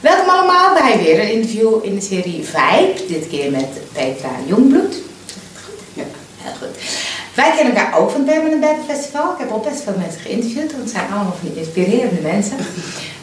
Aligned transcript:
Welkom 0.00 0.28
allemaal 0.28 0.74
bij 0.74 0.98
weer 1.02 1.20
een 1.20 1.32
interview 1.32 1.84
in 1.84 1.94
de 1.94 2.00
serie 2.00 2.44
Vibe. 2.44 3.06
Dit 3.08 3.28
keer 3.28 3.50
met 3.50 3.68
Petra 3.92 4.30
Jongbloed. 4.46 4.94
Ja. 5.94 6.02
Heel 6.36 6.52
goed. 6.58 6.82
Wij 7.34 7.52
kennen 7.56 7.76
elkaar 7.76 7.98
ook 7.98 8.10
van 8.10 8.20
het 8.20 8.30
Permanent 8.30 8.60
Bed 8.60 8.96
Festival. 8.96 9.32
Ik 9.32 9.38
heb 9.38 9.50
al 9.50 9.66
best 9.70 9.82
veel 9.82 9.94
mensen 9.98 10.20
geïnterviewd, 10.20 10.72
want 10.72 10.82
het 10.82 10.90
zijn 10.90 11.10
allemaal 11.12 11.36
van 11.40 11.48
die 11.48 11.58
inspirerende 11.62 12.20
mensen. 12.20 12.56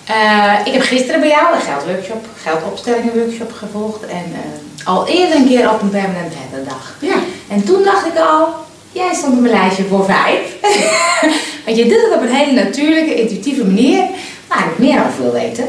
Eh, 0.06 0.54
ik 0.66 0.74
heb 0.74 0.82
gisteren 0.82 1.20
bij 1.20 1.30
jou 1.30 1.56
een 1.56 1.62
geldworkshop, 1.62 2.26
geldopstellingen 2.44 3.20
workshop 3.20 3.52
gevolgd. 3.52 4.06
En 4.06 4.26
eh, 4.34 4.88
al 4.88 5.08
eerder 5.08 5.36
een 5.36 5.48
keer 5.48 5.72
op 5.72 5.82
een 5.82 5.90
Permanent 5.90 6.34
Bed 6.52 6.70
dag. 6.70 6.98
Ja. 7.00 7.16
En 7.48 7.64
toen 7.64 7.84
dacht 7.84 8.06
ik 8.06 8.18
al, 8.18 8.48
jij 8.92 9.14
stond 9.14 9.34
op 9.34 9.40
mijn 9.40 9.54
lijstje 9.54 9.84
voor 9.84 10.06
vijf. 10.06 10.56
Want 11.66 11.78
je 11.78 11.84
doet 11.84 12.02
het 12.06 12.14
op 12.16 12.22
een 12.22 12.36
hele 12.36 12.64
natuurlijke, 12.64 13.16
intuïtieve 13.16 13.66
manier 13.66 14.04
waar 14.48 14.68
ik 14.72 14.78
meer 14.78 15.00
over 15.00 15.22
wil 15.22 15.32
weten. 15.32 15.66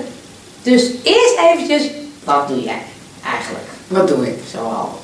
Dus 0.66 0.82
eerst 1.02 1.36
eventjes, 1.52 1.90
wat 2.24 2.48
doe 2.48 2.62
jij 2.62 2.82
eigenlijk? 3.24 3.64
Wat 3.88 4.08
doe 4.08 4.26
ik? 4.26 4.38
Zoal. 4.50 5.00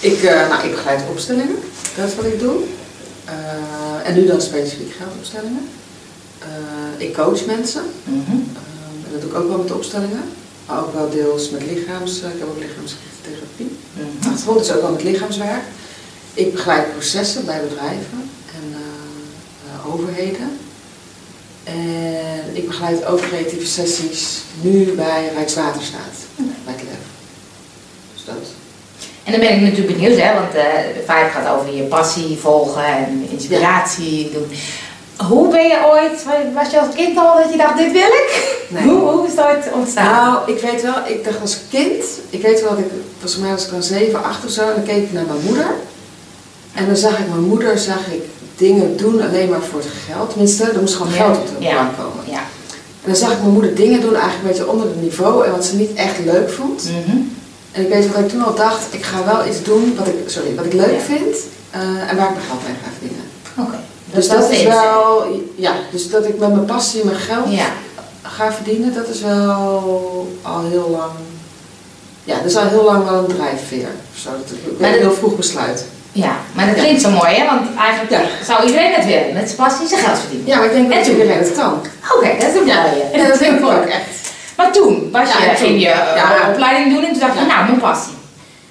Ik, 0.00 0.22
eh, 0.22 0.48
nou, 0.48 0.64
ik 0.64 0.70
begeleid 0.70 1.02
opstellingen. 1.10 1.58
Dat 1.96 2.08
is 2.08 2.14
wat 2.14 2.24
ik 2.24 2.38
doe. 2.40 2.56
Eh, 3.24 4.08
en 4.08 4.14
nu 4.14 4.26
dan 4.26 4.40
specifiek 4.40 4.92
geldopstellingen. 4.98 5.68
Eh, 6.38 7.06
ik 7.06 7.14
coach 7.14 7.46
mensen. 7.46 7.82
En 8.04 8.54
dat 9.12 9.20
doe 9.20 9.30
ik 9.30 9.36
ook 9.36 9.48
wel 9.48 9.58
met 9.58 9.72
opstellingen. 9.72 10.22
Maar 10.66 10.80
ook 10.80 10.94
wel 10.94 11.10
deels 11.10 11.50
met 11.50 11.62
lichaams... 11.62 12.18
ik 12.18 12.38
heb 12.38 12.48
ook 12.48 12.58
lichaamsgerichte 12.58 13.22
therapie. 13.22 13.76
Mhm. 13.92 14.28
Achtergrond 14.28 14.60
is 14.60 14.72
ook 14.72 14.80
wel 14.80 14.92
met 14.92 15.02
lichaamswerk. 15.02 15.62
Ik 16.34 16.52
begeleid 16.52 16.92
processen 16.92 17.44
bij 17.44 17.60
bedrijven 17.68 18.30
en 18.54 18.76
overheden. 19.86 20.58
En 21.66 22.50
ik 22.52 22.66
begeleid 22.66 23.04
ook 23.04 23.20
creatieve 23.20 23.66
sessies 23.66 24.38
nu 24.60 24.92
bij 24.92 25.30
Rijkswaterstaat, 25.34 26.16
bij 26.36 26.74
Klef. 26.74 27.04
Dus 28.14 28.24
dat. 28.24 28.34
En 29.24 29.32
dan 29.32 29.40
ben 29.40 29.54
ik 29.54 29.60
natuurlijk 29.60 29.96
benieuwd, 29.96 30.18
hè, 30.18 30.34
want 30.34 30.54
eh 30.54 30.62
de 30.94 31.00
Vibe 31.06 31.30
gaat 31.32 31.48
over 31.48 31.74
je 31.74 31.82
passie 31.82 32.38
volgen 32.38 32.84
en 32.84 33.26
inspiratie 33.30 34.30
doen. 34.32 34.46
Hoe 35.28 35.48
ben 35.50 35.68
je 35.68 35.78
ooit, 35.92 36.24
was 36.54 36.70
je 36.70 36.80
als 36.80 36.94
kind 36.94 37.18
al 37.18 37.36
dat 37.36 37.50
je 37.50 37.56
dacht, 37.56 37.76
dit 37.76 37.92
wil 37.92 38.00
ik? 38.00 38.58
Nee. 38.68 38.82
Hoe, 38.82 38.98
hoe 38.98 39.26
is 39.26 39.38
ooit 39.38 39.72
ontstaan? 39.72 40.32
Nou, 40.32 40.52
ik 40.52 40.60
weet 40.60 40.82
wel, 40.82 40.94
ik 41.06 41.24
dacht 41.24 41.40
als 41.40 41.58
kind, 41.70 42.04
ik 42.30 42.42
weet 42.42 42.60
wel 42.60 42.70
dat 42.70 42.78
ik, 42.78 42.90
volgens 43.18 43.36
mij 43.40 43.50
was 43.50 43.64
ik 43.64 43.70
dan 43.70 43.82
7, 43.82 44.24
8 44.24 44.44
of 44.44 44.50
zo, 44.50 44.68
en 44.68 44.74
dan 44.74 44.84
keek 44.84 45.02
ik 45.02 45.12
naar 45.12 45.26
mijn 45.26 45.44
moeder. 45.44 45.66
En 46.74 46.86
dan 46.86 46.96
zag 46.96 47.18
ik 47.18 47.28
mijn 47.28 47.44
moeder, 47.44 47.78
zag 47.78 48.06
ik 48.06 48.22
dingen 48.56 48.96
doen 48.96 49.22
alleen 49.22 49.48
maar 49.48 49.62
voor 49.70 49.78
het 49.80 49.88
geld. 50.08 50.28
Tenminste, 50.30 50.64
er 50.64 50.80
moest 50.80 50.94
gewoon 50.94 51.12
geld 51.12 51.36
op 51.38 51.46
de 51.58 51.64
ja. 51.64 51.90
komen. 51.98 52.24
Ja. 52.30 52.38
En 53.02 53.12
dan 53.12 53.16
zag 53.16 53.32
ik 53.32 53.40
mijn 53.40 53.52
moeder 53.52 53.74
dingen 53.74 54.00
doen, 54.00 54.14
eigenlijk 54.14 54.42
een 54.42 54.48
beetje 54.48 54.70
onder 54.70 54.86
het 54.86 55.00
niveau 55.02 55.44
en 55.46 55.50
wat 55.50 55.64
ze 55.64 55.76
niet 55.76 55.94
echt 55.94 56.18
leuk 56.24 56.50
vond. 56.50 56.84
Mhm. 56.84 57.16
En 57.72 57.82
ik 57.82 57.88
weet 57.88 58.12
wat 58.12 58.18
ik 58.22 58.28
toen 58.28 58.44
al 58.44 58.54
dacht, 58.54 58.94
ik 58.94 59.02
ga 59.04 59.24
wel 59.24 59.46
iets 59.48 59.62
doen 59.62 59.94
wat 59.98 60.06
ik, 60.06 60.14
sorry, 60.26 60.54
wat 60.54 60.64
ik 60.64 60.72
leuk 60.72 61.00
vind 61.00 61.36
eh, 61.70 61.80
en 61.80 62.16
waar 62.16 62.28
ik 62.28 62.34
mijn 62.34 62.46
geld 62.48 62.62
mee 62.66 62.76
ga 62.82 62.90
verdienen. 62.98 63.24
Oké. 63.58 63.78
Dus 64.12 64.28
dat 64.28 64.50
is 64.50 64.62
wel, 64.62 65.24
ja, 65.54 65.72
dus 65.92 66.10
dat 66.10 66.24
ik 66.24 66.38
met 66.38 66.52
mijn 66.52 66.64
passie 66.64 67.04
mijn 67.04 67.16
geld 67.16 67.46
ga 68.22 68.52
verdienen, 68.52 68.94
dat 68.94 69.08
is 69.08 69.20
wel 69.20 70.28
al 70.42 70.64
heel 70.70 70.88
lang, 70.90 71.12
ja, 72.24 72.36
dat 72.36 72.44
is 72.50 72.56
al 72.56 72.66
heel 72.68 72.84
lang 72.84 73.04
wel 73.04 73.18
een 73.18 73.36
drijfveer. 73.36 73.88
Zo, 74.14 74.30
dat 74.30 74.50
ik, 74.50 74.72
ik 74.72 74.80
Maar 74.80 74.90
ben 74.90 75.00
dat- 75.00 75.00
heel 75.00 75.18
vroeg 75.18 75.36
besluit. 75.36 75.84
Ja, 76.24 76.36
maar 76.52 76.66
dat 76.66 76.74
klinkt 76.74 77.00
zo 77.02 77.10
mooi, 77.10 77.34
hè? 77.34 77.44
Want 77.46 77.62
eigenlijk 77.78 78.10
Ja. 78.10 78.44
zou 78.44 78.66
iedereen 78.66 78.92
het 78.92 79.04
willen, 79.04 79.32
met 79.34 79.44
zijn 79.50 79.56
passie 79.56 79.86
zijn 79.88 80.00
geld 80.00 80.18
verdienen. 80.18 80.46
Ja, 80.46 80.56
maar 80.56 80.64
ik 80.66 80.72
denk 80.72 80.92
En 80.92 80.98
dat 80.98 81.06
iedereen 81.06 81.38
het 81.38 81.52
kan. 81.54 81.72
Oké, 82.16 82.28
dat 82.38 82.48
is 82.54 82.60
een 82.60 82.66
Ja, 82.66 82.82
mooie. 82.82 83.22
ja, 83.22 83.28
dat 83.28 83.38
denk 83.38 83.58
ik 83.58 83.64
ook 83.64 83.84
echt. 83.84 84.10
Maar 84.56 84.72
toen 84.72 85.08
was 85.12 85.28
Ja, 85.32 85.38
je, 85.38 85.44
en 85.44 85.56
toen- 85.56 85.66
ging 85.66 85.78
je 85.80 85.88
ja. 85.88 86.48
opleiding 86.52 86.94
doen 86.94 87.04
en 87.04 87.10
toen 87.10 87.20
dacht 87.20 87.38
je, 87.38 87.44
nou, 87.46 87.64
mijn 87.66 87.78
passie. 87.80 88.12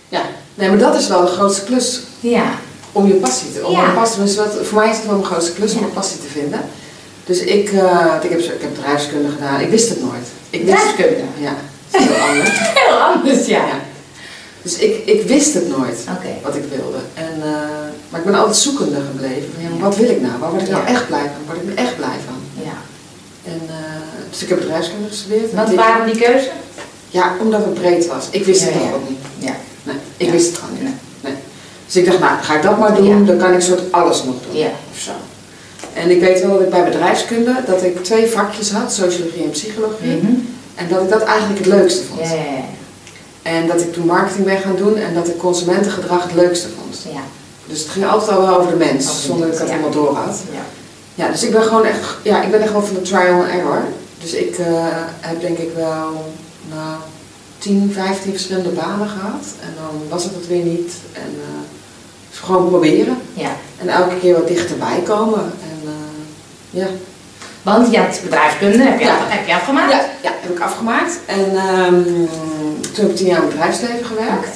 Ja, 0.10 0.22
nee, 0.56 0.70
maar 0.70 0.78
dat 0.78 0.96
is 0.96 1.08
wel 1.08 1.22
de 1.22 1.32
grootste 1.32 1.64
klus 1.64 2.02
Ja. 2.20 2.44
om 2.92 3.08
je 3.08 3.14
passie 3.14 3.54
te, 3.54 3.66
om 3.66 3.72
Ja. 3.72 3.90
passie, 3.96 4.24
dus 4.24 4.36
wat, 4.36 4.54
voor 4.64 4.80
mij 4.80 4.90
is 4.90 4.96
het 4.98 5.06
wel 5.06 5.16
mijn 5.16 5.26
grootste 5.32 5.54
klus 5.54 5.74
om 5.74 5.80
mijn 5.80 5.94
passie 5.94 6.18
te 6.20 6.28
vinden. 6.40 6.62
Dus 7.26 7.40
ik, 7.40 7.70
eh, 7.72 8.08
ik, 8.22 8.30
heb, 8.30 8.40
ik 8.40 8.62
heb 8.62 8.70
bedrijfskunde 8.76 9.30
gedaan, 9.32 9.60
ik 9.60 9.70
wist 9.70 9.90
het 9.90 10.02
nooit. 10.02 10.28
Ik 10.50 10.64
wist, 10.66 10.72
Bedrijfskunde. 10.76 11.24
ja, 11.38 11.54
dat 11.92 12.02
is 12.02 12.08
heel 12.08 12.28
anders. 12.28 12.50
Heel 12.86 12.98
anders, 13.00 13.46
ja. 13.46 13.64
Dus 14.66 14.78
ik, 14.78 15.06
ik 15.06 15.22
wist 15.28 15.54
het 15.54 15.68
nooit 15.68 15.98
wat 16.44 16.56
ik 16.56 16.64
wilde. 16.76 16.98
En, 17.14 17.34
eh, 17.42 17.50
maar 18.10 18.20
ik 18.20 18.26
ben 18.26 18.36
altijd 18.36 18.58
zoekende 18.58 19.00
gebleven. 19.12 19.50
Van, 19.54 19.64
ja, 19.64 19.70
maar 19.70 19.80
wat 19.80 19.98
wil 19.98 20.10
ik 20.10 20.22
nou? 20.22 20.34
Waar 20.40 20.50
word 20.52 20.62
ik 20.62 20.70
nou 20.70 20.86
echt 20.86 21.08
blij 21.08 21.20
van? 21.34 21.42
Waar 21.46 21.56
word 21.56 21.68
ik 21.68 21.80
echt 21.80 21.96
blij 21.96 22.18
van? 22.26 22.64
ja. 22.64 22.78
En, 23.52 23.62
eh, 23.68 24.30
dus 24.30 24.42
ik 24.42 24.50
heb 24.50 24.60
bedrijfskunde 24.60 25.08
gestudeerd. 25.08 25.54
Wat 25.54 25.74
waren 25.74 26.06
die 26.06 26.22
keuze? 26.22 26.50
Ja, 27.10 27.36
omdat 27.42 27.66
het 27.66 27.74
breed 27.74 28.08
was. 28.08 28.26
Ik 28.30 28.46
wist 28.46 28.62
het 28.64 28.74
Ja, 28.74 28.80
ook 28.80 29.10
niet. 29.10 29.18
Ja. 29.38 29.56
Nee, 29.84 29.96
ik 30.18 30.32
wist 30.32 30.48
het 30.48 30.58
gewoon 30.58 30.84
niet. 30.84 30.94
Nee. 31.22 31.34
Dus 31.86 31.96
ik 31.96 32.06
dacht, 32.06 32.20
nou, 32.20 32.42
ga 32.42 32.56
ik 32.56 32.62
dat 32.62 32.78
maar 32.78 32.96
doen, 32.96 33.26
dan 33.26 33.38
kan 33.38 33.54
ik 33.54 33.62
soort 33.62 33.92
alles 33.92 34.24
nog 34.24 34.36
doen. 34.48 34.62
Ja. 34.62 34.72
Of 34.92 35.00
zo. 35.00 35.12
En 35.94 36.10
ik 36.10 36.20
weet 36.20 36.42
wel 36.42 36.52
dat 36.52 36.62
ik 36.62 36.70
bij 36.70 36.84
bedrijfskunde, 36.84 37.64
dat 37.68 37.84
ik 37.84 38.04
twee 38.04 38.28
vakjes 38.28 38.72
had, 38.72 38.94
sociologie 38.94 39.44
en 39.44 39.50
psychologie. 39.50 40.16
Mhm. 40.16 40.34
En 40.76 40.88
dat 40.90 41.02
ik 41.02 41.10
dat 41.10 41.24
eigenlijk 41.24 41.60
het 41.60 41.68
leukste 41.68 42.04
vond. 42.04 42.20
Ja, 42.20 42.34
ja, 42.34 42.42
ja. 42.42 42.64
En 43.54 43.68
dat 43.68 43.82
ik 43.82 43.94
toen 43.94 44.06
marketing 44.06 44.46
ben 44.46 44.58
gaan 44.58 44.76
doen 44.76 44.98
en 44.98 45.14
dat 45.14 45.28
ik 45.28 45.38
consumentengedrag 45.38 46.24
het 46.24 46.34
leukste 46.34 46.68
vond. 46.80 47.14
Ja. 47.14 47.22
Dus 47.66 47.80
het 47.80 47.90
ging 47.90 48.06
altijd 48.06 48.38
al 48.38 48.46
wel 48.46 48.60
over 48.60 48.72
de 48.72 48.78
mens, 48.78 49.10
Over 49.10 49.22
zonder 49.22 49.48
dat 49.48 49.60
ik 49.60 49.66
ja. 49.66 49.72
helemaal 49.72 49.92
door 49.92 50.16
had. 50.16 50.42
ja. 50.52 50.62
Ja, 51.16 51.30
dus 51.32 51.44
ik 51.44 51.52
ben 51.52 51.62
gewoon 51.64 51.86
echt, 51.86 52.18
ja, 52.22 52.42
ik 52.44 52.52
ben 52.52 52.62
echt 52.62 52.72
wel 52.72 52.82
van 52.82 52.96
de 52.96 53.02
trial 53.02 53.42
and 53.42 53.50
error. 53.50 53.84
Dus 54.22 54.34
ik 54.34 54.58
eh, 54.58 54.88
heb 55.20 55.42
denk 55.42 55.58
ik 55.58 55.70
wel, 55.76 56.34
nou, 56.70 56.98
10, 57.58 57.92
15 57.94 58.32
verschillende 58.32 58.70
banen 58.70 59.08
gehad. 59.08 59.46
En 59.62 59.74
dan 59.76 60.02
was 60.10 60.24
het 60.24 60.34
het 60.36 60.48
weer 60.48 60.64
niet. 60.64 60.94
En 61.14 61.22
eh, 61.22 61.60
dus 62.30 62.40
gewoon 62.40 62.68
proberen. 62.70 63.18
ja. 63.34 63.56
En 63.78 63.88
elke 63.88 64.20
keer 64.20 64.34
wat 64.34 64.48
dichterbij 64.48 65.02
komen. 65.04 65.40
En 65.44 65.80
eh, 65.84 66.80
ja. 66.82 66.88
Want 67.66 67.92
je 67.92 67.98
had 68.00 68.20
bedrijfskunde, 68.24 68.78
heb 68.84 69.00
je, 69.00 69.06
Ja. 69.06 69.16
af- 69.16 69.30
heb 69.30 69.48
je 69.48 69.56
afgemaakt? 69.56 69.92
ja, 69.92 70.02
ja, 70.24 70.32
heb 70.42 70.52
ik 70.52 70.60
afgemaakt. 70.60 71.14
En 71.26 71.46
ehm, 71.56 72.04
toen 72.94 73.02
heb 73.06 73.10
ik 73.10 73.16
tien 73.16 73.26
jaar 73.28 73.36
in 73.38 73.42
het 73.42 73.52
bedrijfsleven 73.52 74.06
gewerkt. 74.06 74.56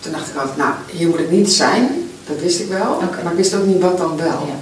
Toen 0.00 0.12
dacht 0.12 0.28
ik 0.28 0.36
altijd, 0.36 0.56
nou, 0.56 0.72
hier 0.90 1.08
moet 1.08 1.18
ik 1.18 1.30
niet 1.30 1.50
zijn. 1.52 2.08
Dat 2.26 2.40
wist 2.40 2.60
ik 2.60 2.68
wel. 2.68 3.00
Maar 3.22 3.32
ik 3.32 3.36
wist 3.38 3.54
ook 3.54 3.66
niet 3.66 3.80
wat 3.80 3.98
dan 3.98 4.16
wel. 4.16 4.48
Ja. 4.52 4.58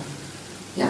Ja. 0.82 0.88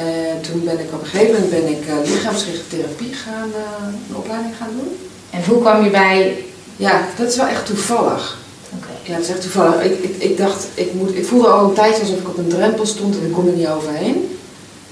En 0.00 0.40
toen 0.40 0.64
ben 0.64 0.78
ik 0.78 0.92
op 0.92 1.00
een 1.02 1.06
gegeven 1.06 1.32
moment 1.32 1.50
ben 1.50 1.68
ik 1.68 1.82
eh, 1.86 2.10
lichaamsgerichte 2.10 2.68
therapie 2.68 3.14
gaan, 3.14 3.48
eh, 3.54 3.86
een 4.08 4.16
opleiding 4.16 4.54
gaan 4.58 4.70
doen. 4.76 4.96
En 5.30 5.44
hoe 5.48 5.60
kwam 5.60 5.84
je 5.84 5.90
bij... 5.90 6.44
Ja, 6.76 7.00
dat 7.16 7.28
is 7.28 7.36
wel 7.36 7.46
echt 7.46 7.66
toevallig. 7.66 8.38
Oké. 8.76 8.86
Ja, 9.02 9.12
dat 9.14 9.22
is 9.24 9.30
echt 9.30 9.40
toevallig. 9.40 9.82
Ik, 9.84 9.98
ik, 10.02 10.22
ik 10.22 10.36
dacht, 10.36 10.66
ik, 10.74 10.94
moet, 10.94 11.14
ik 11.14 11.26
voelde 11.26 11.48
al 11.48 11.68
een 11.68 11.74
tijdje 11.74 12.00
alsof 12.00 12.18
ik 12.18 12.28
op 12.28 12.38
een 12.38 12.48
drempel 12.48 12.86
stond 12.86 13.16
en 13.18 13.26
ik 13.26 13.32
kon 13.32 13.46
er 13.46 13.52
niet 13.52 13.68
overheen. 13.68 14.37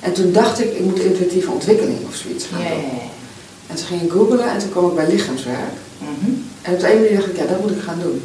En 0.06 0.12
toen 0.12 0.32
dacht 0.32 0.60
ik, 0.60 0.70
ik 0.72 0.84
moet 0.84 0.98
intuïtieve 0.98 1.50
ontwikkeling 1.50 1.98
of 2.08 2.14
zoiets 2.14 2.44
gaan 2.52 2.62
Ja, 2.62 2.68
ja, 2.68 2.74
doen. 2.74 2.84
ja. 2.84 3.06
En 3.66 3.76
toen 3.76 3.86
ging 3.86 4.02
ik 4.02 4.10
googlen 4.10 4.50
en 4.50 4.58
toen 4.58 4.70
kwam 4.70 4.88
ik 4.88 4.94
bij 4.94 5.06
lichaamswerk. 5.14 5.74
Mhm. 5.98 6.30
En 6.62 6.72
op 6.74 6.80
de 6.80 6.86
ene 6.86 7.00
manier 7.00 7.16
dacht 7.16 7.28
ik, 7.30 7.36
ja, 7.36 7.44
dat 7.46 7.60
moet 7.60 7.70
ik 7.70 7.82
gaan 7.86 7.98
doen. 8.02 8.22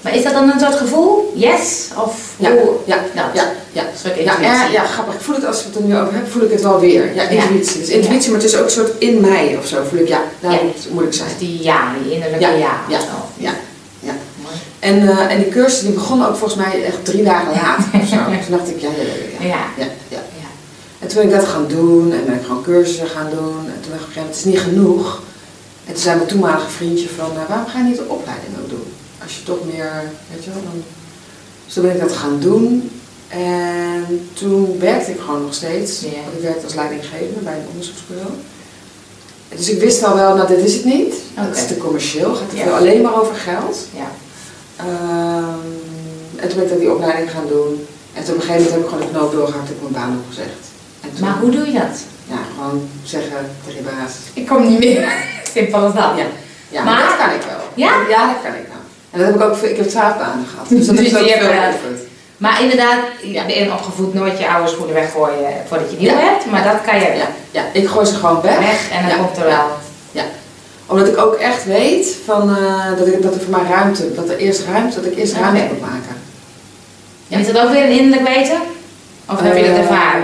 Maar 0.00 0.14
is 0.16 0.22
dat 0.22 0.32
dan 0.32 0.50
een 0.50 0.60
soort 0.60 0.74
gevoel? 0.74 1.32
Yes? 1.36 1.88
Of 2.06 2.34
Ja, 2.36 2.50
hoe? 2.50 2.70
ja, 2.84 2.96
Dat. 2.96 3.04
ja, 3.14 3.30
ja. 3.34 3.50
Ja, 3.72 3.82
intuïtie. 4.16 4.42
ja, 4.42 4.66
ja, 4.72 4.84
grappig. 4.84 5.14
Ik 5.14 5.20
voel 5.20 5.34
het 5.34 5.46
als 5.46 5.58
we 5.62 5.66
het 5.68 5.76
er 5.76 5.82
nu 5.82 5.96
over 5.96 6.12
hebben, 6.12 6.30
voel 6.30 6.42
ik 6.42 6.50
het 6.50 6.62
wel 6.62 6.80
weer. 6.80 7.14
Ja, 7.14 7.22
Ja. 7.22 7.28
intuïtie. 7.42 7.80
Dus 7.80 7.88
intuïtie, 7.88 8.30
maar 8.30 8.40
het 8.40 8.48
is 8.48 8.56
ook 8.56 8.64
een 8.64 8.70
soort 8.70 8.92
in 8.98 9.20
mij 9.20 9.56
of 9.58 9.66
zo. 9.66 9.82
Voel 9.88 9.98
ik, 10.00 10.08
ja, 10.08 10.20
daar 10.40 10.52
Ja. 10.52 10.58
moet, 10.90 11.04
ik 11.04 11.12
zijn. 11.12 11.28
Dus 11.28 11.38
die 11.48 11.62
ja, 11.62 11.92
die 12.02 12.12
innerlijke 12.12 12.44
Ja, 12.46 12.52
ja. 12.52 12.80
ja, 12.88 13.00
zo. 13.00 13.06
ja, 13.36 13.52
ja. 14.00 14.12
En, 14.78 15.08
eh, 15.08 15.32
en 15.32 15.38
die 15.42 15.48
cursus 15.48 15.80
die 15.80 15.90
begon 15.90 16.26
ook 16.26 16.36
volgens 16.36 16.60
mij 16.66 16.84
echt 16.84 17.04
drie 17.04 17.22
dagen 17.22 17.52
later 17.52 18.00
of 18.02 18.08
zo. 18.08 18.16
Toen 18.46 18.56
dacht 18.56 18.68
ik, 18.68 18.80
ja, 18.80 18.88
ja, 19.40 19.46
ja, 19.78 19.86
ja. 20.08 20.11
En 21.02 21.08
toen 21.08 21.16
ben 21.18 21.26
ik 21.28 21.40
dat 21.40 21.48
gaan 21.48 21.68
doen 21.68 22.12
en 22.12 22.24
ben 22.24 22.34
ik 22.34 22.44
gewoon 22.46 22.62
cursussen 22.62 23.06
gaan 23.06 23.30
doen. 23.30 23.58
En 23.74 23.78
toen 23.80 23.92
dacht 23.92 24.08
ik, 24.08 24.14
ja, 24.14 24.22
het 24.22 24.36
is 24.36 24.44
niet 24.44 24.58
genoeg. 24.60 25.22
En 25.86 25.92
toen 25.92 26.02
zei 26.02 26.16
mijn 26.16 26.28
toenmalige 26.28 26.70
vriendje 26.70 27.08
van, 27.08 27.28
nou, 27.34 27.46
waarom 27.48 27.66
ga 27.66 27.78
je 27.78 27.84
niet 27.84 27.96
de 27.96 28.08
opleiding 28.08 28.52
ook 28.62 28.68
doen? 28.68 28.88
Als 29.22 29.36
je 29.36 29.42
toch 29.42 29.58
meer, 29.72 29.92
weet 30.32 30.44
je 30.44 30.50
wel, 30.50 30.62
dan... 30.62 30.82
Dus 31.64 31.74
toen 31.74 31.82
ben 31.82 31.92
ik 31.94 32.00
dat 32.00 32.12
gaan 32.12 32.38
doen. 32.40 32.90
En 33.28 34.28
toen 34.32 34.78
werkte 34.78 35.10
ik 35.10 35.20
gewoon 35.20 35.42
nog 35.42 35.54
steeds. 35.54 36.00
Want 36.00 36.36
ik 36.36 36.42
werkte 36.42 36.64
als 36.64 36.74
leidinggevende 36.74 37.40
bij 37.40 37.54
een 37.54 37.70
onderzoeksbureau. 37.70 38.30
Dus 39.56 39.68
ik 39.68 39.80
wist 39.80 40.04
al 40.04 40.14
wel, 40.16 40.34
nou 40.36 40.48
dit 40.48 40.58
is 40.58 40.74
het 40.74 40.84
niet. 40.84 41.14
Het 41.34 41.56
is 41.56 41.66
te 41.66 41.76
commercieel, 41.76 42.34
gaat 42.34 42.52
Ja. 42.54 42.62
veel 42.62 42.74
alleen 42.74 43.02
maar 43.02 43.20
over 43.20 43.34
geld. 43.34 43.76
Ja. 43.96 44.10
Ehm, 44.76 45.66
en 46.36 46.48
toen 46.48 46.56
ben 46.58 46.64
ik 46.64 46.70
dat 46.70 46.78
die 46.80 46.92
opleiding 46.92 47.30
gaan 47.30 47.48
doen. 47.48 47.86
En 48.14 48.24
toen 48.24 48.34
op 48.34 48.40
een 48.40 48.46
gegeven 48.46 48.62
moment 48.62 48.70
heb 48.70 48.80
ik 48.80 48.88
gewoon 48.88 49.06
de 49.06 49.10
knoop 49.18 49.32
doorgehakt 49.32 49.68
en 49.68 49.74
ik 49.74 49.80
mijn 49.82 49.92
baan 49.92 50.18
opgezegd. 50.24 50.71
Maar 51.20 51.34
hoe 51.40 51.50
doe 51.50 51.66
je 51.66 51.72
dat? 51.72 51.96
Ja, 52.28 52.36
gewoon 52.54 52.88
zeggen 53.04 53.50
tegen 53.66 53.84
baas. 53.84 54.12
Ik 54.32 54.46
kom 54.46 54.68
niet 54.68 54.78
meer. 54.78 55.12
Simpel 55.54 55.78
als 55.78 55.94
dat. 55.94 56.10
Ja, 56.16 56.24
ja 56.68 56.82
Maar- 56.82 56.94
maar 56.94 57.02
dat 57.08 57.16
kan 57.16 57.30
ik 57.34 57.42
wel. 57.48 57.60
Ja? 57.74 57.92
Ja, 58.08 58.26
dat 58.26 58.42
kan 58.42 58.52
ik 58.60 58.66
wel. 58.68 58.80
En 59.10 59.18
dat 59.18 59.26
heb 59.26 59.34
ik 59.36 59.42
ook, 59.42 59.56
veel- 59.56 59.68
ik 59.68 59.76
heb 59.76 59.88
twaalf 59.88 60.16
banen 60.18 60.46
gehad. 60.50 60.68
Dus 60.68 60.86
dat 60.86 60.98
is 61.06 61.16
ook 61.16 61.26
veel 61.28 61.38
geoefend. 61.38 62.00
Maar 62.36 62.62
inderdaad, 62.62 62.98
Ja. 63.22 63.44
opgevoed 63.72 64.14
nooit 64.14 64.38
je 64.38 64.48
oude 64.48 64.68
schoenen 64.70 64.94
weggooien 64.94 65.50
voordat 65.68 65.90
je 65.90 65.96
nieuw 65.96 66.08
Ja. 66.10 66.18
hebt. 66.18 66.50
Maar 66.50 66.64
dat 66.64 66.80
kan 66.86 66.94
je 66.98 67.06
Ja, 67.16 67.26
ja, 67.50 67.62
ik 67.72 67.88
gooi 67.88 68.06
ze 68.06 68.14
gewoon 68.14 68.40
weg. 68.40 68.58
weg 68.58 68.90
en 68.92 69.08
dan 69.08 69.16
Ja. 69.18 69.24
komt 69.24 69.36
er 69.36 69.44
wel. 69.44 69.66
Omdat 70.86 71.08
ik 71.08 71.18
ook 71.18 71.34
echt 71.34 71.64
weet 71.64 72.16
van, 72.24 72.56
eh, 72.56 72.98
dat, 72.98 73.06
ik, 73.06 73.22
dat 73.22 73.34
er 73.34 73.40
voor 73.40 73.50
mij 73.60 73.70
ruimte, 73.70 74.14
dat 74.14 74.28
er 74.28 74.36
eerst 74.36 74.64
ruimte, 74.72 74.94
dat 75.00 75.04
ik 75.12 75.16
eerst 75.18 75.34
ruimte 75.34 75.60
Oké. 75.62 75.72
moet 75.72 75.80
maken. 75.80 76.16
En 77.28 77.40
is 77.40 77.46
dat 77.46 77.58
ook 77.58 77.70
weer 77.70 77.84
een 77.84 77.98
innerlijk 77.98 78.28
weten? 78.28 78.58
Of 79.30 79.40
heb 79.40 79.56
je 79.56 79.62
dat 79.62 79.72
Eh, 79.72 79.78
ervaren? 79.78 80.22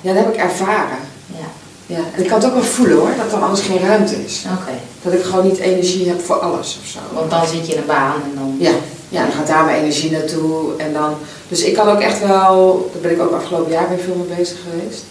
Ja, 0.00 0.12
dat 0.12 0.24
heb 0.24 0.34
ik 0.34 0.40
ervaren. 0.40 0.98
Ja, 1.26 1.46
Ja. 1.86 2.00
En 2.14 2.22
ik 2.22 2.28
kan 2.28 2.38
het 2.38 2.46
ook 2.48 2.54
wel 2.54 2.62
voelen 2.62 2.96
hoor, 2.98 3.10
dat 3.22 3.32
er 3.32 3.38
anders 3.44 3.60
geen 3.60 3.78
ruimte 3.78 4.24
is. 4.24 4.44
oké. 4.60 4.72
Dat 5.02 5.12
ik 5.12 5.22
gewoon 5.22 5.46
niet 5.46 5.58
energie 5.58 6.08
heb 6.08 6.20
voor 6.24 6.36
alles 6.36 6.78
of 6.82 6.88
zo. 6.88 6.98
Want 7.14 7.30
dan 7.30 7.46
zit 7.46 7.66
je 7.66 7.72
in 7.72 7.78
een 7.80 7.86
baan 7.86 8.14
en 8.24 8.30
dan... 8.34 8.56
Ja, 8.58 8.70
ja, 9.08 9.22
dan 9.22 9.32
gaat 9.32 9.46
daar 9.46 9.64
mijn 9.64 9.80
energie 9.80 10.10
naartoe. 10.10 10.76
En 10.76 10.92
dan, 10.92 11.14
dus 11.48 11.62
ik 11.62 11.74
kan 11.74 11.88
ook 11.88 12.00
echt 12.00 12.26
wel, 12.26 12.88
daar 12.92 13.02
ben 13.02 13.10
ik 13.10 13.20
ook 13.22 13.32
afgelopen 13.32 13.72
jaar 13.72 13.88
weer 13.88 13.98
veel 13.98 14.14
mee 14.14 14.36
bezig 14.36 14.56
geweest. 14.70 15.02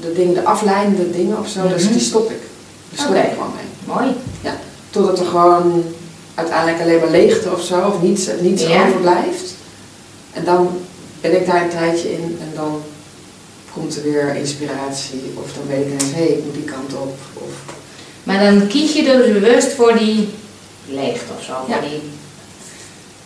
De 0.00 0.12
dingen, 0.12 0.34
de 0.34 0.44
afleidende 0.44 1.10
dingen 1.10 1.38
of 1.38 1.48
zo, 1.48 1.68
dus 1.68 1.82
Mhm. 1.84 1.92
die 1.92 2.00
stop 2.02 2.30
ik. 2.30 2.40
Daar 2.90 3.04
stop 3.06 3.14
ik 3.16 3.22
gewoon 3.32 3.52
mee. 3.54 3.94
Mooi. 3.96 4.16
Totdat 4.90 5.18
er 5.18 5.26
gewoon 5.26 5.84
uiteindelijk 6.34 6.80
alleen 6.82 6.98
maar 7.00 7.10
leegte 7.10 7.50
of 7.52 7.60
zo, 7.62 7.78
of 7.80 8.02
niets, 8.02 8.28
niets 8.40 8.62
Ja. 8.66 8.86
overblijft. 8.86 9.54
En 10.32 10.44
dan 10.44 10.68
ben 11.20 11.40
ik 11.40 11.46
daar 11.46 11.62
een 11.62 11.68
tijdje 11.68 12.12
in 12.12 12.38
en 12.40 12.50
dan 12.54 12.82
komt 13.80 13.96
er 13.96 14.02
weer 14.02 14.34
inspiratie. 14.36 15.22
Of 15.34 15.52
dan 15.52 15.66
weet 15.66 15.80
ik 15.80 15.86
ineens, 15.86 16.14
hé, 16.14 16.22
ik 16.22 16.44
moet 16.44 16.54
die 16.54 16.64
kant 16.64 16.94
op. 16.94 17.18
Of, 17.34 17.50
Maar 18.22 18.40
dan 18.44 18.66
kies 18.66 18.92
je 18.92 19.02
dus 19.02 19.32
bewust 19.32 19.72
voor 19.72 19.98
die 19.98 20.28
leegte 20.86 21.32
of 21.38 21.44
zo. 21.44 21.52
Ja. 21.68 21.80
Die... 21.80 22.02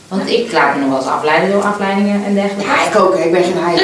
Want 0.08 0.28
ik 0.30 0.52
laat 0.52 0.74
me 0.74 0.80
nog 0.80 0.88
wel 0.90 0.98
eens 0.98 1.08
afleiden 1.08 1.50
door 1.52 1.62
afleidingen 1.62 2.24
en 2.24 2.34
dergelijke. 2.34 2.64
ja, 2.64 2.88
ik 2.88 2.96
ook, 2.98 3.14
ik 3.14 3.32
ben 3.32 3.42
geen 3.44 3.56
hè. 3.56 3.72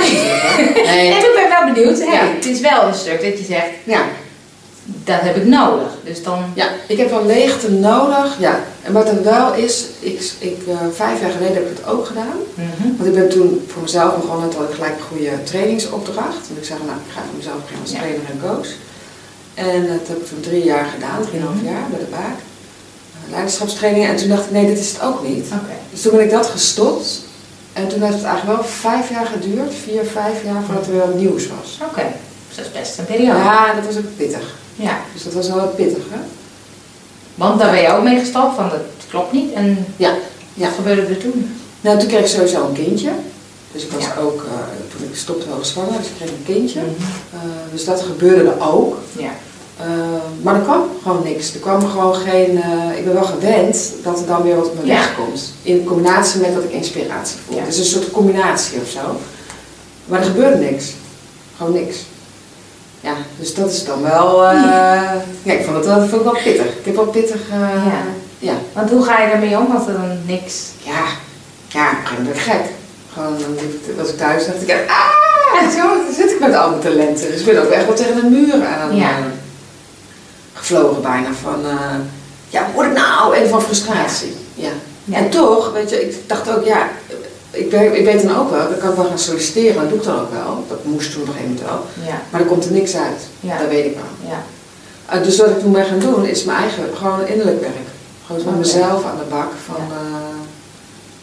Nee, 0.83 0.85
Nee. 0.85 1.09
ik 1.09 1.33
ben 1.35 1.49
wel 1.49 1.75
benieuwd. 1.75 1.99
Hey, 1.99 2.13
Ja. 2.15 2.35
Het 2.35 2.47
is 2.47 2.61
wel 2.61 2.83
een 2.87 2.95
stuk 2.95 3.23
dat 3.23 3.39
je 3.39 3.45
zegt, 3.45 3.69
Ja, 3.85 4.03
dat 5.07 5.21
heb 5.21 5.37
ik 5.37 5.45
nodig. 5.47 5.89
Dus 6.05 6.23
dan... 6.23 6.39
ja, 6.55 6.67
ik 6.89 6.97
heb 6.99 7.11
wel 7.11 7.27
leegte 7.27 7.71
nodig. 7.71 8.37
Ja. 8.39 8.61
En 8.83 8.93
wat 8.93 9.09
er 9.09 9.23
wel 9.23 9.55
is, 9.55 9.85
ik, 10.01 10.21
ik, 10.39 10.59
eh, 10.69 10.77
vijf 10.93 11.21
jaar 11.21 11.31
geleden 11.31 11.55
heb 11.55 11.71
ik 11.71 11.77
het 11.77 11.87
ook 11.87 12.07
gedaan. 12.07 12.39
Mhm. 12.55 12.89
Want 12.97 13.09
ik 13.09 13.15
ben 13.15 13.29
toen 13.29 13.65
voor 13.73 13.83
mezelf 13.83 14.15
begonnen, 14.21 14.49
toen 14.51 14.61
had 14.61 14.69
ik 14.69 14.75
gelijk 14.75 14.95
een 14.97 15.17
goede 15.17 15.43
trainingsopdracht. 15.43 16.47
Want 16.49 16.59
ik 16.61 16.65
zei, 16.65 16.79
nou, 16.87 16.99
ik 17.07 17.13
ga 17.15 17.21
voor 17.29 17.37
mezelf 17.37 17.57
beginnen 17.61 17.83
als 17.83 17.93
Ja. 17.93 17.99
trainer 17.99 18.21
en 18.31 18.41
coach. 18.49 18.69
En 19.55 19.81
dat 19.99 20.09
heb 20.09 20.17
ik 20.21 20.27
voor 20.27 20.41
drie 20.41 20.65
jaar 20.65 20.87
gedaan, 20.95 21.23
drieënhalf 21.27 21.55
Mhm. 21.55 21.65
jaar 21.73 21.87
bij 21.91 21.99
de 21.99 22.11
Baak. 22.11 22.39
Eh, 22.39 23.31
Leiderschapstrainingen. 23.31 24.09
En 24.09 24.17
toen 24.17 24.29
dacht 24.29 24.45
ik, 24.45 24.51
nee, 24.51 24.67
dit 24.67 24.79
is 24.79 24.93
het 24.93 25.03
ook 25.03 25.29
niet. 25.29 25.47
Dus 25.93 26.03
toen 26.03 26.13
ben 26.17 26.25
ik 26.25 26.31
dat 26.31 26.47
gestopt. 26.47 27.25
En 27.73 27.89
toen 27.89 28.01
heeft 28.03 28.15
het 28.15 28.25
eigenlijk 28.25 28.57
wel 28.59 28.69
vijf 28.69 29.11
jaar 29.11 29.27
geduurd, 29.27 29.73
vier, 29.85 30.05
vijf 30.05 30.45
jaar, 30.45 30.63
voordat 30.67 30.87
er 30.87 30.93
weer 30.93 31.15
nieuws 31.15 31.45
was. 31.59 31.79
Oké. 31.91 32.03
Dus 32.49 32.57
dat 32.57 32.65
is 32.67 32.73
best 32.81 32.99
een 32.99 33.05
periode. 33.05 33.39
Ja, 33.39 33.75
dat 33.75 33.85
was 33.87 33.97
ook 33.97 34.17
pittig. 34.17 34.55
Ja. 34.77 34.99
Dus 35.13 35.23
dat 35.25 35.33
was 35.33 35.49
wel 35.49 35.57
wat 35.57 35.77
pittig, 35.77 36.03
hè? 36.11 36.19
Want 37.35 37.59
daar 37.61 37.71
ben 37.71 37.81
je 37.83 37.89
ook 37.93 38.03
mee 38.03 38.19
gestapt 38.19 38.55
van 38.57 38.69
dat 38.69 38.81
klopt 39.11 39.33
niet. 39.33 39.53
En 39.53 39.87
Ja, 39.97 40.15
ja. 40.55 40.67
wat 40.67 40.75
gebeurde 40.77 41.03
er 41.03 41.19
toen? 41.19 41.57
Nou, 41.81 41.99
toen 41.99 42.09
kreeg 42.09 42.21
ik 42.21 42.27
sowieso 42.27 42.67
een 42.67 42.73
kindje. 42.85 43.11
Dus 43.73 43.83
ik 43.85 43.91
was 43.93 44.05
Ja. 44.05 44.15
ook, 44.21 44.43
eh, 44.45 44.97
toen 44.97 45.09
ik 45.11 45.17
stopte 45.17 45.49
wel 45.49 45.65
zwanger, 45.65 45.99
dus 45.99 46.07
ik 46.07 46.13
kreeg 46.17 46.29
een 46.31 46.55
kindje. 46.55 46.81
Mhm. 46.81 46.91
Eh, 47.35 47.41
dus 47.73 47.85
dat 47.85 48.03
gebeurde 48.03 48.51
er 48.51 48.69
ook. 48.73 48.97
Ja. 49.19 49.31
Eh, 49.81 49.87
maar 50.43 50.55
er 50.55 50.61
kwam 50.61 50.83
gewoon 51.03 51.23
niks. 51.25 51.55
Er 51.55 51.61
kwam 51.61 51.87
gewoon 51.89 52.15
geen. 52.15 52.57
ik 52.97 53.05
ben 53.05 53.15
wel 53.15 53.25
gewend 53.25 53.93
dat 54.03 54.21
er 54.21 54.27
dan 54.27 54.43
weer 54.43 54.57
wat 54.57 54.67
op 54.67 54.75
mijn 54.75 54.87
Ja. 54.87 54.95
weg 54.95 55.15
komt. 55.17 55.53
In 55.63 55.85
combinatie 55.85 56.41
met 56.41 56.55
dat 56.55 56.65
ik 56.65 56.71
inspiratie 56.73 57.37
voel. 57.47 57.57
Ja. 57.57 57.65
Is 57.65 57.79
een 57.79 57.85
soort 57.85 58.11
combinatie 58.11 58.81
of 58.81 58.89
zo. 58.89 59.01
Maar 60.07 60.21
er 60.21 60.27
gebeurde 60.27 60.57
niks. 60.65 60.85
Gewoon 61.57 61.73
niks. 61.73 61.97
Ja, 63.07 63.13
dus 63.39 63.55
dat 63.55 63.71
is 63.71 63.85
dan 63.85 64.03
wel. 64.03 64.45
eh, 64.45 65.13
ja, 65.43 65.53
ik 65.53 65.65
vond 65.65 65.77
het 65.77 65.87
wel, 65.87 65.99
vond 66.09 66.13
ik 66.13 66.23
wel 66.33 66.43
pittig. 66.45 66.67
Ik 66.79 66.85
heb 66.85 66.95
wel 66.95 67.07
pittig. 67.07 67.41
eh, 67.51 67.59
Ja. 67.61 68.03
ja. 68.39 68.53
Want 68.73 68.91
hoe 68.91 69.05
ga 69.05 69.21
je 69.23 69.29
daarmee 69.29 69.59
om 69.59 69.77
als 69.77 69.87
er 69.87 69.93
dan 69.93 70.19
niks... 70.27 70.55
Ja, 70.83 71.05
ja, 71.69 71.91
ik 72.33 72.37
gek. 72.41 72.61
Gewoon, 73.13 73.37
dan 73.39 73.57
was 73.97 74.09
ik 74.09 74.17
thuis 74.17 74.47
dacht 74.47 74.63
ik, 74.63 74.85
ah, 74.89 75.71
zo 75.71 75.79
dan 76.05 76.15
zit 76.15 76.31
ik 76.31 76.41
met 76.41 76.55
al 76.55 76.69
mijn 76.69 76.81
talenten. 76.81 77.31
Dus 77.31 77.41
ik 77.41 77.47
ben 77.55 77.65
ook 77.65 77.71
echt 77.71 77.87
wel 77.87 77.95
tegen 77.95 78.25
een 78.25 78.31
muur 78.33 78.67
aan 78.67 78.97
Ja. 78.97 79.09
eh, 79.09 79.25
gevlogen 80.53 81.03
bijna 81.03 81.29
van, 81.43 81.65
eh, 81.65 81.95
ja, 82.49 82.65
hoe 82.65 82.75
word 82.75 82.87
ik 82.87 82.93
nou? 82.93 83.37
En 83.37 83.49
van 83.49 83.63
frustratie. 83.63 84.37
Ja. 84.55 84.69
Ja. 85.05 85.17
En 85.17 85.31
toch, 85.31 85.73
weet 85.73 85.91
je, 85.91 86.09
ik 86.09 86.17
dacht 86.29 86.51
ook, 86.51 86.65
ja, 86.65 86.89
ik, 87.59 87.71
ben, 87.71 87.97
ik 87.99 88.05
weet 88.05 88.23
dan 88.23 88.37
ook 88.37 88.51
wel, 88.51 88.69
dan 88.69 88.79
kan 88.79 88.91
ik 88.91 88.97
wel 88.97 89.05
gaan 89.05 89.19
solliciteren, 89.19 89.81
dat 89.81 89.89
doe 89.89 89.99
ik 89.99 90.05
dan 90.05 90.21
ook 90.21 90.31
wel. 90.33 90.65
Dat 90.69 90.85
moest 90.85 91.13
toen 91.13 91.25
nog 91.27 91.35
even 91.37 91.67
wel. 91.67 91.85
Ja. 92.07 92.23
Maar 92.31 92.41
er 92.41 92.47
komt 92.47 92.65
er 92.65 92.73
niks 92.73 92.97
uit, 92.97 93.21
Ja. 93.41 93.59
dat 93.59 93.69
weet 93.69 93.85
ik 93.85 93.95
wel. 93.95 94.31
Ja. 94.31 94.43
Uh, 95.19 95.23
dus 95.25 95.37
wat 95.37 95.51
ik 95.51 95.59
toen 95.59 95.73
ben 95.73 95.85
gaan 95.85 95.99
doen, 95.99 96.27
is 96.27 96.45
mijn 96.45 96.59
eigen, 96.59 96.85
gewoon 96.97 97.27
innerlijk 97.27 97.61
werk. 97.61 97.73
Gewoon 98.27 98.45
met 98.45 98.51
Oké. 98.55 98.59
mezelf 98.59 99.05
aan 99.05 99.17
de 99.19 99.25
bak. 99.31 99.49
Van, 99.67 99.77
Ja. 99.89 99.95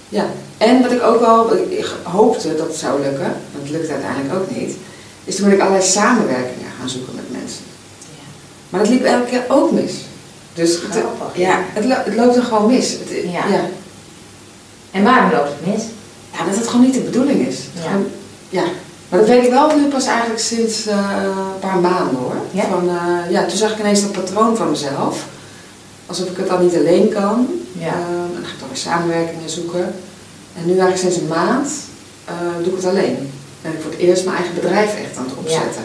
ja. 0.09 0.23
ja. 0.23 0.25
En 0.57 0.81
wat 0.81 0.91
ik 0.91 1.03
ook 1.03 1.19
wel 1.19 1.55
ik- 1.55 1.95
hoopte 2.03 2.55
dat 2.55 2.67
het 2.67 2.75
zou 2.75 3.01
lukken, 3.01 3.33
want 3.51 3.63
het 3.63 3.69
lukte 3.69 3.91
uiteindelijk 3.91 4.33
ook 4.35 4.55
niet, 4.57 4.75
is 5.23 5.35
toen 5.35 5.45
ben 5.45 5.53
ik 5.53 5.59
allerlei 5.61 5.85
samenwerkingen 5.85 6.71
gaan 6.79 6.89
zoeken 6.89 7.15
met 7.15 7.31
mensen. 7.31 7.63
Ja. 7.99 8.23
Maar 8.69 8.79
dat 8.79 8.89
liep 8.89 9.03
elke 9.03 9.25
keer 9.29 9.43
ook 9.47 9.71
mis. 9.71 9.93
Dus 10.53 10.71
het, 10.81 11.03
ja, 11.33 11.59
het, 11.73 11.85
lo- 11.85 12.03
het 12.05 12.15
loopt 12.15 12.35
er 12.35 12.43
gewoon 12.43 12.67
mis. 12.71 12.91
Het, 12.91 13.09
ja. 13.31 13.43
En 14.91 15.03
waarom 15.03 15.31
loopt 15.31 15.49
het 15.59 15.73
mis? 15.73 15.83
Ja, 16.33 16.45
dat 16.45 16.55
het 16.55 16.67
gewoon 16.67 16.85
niet 16.85 16.93
de 16.93 16.99
bedoeling 16.99 17.47
is. 17.47 17.57
Ja. 17.73 17.81
Gewoon- 17.81 18.07
ja. 18.49 18.63
Maar 19.09 19.19
dat 19.19 19.29
weet 19.29 19.43
ik 19.43 19.49
wel 19.49 19.75
nu 19.77 19.83
pas 19.87 20.05
eigenlijk 20.05 20.39
sinds 20.39 20.85
eh, 20.87 20.97
een 21.23 21.59
paar 21.59 21.77
maanden 21.77 22.15
hoor. 22.15 22.35
Ja? 22.51 22.63
Van, 22.69 22.89
eh, 22.89 23.31
ja, 23.31 23.45
toen 23.45 23.57
zag 23.57 23.71
ik 23.71 23.79
ineens 23.79 24.01
dat 24.01 24.11
patroon 24.11 24.55
van 24.57 24.69
mezelf. 24.69 25.25
Alsof 26.05 26.29
ik 26.29 26.37
het 26.37 26.47
dan 26.47 26.63
niet 26.63 26.75
alleen 26.75 27.09
kan. 27.09 27.47
Ja. 27.71 27.85
Eh, 27.87 27.93
en 27.93 28.31
dan 28.33 28.43
ga 28.45 28.53
ik 28.53 28.59
dan 28.59 28.67
weer 28.67 28.77
samenwerkingen 28.77 29.49
zoeken. 29.49 29.95
En 30.57 30.61
nu 30.65 30.71
eigenlijk 30.71 30.97
sinds 30.97 31.17
een 31.17 31.27
maand 31.27 31.69
eh, 32.25 32.33
doe 32.63 32.71
ik 32.73 32.75
het 32.75 32.85
alleen. 32.85 33.31
Ben 33.61 33.71
ik 33.71 33.81
voor 33.81 33.91
het 33.91 33.99
eerst 33.99 34.25
mijn 34.25 34.35
eigen 34.37 34.55
bedrijf 34.55 34.95
echt 34.95 35.17
aan 35.17 35.23
het 35.29 35.37
opzetten. 35.37 35.83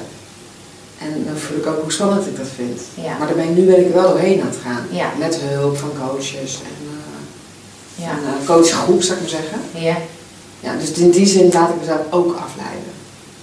En 0.99 1.25
dan 1.27 1.37
voel 1.37 1.57
ik 1.57 1.67
ook 1.67 1.83
hoe 1.83 1.93
spannend 1.93 2.27
ik 2.27 2.37
dat 2.37 2.47
vind. 2.57 2.81
Ja. 2.95 3.19
Maar 3.19 3.27
daarmee, 3.27 3.49
nu 3.49 3.65
ben 3.67 3.81
ik 3.81 3.87
er 3.87 3.95
wel 4.03 4.09
doorheen 4.09 4.41
aan 4.41 4.47
het 4.47 4.59
gaan. 4.65 4.87
Ja. 4.91 5.07
Met 5.19 5.39
hulp 5.43 5.79
van 5.79 5.91
coaches 6.07 6.61
en 6.71 6.77
eh, 6.87 8.05
Ja. 8.05 8.11
een 8.11 8.41
eh, 8.41 8.47
coachgroep 8.47 9.03
zou 9.03 9.15
ik 9.17 9.21
maar 9.21 9.31
zeggen. 9.41 9.59
Ja. 9.73 9.97
Ja, 10.61 10.73
dus 10.81 10.91
in 10.93 11.11
die 11.11 11.27
zin 11.27 11.51
laat 11.53 11.69
ik 11.69 11.75
mezelf 11.81 12.01
ook 12.11 12.37
afleiden. 12.37 12.93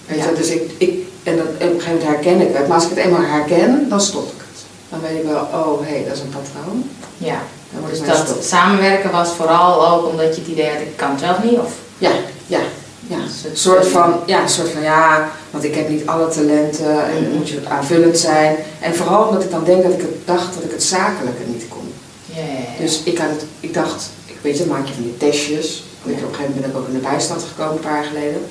Weet 0.05 0.17
Ja. 0.17 0.29
je, 0.29 0.35
dus 0.35 0.49
ik, 0.49 0.71
ik, 0.77 0.93
en 1.23 1.35
dan, 1.37 1.45
op 1.45 1.61
een 1.61 1.67
gegeven 1.81 1.93
moment 1.93 2.03
herken 2.03 2.41
ik 2.41 2.55
het, 2.55 2.67
maar 2.67 2.75
als 2.77 2.83
ik 2.83 2.89
het 2.89 2.99
eenmaal 2.99 3.21
herken, 3.21 3.85
dan 3.89 4.01
stop 4.01 4.23
ik 4.27 4.39
het. 4.51 4.61
Dan 4.89 5.01
weet 5.01 5.19
ik 5.23 5.27
wel, 5.29 5.39
oh 5.41 5.87
hé, 5.87 6.03
dat 6.07 6.15
is 6.15 6.21
een 6.21 6.29
patroon. 6.29 6.89
Ja. 7.17 7.41
Dan 7.71 7.89
Dus 7.89 7.99
dat 8.27 8.43
samenwerken 8.43 9.11
was 9.11 9.29
vooral 9.31 9.87
ook 9.87 10.07
omdat 10.09 10.35
je 10.35 10.41
het 10.41 10.49
idee 10.49 10.69
had, 10.69 10.79
ik 10.81 10.95
kan 10.97 11.09
het 11.09 11.19
zelf 11.19 11.43
niet? 11.43 11.59
Of? 11.59 11.71
Ja, 11.97 12.11
ja, 12.47 12.59
ja. 13.07 13.17
Dus 13.17 13.43
Een 13.51 13.57
soort 13.57 13.87
van, 13.87 14.13
ja, 14.25 14.41
een 14.41 14.49
soort 14.49 14.69
van, 14.69 14.81
ja, 14.81 15.31
want 15.51 15.63
ik 15.63 15.75
heb 15.75 15.89
niet 15.89 16.07
alle 16.07 16.27
talenten 16.27 17.05
en 17.05 17.31
moet 17.37 17.49
je 17.49 17.59
aanvullend 17.69 18.17
zijn. 18.17 18.55
En 18.79 18.95
vooral 18.95 19.27
omdat 19.27 19.43
ik 19.43 19.51
dan 19.51 19.63
denk 19.63 19.83
dat 19.83 19.91
ik 19.93 19.99
het 20.01 20.15
dacht 20.25 20.53
dat 20.53 20.63
ik 20.63 20.71
het 20.71 20.83
zakelijke 20.83 21.41
niet 21.47 21.65
kon. 21.69 21.93
Ja, 22.25 22.41
ja, 22.41 22.47
ja. 22.47 22.81
Dus 22.83 23.01
ik, 23.03 23.17
had 23.17 23.29
het, 23.29 23.45
ik 23.59 23.73
dacht, 23.73 24.09
ik 24.25 24.35
weet 24.41 24.57
je, 24.57 24.65
maak 24.65 24.87
je 24.87 24.93
van 24.93 25.03
die 25.03 25.17
testjes. 25.17 25.83
Je, 26.05 26.11
op 26.11 26.29
een 26.29 26.35
gegeven 26.35 26.53
moment 26.53 26.61
ben 26.61 26.71
ik 26.71 26.77
ook 26.77 26.87
in 26.87 26.99
de 26.99 27.07
bijstand 27.11 27.43
gekomen 27.43 27.75
een 27.75 27.87
paar 27.87 27.99
jaar 27.99 28.11
geleden. 28.13 28.41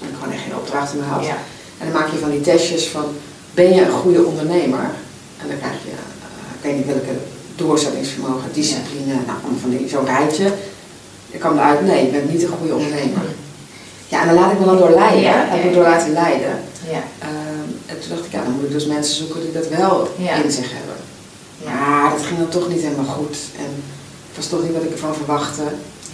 En 0.00 0.08
ik 0.08 0.14
gewoon 0.18 0.32
echt 0.34 0.42
geen 0.42 0.56
opdrachten 0.56 0.98
meer 0.98 1.08
had. 1.08 1.24
ja. 1.24 1.38
En 1.78 1.84
dan 1.90 2.00
maak 2.00 2.10
je 2.12 2.18
van 2.18 2.30
die 2.30 2.40
testjes 2.40 2.88
van, 2.88 3.04
ben 3.54 3.74
je 3.74 3.82
een 3.84 4.00
goede 4.02 4.24
ondernemer? 4.24 4.84
En 5.40 5.46
dan 5.48 5.58
krijg 5.58 5.78
je, 5.84 5.90
eh, 5.90 6.54
ik 6.56 6.62
weet 6.62 6.76
niet 6.76 6.86
welke, 6.86 7.14
doorzettingsvermogen, 7.56 8.48
discipline, 8.52 9.14
nou, 9.26 9.38
van 9.60 9.70
die, 9.70 9.88
zo'n 9.88 10.04
rijtje. 10.04 10.52
Ik 11.30 11.40
kwam 11.40 11.56
eruit, 11.58 11.86
nee, 11.86 12.06
ik 12.06 12.12
ben 12.12 12.26
niet 12.32 12.42
een 12.42 12.56
goede 12.58 12.74
ondernemer. 12.74 13.22
Ja, 14.08 14.20
en 14.20 14.26
dan 14.26 14.36
laat 14.36 14.52
ik 14.52 14.58
me 14.58 14.64
dan 14.64 14.78
door 14.78 14.90
leiden, 14.90 15.20
Ja, 15.20 15.52
ik 15.52 15.64
ja, 15.64 15.70
door 15.70 15.82
laten 15.82 16.12
leiden. 16.12 16.60
Ja. 16.90 17.02
Ehm, 17.18 17.68
en 17.86 18.00
toen 18.00 18.08
dacht 18.08 18.24
ik, 18.26 18.32
ja, 18.32 18.42
dan 18.42 18.52
moet 18.52 18.64
ik 18.64 18.72
dus 18.72 18.86
mensen 18.86 19.14
zoeken 19.14 19.40
die 19.40 19.52
dat 19.52 19.68
wel 19.68 20.14
in 20.44 20.52
zich 20.52 20.70
hebben. 20.72 20.96
Ja. 21.64 21.72
Maar 21.72 22.10
dat 22.10 22.26
ging 22.26 22.38
dan 22.38 22.48
toch 22.48 22.68
niet 22.68 22.82
helemaal 22.82 23.14
goed. 23.14 23.36
En 23.56 23.70
het 24.28 24.36
was 24.36 24.46
toch 24.46 24.62
niet 24.62 24.72
wat 24.72 24.82
ik 24.82 24.90
ervan 24.90 25.14
verwachtte. 25.14 25.62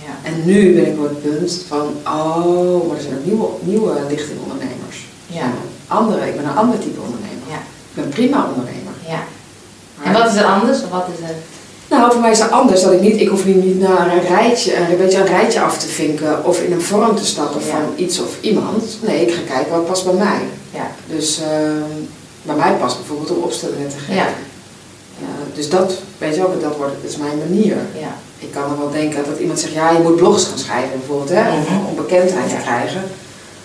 Ja. 0.08 0.14
En 0.28 0.34
nu 0.44 0.74
ben 0.74 0.86
ik 0.86 0.98
op 0.98 1.08
het 1.08 1.22
punt 1.22 1.64
van, 1.68 1.86
oh, 2.06 2.86
maar 2.86 2.96
er 2.96 3.02
zijn 3.02 3.14
ook 3.18 3.26
nieuwe, 3.30 3.46
nieuwe 3.60 3.92
lichting 4.08 4.38
ondernemers. 4.42 4.98
Ja. 5.26 5.48
Andere, 5.88 6.26
ik 6.28 6.36
ben 6.36 6.44
een 6.44 6.56
ander 6.56 6.78
type 6.78 7.00
ondernemer. 7.00 7.46
Ja. 7.54 7.60
Ik 7.90 7.94
ben 7.94 8.08
prima 8.08 8.46
ondernemer. 8.48 8.92
Ja. 9.14 9.22
En 10.04 10.12
wat 10.12 10.26
is 10.32 10.36
er 10.40 10.44
anders? 10.44 10.82
Of 10.84 10.90
wat 10.90 11.06
is 11.14 11.28
er? 11.28 11.34
Nou, 11.88 12.12
voor 12.12 12.20
mij 12.20 12.30
is 12.30 12.38
het 12.38 12.50
anders 12.50 12.82
dat 12.82 12.92
ik 12.92 13.00
niet, 13.00 13.20
ik 13.20 13.28
hoef 13.28 13.44
niet 13.44 13.80
naar 13.80 14.12
een 14.12 14.22
rijtje, 14.22 14.76
een 14.76 14.96
beetje 14.96 15.18
een 15.18 15.26
rijtje 15.26 15.60
af 15.60 15.78
te 15.78 15.86
vinken 15.86 16.44
of 16.44 16.60
in 16.62 16.72
een 16.72 16.82
vorm 16.82 17.16
te 17.16 17.26
stappen 17.26 17.60
Ja. 17.64 17.70
van 17.70 17.80
iets 17.96 18.20
of 18.20 18.36
iemand. 18.40 18.98
Nee, 19.06 19.26
ik 19.26 19.32
ga 19.34 19.40
kijken 19.54 19.72
wat 19.72 19.86
past 19.86 20.04
bij 20.04 20.14
mij. 20.14 20.40
Ja. 20.74 20.90
Dus 21.06 21.40
ehm, 21.40 21.92
bij 22.42 22.54
mij 22.56 22.72
past 22.72 22.96
bijvoorbeeld 22.96 23.30
om 23.30 23.42
opstellingen 23.42 23.88
te 23.88 23.98
geven. 23.98 24.14
Ja. 24.14 24.26
Dus 25.54 25.68
dat, 25.68 25.92
weet 26.18 26.34
je 26.34 26.40
wel, 26.40 26.60
dat 26.60 26.76
wordt, 26.76 26.92
dat 27.02 27.10
is 27.10 27.16
mijn 27.16 27.38
manier. 27.38 27.76
Ja. 27.98 28.16
Ik 28.38 28.50
kan 28.52 28.62
er 28.70 28.78
wel 28.78 28.90
denken 28.90 29.24
dat 29.30 29.38
iemand 29.38 29.60
zegt, 29.60 29.72
ja, 29.72 29.90
je 29.90 29.98
moet 29.98 30.16
blogs 30.16 30.44
gaan 30.44 30.58
schrijven 30.58 30.98
bijvoorbeeld, 30.98 31.28
hè, 31.30 31.52
om, 31.52 31.58
Mhm. 31.60 31.86
om 31.86 31.94
bekendheid 31.96 32.48
te 32.48 32.56
krijgen. 32.62 33.02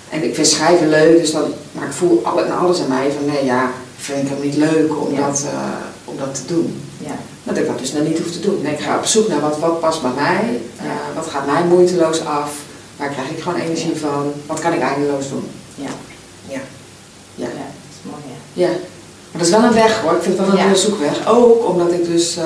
En 0.10 0.24
ik 0.24 0.36
vind 0.36 0.48
schrijven 0.48 0.89
leuk, 0.89 1.17
dus 1.22 1.31
dan, 1.31 1.43
maar 1.72 1.86
ik 1.88 1.93
voel 1.93 2.19
alle, 2.24 2.41
en 2.41 2.57
alles 2.57 2.81
aan 2.81 2.88
mij 2.88 3.12
van, 3.17 3.25
nee, 3.33 3.45
ja, 3.45 3.72
vind 3.98 4.22
ik 4.24 4.27
hem 4.29 4.41
niet 4.41 4.55
leuk 4.55 5.00
om, 5.01 5.13
Ja. 5.13 5.27
dat, 5.27 5.43
eh, 5.53 5.60
om 6.05 6.17
dat 6.17 6.36
te 6.36 6.41
doen. 6.53 6.81
Ja. 6.98 7.15
Dan 7.43 7.53
dat 7.53 7.57
ik 7.63 7.69
dat 7.69 7.79
dus 7.79 7.91
nou 7.91 8.07
niet 8.07 8.17
hoef 8.19 8.31
te 8.31 8.39
doen. 8.39 8.60
Nee, 8.62 8.74
ik 8.74 8.79
ga 8.79 8.98
op 8.98 9.05
zoek 9.05 9.27
naar 9.27 9.39
wat, 9.41 9.60
wat 9.60 9.79
past 9.79 10.01
bij 10.01 10.12
mij, 10.15 10.60
Ja. 10.77 10.83
eh, 10.83 11.15
wat 11.15 11.27
gaat 11.27 11.45
mij 11.45 11.63
moeiteloos 11.63 12.25
af, 12.25 12.51
waar 12.98 13.10
krijg 13.10 13.29
ik 13.29 13.41
gewoon 13.41 13.60
energie 13.60 13.95
van, 13.95 14.33
wat 14.45 14.60
kan 14.60 14.74
ik 14.74 14.81
eindeloos 14.81 15.29
doen. 15.29 15.48
Ja. 15.75 15.89
Ja. 16.48 16.60
Ja. 17.36 17.45
Ja, 17.45 17.45
dat 17.45 17.89
is 17.93 18.12
mooi, 18.12 18.24
ja. 18.27 18.67
Ja, 18.67 18.74
maar 19.34 19.42
dat 19.42 19.48
is 19.48 19.50
wel 19.50 19.63
een 19.63 19.74
weg 19.74 20.00
hoor. 20.02 20.12
Ik 20.16 20.22
vind 20.24 20.38
het 20.38 20.46
wel 20.46 20.56
een 20.56 20.62
Ja. 20.62 20.68
hele 20.68 20.78
zoekweg. 20.80 21.28
Ook 21.28 21.68
omdat 21.70 21.92
ik 21.92 22.06
dus, 22.06 22.38
eh, 22.38 22.46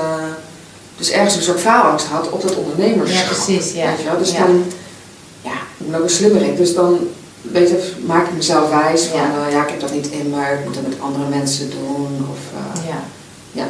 dus 0.97 1.09
ergens 1.11 1.35
een 1.35 1.41
soort 1.41 1.59
faalangst 1.59 2.05
had 2.05 2.29
op 2.29 2.41
dat 2.41 2.55
ondernemerschap. 2.55 3.29
Ja, 3.29 3.33
precies, 3.35 3.73
ja. 3.73 3.85
Weet 3.87 3.97
je 3.99 4.03
wel? 4.03 4.17
Dus 4.17 4.31
Ja. 4.31 4.37
dan, 4.45 4.63
ja, 5.41 5.51
ik 5.77 5.85
ben 5.91 5.95
ook 5.97 6.03
een 6.03 6.09
slimmerik. 6.09 6.57
Dus 6.57 6.73
dan 6.73 6.99
weet 7.41 7.69
je, 7.69 7.91
maak 8.05 8.27
ik 8.27 8.33
mezelf 8.35 8.69
wijs 8.69 9.01
van, 9.03 9.19
Ja. 9.19 9.25
ja, 9.25 9.47
ja 9.57 9.63
ik 9.63 9.69
heb 9.69 9.79
dat 9.79 9.93
niet 9.93 10.07
in 10.07 10.29
me, 10.29 10.41
ik 10.53 10.65
moet 10.65 10.75
het 10.75 10.87
met 10.87 10.97
andere 11.01 11.29
mensen 11.29 11.69
doen. 11.69 12.27
Of, 12.31 12.39
eh, 12.53 12.87
Ja. 13.51 13.67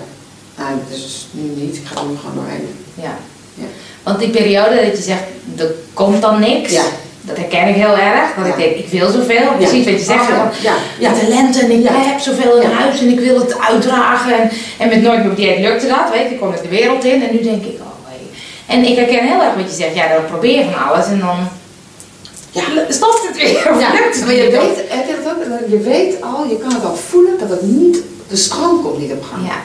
nou, 0.57 0.71
dus 0.89 1.27
nu 1.31 1.41
niet, 1.63 1.75
ik 1.75 1.85
ga 1.85 1.99
er 2.01 2.05
nu 2.07 2.17
gewoon 2.17 2.35
doorheen. 2.35 2.67
Ja. 2.93 3.17
Ja. 3.53 3.65
Want 4.03 4.19
die 4.19 4.29
periode 4.29 4.75
dat 4.75 4.97
je 4.97 5.03
zegt, 5.03 5.23
er 5.55 5.71
komt 5.93 6.21
dan 6.21 6.39
niks, 6.39 6.71
Ja. 6.71 6.83
Dat 7.27 7.37
herken 7.37 7.67
ik 7.67 7.75
heel 7.75 7.97
erg. 7.97 8.25
Ja. 8.37 8.45
ik 8.45 8.55
denk, 8.57 8.75
ik 8.75 8.89
wil 8.99 9.09
zoveel. 9.11 9.47
Precies 9.57 9.85
wat 9.85 9.93
je 9.93 10.05
zegt, 10.13 10.25
van, 10.25 10.49
ja, 10.61 10.73
ja, 10.99 11.11
talent 11.19 11.59
en 11.61 11.71
ik 11.71 11.83
Ja. 11.83 11.91
heb 11.93 12.19
zoveel 12.19 12.61
in 12.61 12.69
huis 12.69 12.99
en 12.99 13.07
ik 13.09 13.19
wil 13.19 13.39
het 13.39 13.59
uitdragen. 13.59 14.33
En, 14.41 14.49
en 14.77 14.89
met 14.89 15.01
Nooit 15.01 15.19
meer 15.19 15.29
op 15.31 15.35
dieet 15.35 15.59
lukte 15.59 15.87
dat, 15.87 16.05
weet 16.11 16.21
je. 16.27 16.29
Ik 16.33 16.39
kom 16.39 16.53
ik 16.53 16.61
de 16.61 16.67
wereld 16.67 17.03
in 17.03 17.23
en 17.27 17.35
nu 17.35 17.41
denk 17.43 17.63
ik, 17.63 17.77
oh 17.79 18.09
hé. 18.09 18.17
En 18.73 18.83
ik 18.85 18.95
herken 18.95 19.27
heel 19.27 19.41
erg 19.43 19.55
wat 19.55 19.69
je 19.69 19.75
zegt, 19.75 19.95
ja, 19.95 20.07
dan 20.13 20.25
probeer 20.25 20.57
je 20.57 20.63
van 20.71 20.87
alles 20.89 21.05
en 21.05 21.19
dan 21.19 21.37
Ja. 22.51 22.63
stopt 22.89 23.27
het 23.27 23.37
weer. 23.37 23.71
Of 23.73 23.79
Ja, 23.81 23.91
lukt 23.99 24.15
het 24.15 24.25
maar 24.25 24.33
je 24.35 24.49
weet, 24.49 24.77
heb 24.89 25.07
je 25.07 25.15
dat 25.23 25.33
ook? 25.33 25.69
Je 25.69 25.79
weet 25.79 26.21
al, 26.21 26.45
je 26.49 26.57
kan 26.57 26.73
het 26.73 26.85
al 26.85 26.95
voelen 26.95 27.39
dat 27.39 27.49
het 27.49 27.61
niet, 27.61 27.97
de 28.27 28.35
stroom 28.35 28.81
komt 28.83 28.99
niet 28.99 29.11
op 29.11 29.23
gang. 29.31 29.41
Ja, 29.47 29.57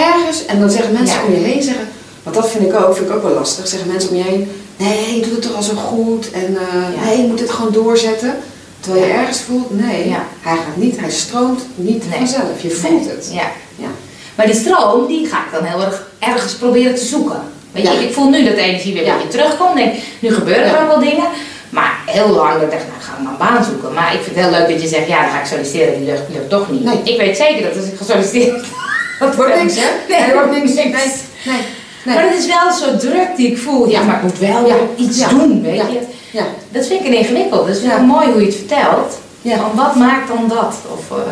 ergens, 0.00 0.46
en 0.46 0.60
dan 0.60 0.70
zeggen 0.70 0.92
mensen 0.92 1.18
om 1.26 1.32
je 1.34 1.40
heen, 1.40 1.62
zeggen, 1.62 1.88
want 2.22 2.36
dat 2.36 2.50
vind 2.50 2.64
ik 2.68 2.74
ook, 2.80 2.96
vind 2.96 3.08
ik 3.08 3.14
ook 3.16 3.22
wel 3.22 3.32
lastig, 3.34 3.66
zeggen 3.68 3.88
mensen 3.90 4.10
om 4.10 4.16
je 4.16 4.22
heen, 4.22 4.63
nee, 4.76 5.14
je 5.14 5.20
doet 5.22 5.32
het 5.32 5.42
toch 5.42 5.54
al 5.56 5.62
zo 5.62 5.74
goed 5.74 6.30
en 6.30 6.56
eh, 6.56 6.94
Ja. 6.96 7.04
nee, 7.04 7.16
je 7.22 7.26
moet 7.28 7.40
het 7.40 7.50
gewoon 7.50 7.72
doorzetten. 7.72 8.34
Terwijl 8.80 9.04
je 9.06 9.12
ergens 9.12 9.40
voelt, 9.40 9.70
nee, 9.80 10.08
Ja. 10.08 10.24
hij 10.40 10.56
gaat 10.56 10.76
niet, 10.76 11.00
hij 11.00 11.10
stroomt 11.10 11.62
niet 11.74 12.08
Nee. 12.08 12.18
vanzelf, 12.18 12.60
je 12.62 12.70
voelt 12.70 13.06
het. 13.10 13.28
Ja. 13.32 13.50
Ja. 13.76 13.88
Maar 14.34 14.46
die 14.46 14.54
stroom, 14.54 15.06
die 15.06 15.26
ga 15.26 15.36
ik 15.36 15.52
dan 15.52 15.64
heel 15.64 15.82
erg 15.84 16.06
ergens 16.18 16.54
proberen 16.54 16.94
te 16.94 17.04
zoeken. 17.04 17.40
Weet 17.72 17.82
je, 17.88 18.06
ik 18.08 18.14
voel 18.14 18.28
nu 18.30 18.44
dat 18.44 18.54
de 18.54 18.60
energie 18.60 18.94
weer 18.94 19.08
een 19.08 19.14
beetje 19.16 19.38
terugkomt. 19.38 19.76
Denk, 19.76 19.94
nu 20.18 20.34
gebeuren 20.34 20.64
er 20.78 20.86
wel 20.86 20.98
dingen. 20.98 21.24
Maar 21.70 21.98
heel 22.06 22.28
lang 22.28 22.52
dat 22.52 22.62
ik 22.62 22.70
dacht, 22.70 22.82
nou, 22.86 22.96
ik 22.98 23.02
ga 23.02 23.22
maar 23.22 23.32
een 23.32 23.38
baan 23.38 23.64
zoeken. 23.64 23.92
Maar 23.92 24.14
ik 24.14 24.20
vind 24.22 24.36
het 24.36 24.44
heel 24.44 24.54
leuk 24.58 24.68
dat 24.68 24.82
je 24.82 24.88
zegt, 24.88 25.06
ja, 25.08 25.20
dan 25.22 25.30
ga 25.30 25.40
ik 25.40 25.46
solliciteren. 25.46 25.96
Die 25.98 26.06
lukt, 26.06 26.20
lukt 26.32 26.50
toch 26.50 26.70
niet. 26.70 26.84
Nee. 26.84 26.98
Ik 27.02 27.16
weet 27.18 27.36
zeker 27.36 27.62
dat 27.62 27.76
als 27.76 27.86
ik 27.86 27.96
ga 27.98 28.04
solliciteren... 28.04 28.62
dat 29.20 29.34
Wordt 29.36 29.62
niks, 29.62 29.74
hè? 29.76 29.86
Nee, 30.08 30.32
wordt 30.32 30.50
niks. 30.50 30.74
niks. 30.74 30.92
Nee, 31.44 31.54
nee, 31.54 31.62
nee. 32.04 32.14
Maar 32.14 32.24
dat 32.24 32.34
is 32.38 32.46
wel 32.46 32.72
soort 32.72 33.00
druk 33.00 33.28
die 33.36 33.46
ik 33.50 33.58
voel. 33.58 33.88
Ja, 33.88 34.02
maar 34.02 34.16
ik 34.16 34.22
moet 34.22 34.38
wel 34.38 34.66
Ja. 34.66 34.76
iets 34.96 35.18
Ja. 35.18 35.28
doen, 35.28 35.62
weet 35.62 35.76
Ja. 35.76 35.86
je. 35.88 36.00
Ja, 36.32 36.44
Dat 36.72 36.86
vind 36.86 37.00
ik 37.00 37.06
een 37.06 37.16
ingewikkeld. 37.18 37.66
Dat 37.66 37.76
is 37.76 37.82
wel 37.82 37.90
Ja. 37.96 38.02
mooi 38.02 38.26
hoe 38.30 38.40
je 38.40 38.46
het 38.46 38.54
vertelt. 38.56 39.18
ja. 39.42 39.56
Van 39.56 39.70
wat 39.74 39.94
maakt 39.96 40.28
dan 40.28 40.48
dat? 40.48 40.74
Of, 40.92 41.18
eh, 41.18 41.24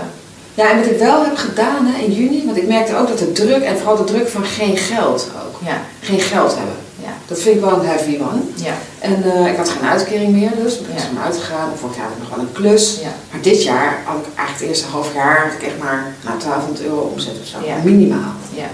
ja, 0.55 0.71
en 0.71 0.77
wat 0.79 0.87
ik 0.87 0.99
wel 0.99 1.25
heb 1.25 1.37
gedaan 1.37 1.87
hè, 1.87 2.03
in 2.05 2.13
juni, 2.13 2.43
want 2.47 2.57
ik 2.57 2.67
merkte 2.67 2.97
ook 2.97 3.09
dat 3.09 3.19
de 3.19 3.33
druk, 3.33 3.63
en 3.63 3.79
vooral 3.79 3.97
de 3.97 4.05
druk 4.05 4.29
van 4.29 4.45
geen 4.45 4.77
geld 4.77 5.29
ook, 5.47 5.61
ja, 5.69 5.77
geen 6.01 6.21
geld 6.21 6.55
hebben. 6.57 6.75
ja, 7.03 7.09
Dat 7.27 7.39
vind 7.41 7.55
ik 7.57 7.61
wel 7.63 7.73
een 7.81 7.87
heavy 7.87 8.19
one. 8.21 8.41
ja, 8.55 8.73
En 8.99 9.25
eh, 9.33 9.47
ik 9.51 9.57
had 9.57 9.69
geen 9.69 9.89
uitkering 9.89 10.33
meer, 10.33 10.51
dus 10.63 10.79
ik 10.79 10.87
ben 10.87 10.95
Ja. 10.97 11.23
uitgegaan. 11.25 11.69
Vorig 11.81 11.97
jaar 11.97 12.05
had 12.05 12.15
ik 12.15 12.19
nog 12.23 12.31
wel 12.37 12.39
een 12.45 12.53
klus. 12.53 12.99
ja. 13.03 13.09
Maar 13.31 13.41
dit 13.43 13.63
jaar 13.63 14.03
had 14.05 14.17
ik 14.19 14.25
eigenlijk 14.37 14.59
het 14.59 14.69
eerste 14.69 14.87
half 14.87 15.15
jaar 15.15 15.43
had 15.45 15.53
ik 15.61 15.63
echt 15.69 15.79
maar 15.83 16.15
nou, 16.25 16.39
1200 16.39 16.85
euro 16.85 17.01
omzet 17.13 17.35
of 17.43 17.47
zo. 17.47 17.57
Ja. 17.67 17.75
Minimaal. 17.85 18.33
Ja, 18.55 18.69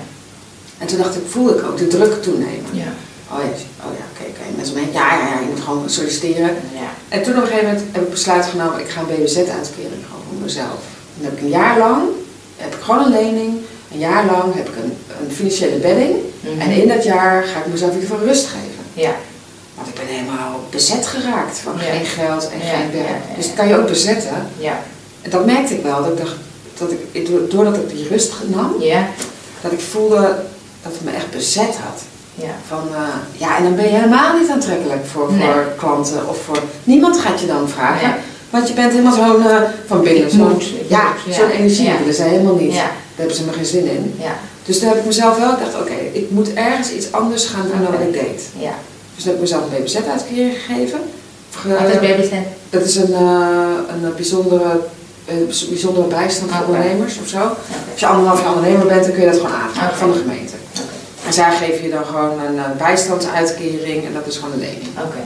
En 0.79 0.87
toen 0.87 0.99
dacht 0.99 1.17
ik, 1.17 1.23
voelde 1.29 1.55
ik 1.59 1.65
ook 1.65 1.79
de 1.79 1.87
druk 1.87 2.23
toenemen. 2.23 2.71
ja, 2.73 2.93
Oh 3.33 3.39
ja, 3.39 3.49
oh 3.87 3.93
ja, 3.99 4.05
oké, 4.13 4.25
oké. 4.29 4.57
Mensen 4.57 4.75
omheen, 4.77 4.93
ja, 4.93 5.13
ja, 5.19 5.27
ja, 5.27 5.41
je 5.41 5.47
moet 5.55 5.61
gewoon 5.65 5.91
solliciteren. 5.91 6.51
ja. 6.83 6.89
En 7.09 7.23
toen 7.23 7.37
op 7.37 7.41
een 7.43 7.47
gegeven 7.47 7.67
moment 7.69 7.85
heb 7.93 8.03
ik 8.03 8.11
besluit 8.11 8.47
genomen, 8.47 8.81
ik 8.81 8.89
ga 8.89 9.01
een 9.01 9.07
BBZ-uitkering 9.07 10.03
gewoon 10.09 10.25
voor 10.31 10.41
mezelf. 10.43 10.81
Dan 11.17 11.25
heb 11.25 11.33
ik 11.37 11.41
een 11.41 11.49
jaar 11.49 11.79
lang, 11.79 12.03
heb 12.57 12.75
ik 12.75 12.81
gewoon 12.81 13.05
een 13.05 13.11
lening. 13.11 13.53
Een 13.93 13.99
jaar 13.99 14.25
lang 14.27 14.55
heb 14.55 14.69
ik 14.69 14.77
een, 14.77 14.93
een 15.21 15.35
financiële 15.35 15.77
bedding. 15.77 16.15
Mhm. 16.41 16.61
En 16.61 16.71
in 16.71 16.89
dat 16.89 17.05
jaar 17.05 17.43
ga 17.45 17.59
ik 17.59 17.67
mezelf 17.67 17.91
in 17.93 18.01
ieder 18.01 18.11
geval 18.15 18.27
rust 18.27 18.47
geven. 18.47 18.85
Ja, 18.93 19.15
Want 19.75 19.89
ik 19.89 19.95
ben 19.95 20.07
helemaal 20.07 20.61
bezet 20.71 21.07
geraakt 21.07 21.59
van 21.59 21.73
Ja. 21.79 21.83
geen 21.93 22.05
geld 22.07 22.49
en 22.51 22.59
Ja, 22.59 22.65
geen 22.77 22.91
werk. 23.03 23.23
Dus 23.37 23.47
dat 23.47 23.55
kan 23.57 23.69
je 23.69 23.77
ook 23.79 23.87
bezetten. 23.87 24.47
ja, 24.59 24.83
En 25.23 25.31
dat 25.31 25.47
merkte 25.47 25.75
ik 25.75 25.83
wel. 25.83 26.03
Dat 26.03 26.13
ik 26.13 26.19
dacht, 26.19 26.37
dat 26.79 26.91
ik, 27.13 27.51
doordat 27.51 27.77
ik 27.77 27.89
die 27.91 28.09
rust 28.09 28.33
nam, 28.47 28.75
ja, 28.81 29.09
dat 29.63 29.73
ik 29.73 29.81
voelde 29.81 30.37
dat 30.83 30.93
het 30.93 31.05
me 31.05 31.11
echt 31.11 31.31
bezet 31.31 31.75
had. 31.87 32.01
ja. 32.35 32.51
Van, 32.69 32.83
eh, 32.95 33.01
ja, 33.41 33.57
en 33.57 33.63
dan 33.63 33.75
ben 33.77 33.85
je 33.85 33.91
helemaal 33.91 34.39
niet 34.39 34.51
aantrekkelijk 34.51 35.07
voor, 35.07 35.33
Nee. 35.33 35.43
voor 35.53 35.65
klanten 35.77 36.29
of 36.29 36.39
voor... 36.45 36.59
Niemand 36.85 37.19
gaat 37.19 37.41
je 37.41 37.47
dan 37.47 37.69
vragen. 37.69 38.09
Nee. 38.09 38.17
Want 38.51 38.69
je 38.69 38.75
bent 38.75 38.91
helemaal 38.93 39.13
zo'n 39.13 39.47
eh, 39.47 39.57
van 39.87 40.01
binnen. 40.03 40.31
Zo'n, 40.31 40.61
ja, 40.89 41.03
ja. 41.27 41.33
zo'n 41.35 41.51
energie 41.51 41.85
Ja. 41.89 41.99
willen 41.99 42.15
ze 42.15 42.23
helemaal 42.23 42.55
niet. 42.55 42.75
Daar 42.75 42.93
hebben 43.17 43.37
ze 43.37 43.45
me 43.45 43.53
geen 43.53 43.67
zin 43.67 43.87
in. 43.91 44.15
Ja, 44.19 44.33
Dus 44.65 44.79
toen 44.79 44.89
heb 44.89 44.99
ik 44.99 45.05
mezelf 45.05 45.39
wel 45.39 45.51
gedacht, 45.53 45.75
oké, 45.81 45.95
ik 46.13 46.31
moet 46.31 46.55
ergens 46.55 46.91
iets 46.93 47.13
anders 47.13 47.47
gaan 47.47 47.67
doen 47.73 47.83
dan 47.83 47.93
wat 47.93 48.01
ik 48.01 48.13
deed. 48.13 48.43
ja. 48.59 48.73
Dus 49.15 49.23
toen 49.25 49.33
heb 49.33 49.35
ik 49.35 49.41
mezelf 49.41 49.63
een 49.63 49.83
BBZ-uitkering 49.83 50.55
gegeven. 50.67 50.99
Ge- 51.55 51.69
Wat 51.69 51.89
is 52.03 52.09
babystand? 52.09 52.47
Dat 52.71 52.83
is 52.85 52.97
een, 52.97 53.13
eh, 53.15 53.67
een 54.03 54.15
bijzondere, 54.17 54.81
bijzondere 55.69 56.07
bijstand 56.07 56.51
voor 56.51 56.67
ondernemers 56.67 57.19
of 57.23 57.29
zo. 57.29 57.39
Als 57.93 58.01
je 58.01 58.07
anderhalf 58.07 58.41
jaar 58.43 58.55
ondernemer 58.55 58.87
bent, 58.87 59.03
dan 59.03 59.13
kun 59.13 59.21
je 59.21 59.27
dat 59.31 59.37
gewoon 59.41 59.57
aanvragen 59.57 59.97
van 59.97 60.13
de 60.13 60.19
gemeente. 60.19 60.53
En 61.29 61.35
zij 61.35 61.57
geven 61.57 61.85
je 61.85 61.91
dan 61.91 62.05
gewoon 62.05 62.41
een 62.41 62.59
eh, 62.59 62.65
bijstandsuitkering 62.79 64.05
en 64.07 64.13
dat 64.13 64.27
is 64.27 64.37
gewoon 64.37 64.53
een 64.53 64.61
lening. 64.61 64.89
Oké. 65.05 65.23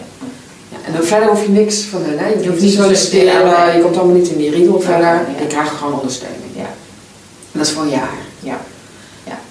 Ja, 0.68 0.76
en 0.86 0.92
dan 0.92 1.02
verder 1.02 1.28
hoef 1.28 1.42
je 1.42 1.48
niks 1.50 1.80
van 1.80 2.02
hun, 2.02 2.18
hè. 2.18 2.28
je 2.28 2.34
hoeft 2.34 2.46
hoeft 2.46 2.60
niet 2.60 2.70
te 2.70 2.76
te 2.76 2.82
solliciteren, 2.82 3.40
oké. 3.50 3.70
je 3.70 3.82
komt 3.82 3.96
allemaal 3.96 4.16
niet 4.16 4.28
in 4.28 4.36
die 4.38 4.50
riedel 4.50 4.80
verder. 4.80 5.06
ja. 5.06 5.24
Je 5.40 5.46
krijgt 5.46 5.70
gewoon 5.70 5.94
ondersteuning. 5.94 6.50
Ja, 6.54 6.70
En 7.52 7.58
dat 7.58 7.66
is 7.66 7.72
voor 7.72 7.82
een 7.82 7.88
jaar. 7.88 8.18
ja, 8.40 8.58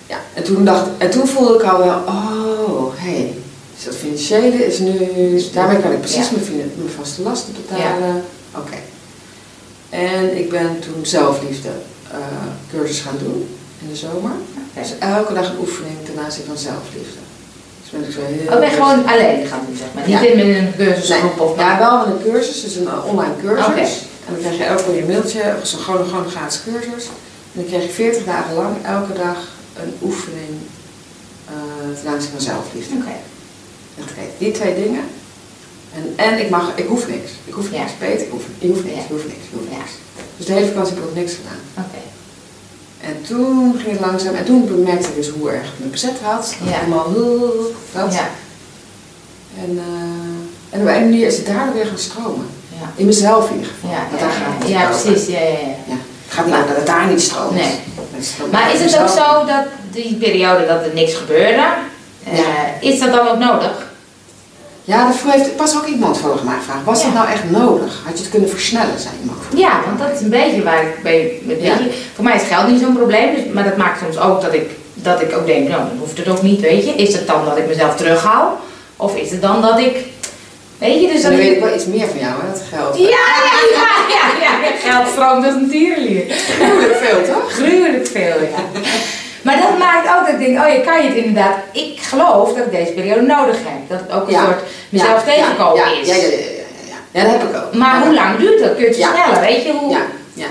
Ja, 0.07 0.19
en 0.33 0.43
toen, 0.43 0.65
dacht, 0.65 0.87
en 0.97 1.09
toen 1.09 1.27
voelde 1.27 1.53
ik 1.53 1.63
al 1.63 1.77
wel, 1.77 1.97
oh, 2.07 2.93
hé, 2.95 3.11
hey, 3.11 3.33
dus 3.75 3.83
dat 3.83 3.95
financiële 3.95 4.65
is 4.65 4.79
nu, 4.79 4.97
daarmee 5.53 5.79
kan 5.79 5.91
ik 5.91 5.99
precies 5.99 6.29
Ja. 6.29 6.35
mijn, 6.55 6.71
vaste 6.97 7.21
lasten 7.21 7.53
betalen. 7.53 8.23
Oké. 8.57 8.77
En 9.89 10.37
ik 10.37 10.49
ben 10.49 10.79
toen 10.79 11.05
zelfliefde 11.05 11.69
eh, 12.11 12.17
cursus 12.71 12.99
gaan 12.99 13.17
doen 13.23 13.47
in 13.81 13.89
de 13.89 13.95
zomer. 13.95 14.31
Dus 14.73 14.93
elke 14.99 15.33
dag 15.33 15.49
een 15.49 15.59
oefening 15.59 15.97
ten 16.13 16.23
aanzien 16.23 16.45
van 16.45 16.57
zelfliefde. 16.57 17.19
Dus 17.81 17.89
ben 17.91 18.03
ik 18.07 18.11
zo 18.13 18.21
heel... 18.23 18.53
Oh, 18.53 18.59
ben 18.59 18.69
je 18.69 18.75
gewoon 18.75 19.05
alleen 19.13 19.47
gaan 19.47 19.63
doen, 19.67 19.77
zeg 19.77 19.87
maar. 19.93 20.03
Niet 20.07 20.19
Ja. 20.19 20.41
in 20.43 20.55
een 20.55 20.73
cursusgroep 20.77 21.39
of 21.39 21.57
Ja, 21.57 21.77
wel 21.79 21.97
met 21.97 22.07
een 22.15 22.31
cursus, 22.31 22.61
dus 22.61 22.75
een 22.75 22.87
eh, 22.87 23.05
online 23.05 23.33
cursus. 23.43 23.91
En 24.25 24.29
dan 24.33 24.39
krijg 24.43 24.57
je 24.57 24.63
elke 24.63 24.83
keer 24.83 24.95
je 24.95 25.05
mailtje, 25.05 25.55
zo'n 25.63 25.79
gewoon, 25.79 26.05
gewoon 26.05 26.23
een 26.23 26.29
gratis 26.37 26.59
cursus. 26.67 27.05
En 27.53 27.57
dan 27.61 27.65
krijg 27.65 27.83
je 27.83 27.89
40 27.89 28.23
dagen 28.25 28.53
lang 28.55 28.75
elke 28.85 29.13
dag 29.13 29.37
een 29.81 29.93
oefening 30.01 30.53
eh 31.47 32.01
ten 32.01 32.11
aanzien 32.11 32.31
van 32.31 32.41
zelfliefde. 32.41 32.95
Oké. 32.95 33.15
En 33.97 34.03
die 34.37 34.51
twee 34.51 34.75
dingen. 34.83 35.03
En, 35.95 36.13
en 36.15 36.39
ik, 36.39 36.49
mag, 36.49 36.71
ik 36.75 36.87
hoef 36.87 37.07
niks. 37.07 37.31
Ik 37.45 37.53
hoef 37.53 37.71
Ja. 37.71 37.79
niks. 37.79 37.91
Peter, 37.99 38.25
ik 38.25 38.31
hoef, 38.31 38.43
hoeft 38.61 38.83
niks, 38.85 39.01
je 39.07 39.13
hoeft 39.13 39.25
niks, 39.27 39.45
hoeft 39.53 39.69
Ja. 39.71 39.77
niks. 39.77 39.91
Dus 40.37 40.45
de 40.45 40.53
hele 40.53 40.67
vakantie 40.67 40.93
heb 40.93 41.03
ik 41.03 41.09
ook 41.09 41.15
niks 41.15 41.33
gedaan. 41.33 41.85
Oké. 41.85 42.00
En 43.01 43.21
toen 43.27 43.75
ging 43.79 43.91
het 43.91 43.99
langzaam, 43.99 44.35
en 44.35 44.45
toen 44.45 44.65
bemerkte 44.67 45.07
ik 45.07 45.15
dus 45.15 45.29
hoe 45.29 45.49
erg 45.49 45.65
het 45.65 45.79
me 45.79 45.85
bezet 45.85 46.19
had. 46.21 46.55
Ja. 46.63 46.79
Allemaal, 46.79 47.13
"Huh", 47.13 47.65
dat. 47.91 48.13
Ja. 48.13 48.29
En, 49.63 49.77
eh, 49.77 50.69
en 50.69 50.81
op 50.81 50.87
een 50.87 51.01
manier 51.01 51.27
is 51.27 51.37
het 51.37 51.45
daardoor 51.45 51.73
weer 51.73 51.85
gaan 51.85 51.97
stromen. 51.97 52.45
Ja. 52.79 52.91
In 52.95 53.05
mezelf 53.05 53.49
in 53.49 53.55
ieder 53.55 53.71
geval. 53.71 53.89
Ja, 53.89 53.97
ja, 54.11 54.17
daar 54.19 54.31
gaat 54.31 54.59
het 54.59 54.69
ja, 54.69 54.89
precies. 54.89 55.27
Ja, 55.27 55.39
ja, 55.39 55.49
ja. 55.49 55.75
Ja. 55.87 55.97
Het 56.25 56.39
gaat 56.39 56.45
niet 56.45 56.67
dat 56.67 56.75
het 56.75 56.85
daar 56.85 57.07
niet 57.07 57.21
stroomt. 57.21 57.53
Nee. 57.53 57.79
Stroomt 58.19 58.51
Maar 58.51 58.73
is 58.73 58.79
het 58.79 59.01
ook 59.01 59.07
zo 59.07 59.45
dat 59.45 59.65
die 59.91 60.15
periode 60.15 60.65
dat 60.65 60.85
er 60.85 60.93
niks 60.93 61.13
gebeurde, 61.13 61.63
eh, 62.23 62.39
is 62.79 62.99
dat 62.99 63.11
dan 63.11 63.27
ook 63.27 63.37
nodig? 63.39 63.80
Ja, 64.83 65.03
daarvoor 65.03 65.31
heeft 65.31 65.55
pas 65.55 65.75
ook 65.75 65.85
iemand 65.85 66.17
volgens 66.17 66.43
mij 66.43 66.55
gevraagd. 66.57 66.83
Was 66.85 66.99
Ja. 66.99 67.05
dat 67.05 67.13
nou 67.13 67.27
echt 67.27 67.49
nodig? 67.49 68.01
Had 68.05 68.17
je 68.17 68.21
het 68.23 68.31
kunnen 68.31 68.49
versnellen, 68.49 68.99
zei 68.99 69.13
iemand. 69.21 69.39
Ja, 69.55 69.81
want 69.85 69.99
dat 69.99 70.09
is 70.17 70.21
een 70.21 70.29
beetje 70.29 70.63
waar 70.63 70.81
ik 70.83 71.03
bij 71.03 71.39
met 71.43 71.57
Ja. 71.61 71.77
Voor 72.15 72.23
mij 72.23 72.35
is 72.35 72.47
geld 72.47 72.67
niet 72.67 72.81
zo'n 72.81 72.95
probleem, 72.95 73.35
dus, 73.35 73.43
maar 73.53 73.63
dat 73.63 73.77
maakt 73.77 73.99
soms 73.99 74.19
ook 74.19 74.41
dat 74.41 74.53
ik, 74.53 74.69
dat 74.93 75.21
ik 75.21 75.35
ook 75.37 75.45
denk, 75.45 75.67
nou, 75.67 75.81
dan 75.87 75.97
hoeft 75.99 76.17
het 76.17 76.27
ook 76.27 76.41
niet, 76.41 76.59
weet 76.59 76.85
je. 76.85 76.91
Is 76.95 77.13
het 77.13 77.27
dan 77.27 77.45
dat 77.45 77.57
ik 77.57 77.67
mezelf 77.67 77.95
terughaal? 77.95 78.59
Of 78.97 79.15
is 79.15 79.31
het 79.31 79.41
dan 79.41 79.61
dat 79.61 79.79
ik, 79.79 79.95
weet 80.77 81.01
je, 81.01 81.07
dus 81.07 81.21
dat 81.21 81.31
dan 81.31 81.39
ik... 81.39 81.47
weet 81.47 81.55
ik 81.57 81.63
wel 81.63 81.75
iets 81.75 81.85
meer 81.85 82.07
van 82.07 82.19
jou, 82.19 82.33
hè, 82.41 82.51
dat 82.51 82.61
geld. 82.73 82.97
Ja, 82.97 83.07
ja, 83.07 83.57
ja, 83.77 83.87
ja, 84.15 84.23
ja, 84.45 84.75
geld 84.91 85.45
als 85.45 85.53
een 85.53 85.69
tierenlier. 85.69 86.23
Gruwelijk 86.59 86.95
veel, 86.95 87.33
toch? 87.33 87.51
Gruwelijk 87.53 88.07
veel, 88.07 88.35
ja. 88.41 88.81
Maar 89.41 89.57
dat 89.61 89.77
maakt 89.77 90.07
ook 90.07 90.25
dat 90.25 90.39
ik 90.39 90.45
denk, 90.45 90.59
oh 90.65 90.73
je 90.73 90.81
kan 90.81 91.01
je 91.03 91.07
het 91.07 91.17
inderdaad, 91.17 91.55
ik 91.71 91.99
geloof 92.01 92.53
dat 92.53 92.65
ik 92.65 92.71
deze 92.71 92.91
periode 92.91 93.21
nodig 93.21 93.57
heb. 93.63 93.89
Dat 93.89 93.99
het 93.99 94.11
ook 94.11 94.27
een 94.27 94.33
Ja. 94.33 94.43
soort 94.45 94.59
mezelf 94.89 95.25
Ja, 95.25 95.31
tegenkomen 95.33 95.75
ja, 95.85 95.99
is. 96.01 96.07
Ja, 96.07 96.15
ja, 96.15 96.21
ja, 96.21 96.27
ja, 96.29 96.37
ja, 96.37 96.93
ja. 96.93 96.95
Ja, 97.11 97.21
dat 97.23 97.31
heb 97.41 97.49
ik 97.49 97.55
ook. 97.63 97.73
Maar 97.73 97.99
Ja, 97.99 98.05
hoe 98.05 98.13
lang 98.13 98.37
duurt 98.39 98.59
dat? 98.59 98.71
Kun 98.73 98.81
je 98.81 98.87
het 98.87 98.97
Ja. 98.97 99.07
versnellen, 99.13 99.41
weet 99.41 99.63
je 99.63 99.71
hoe? 99.71 99.91
Ja, 99.91 100.01
ja. 100.33 100.45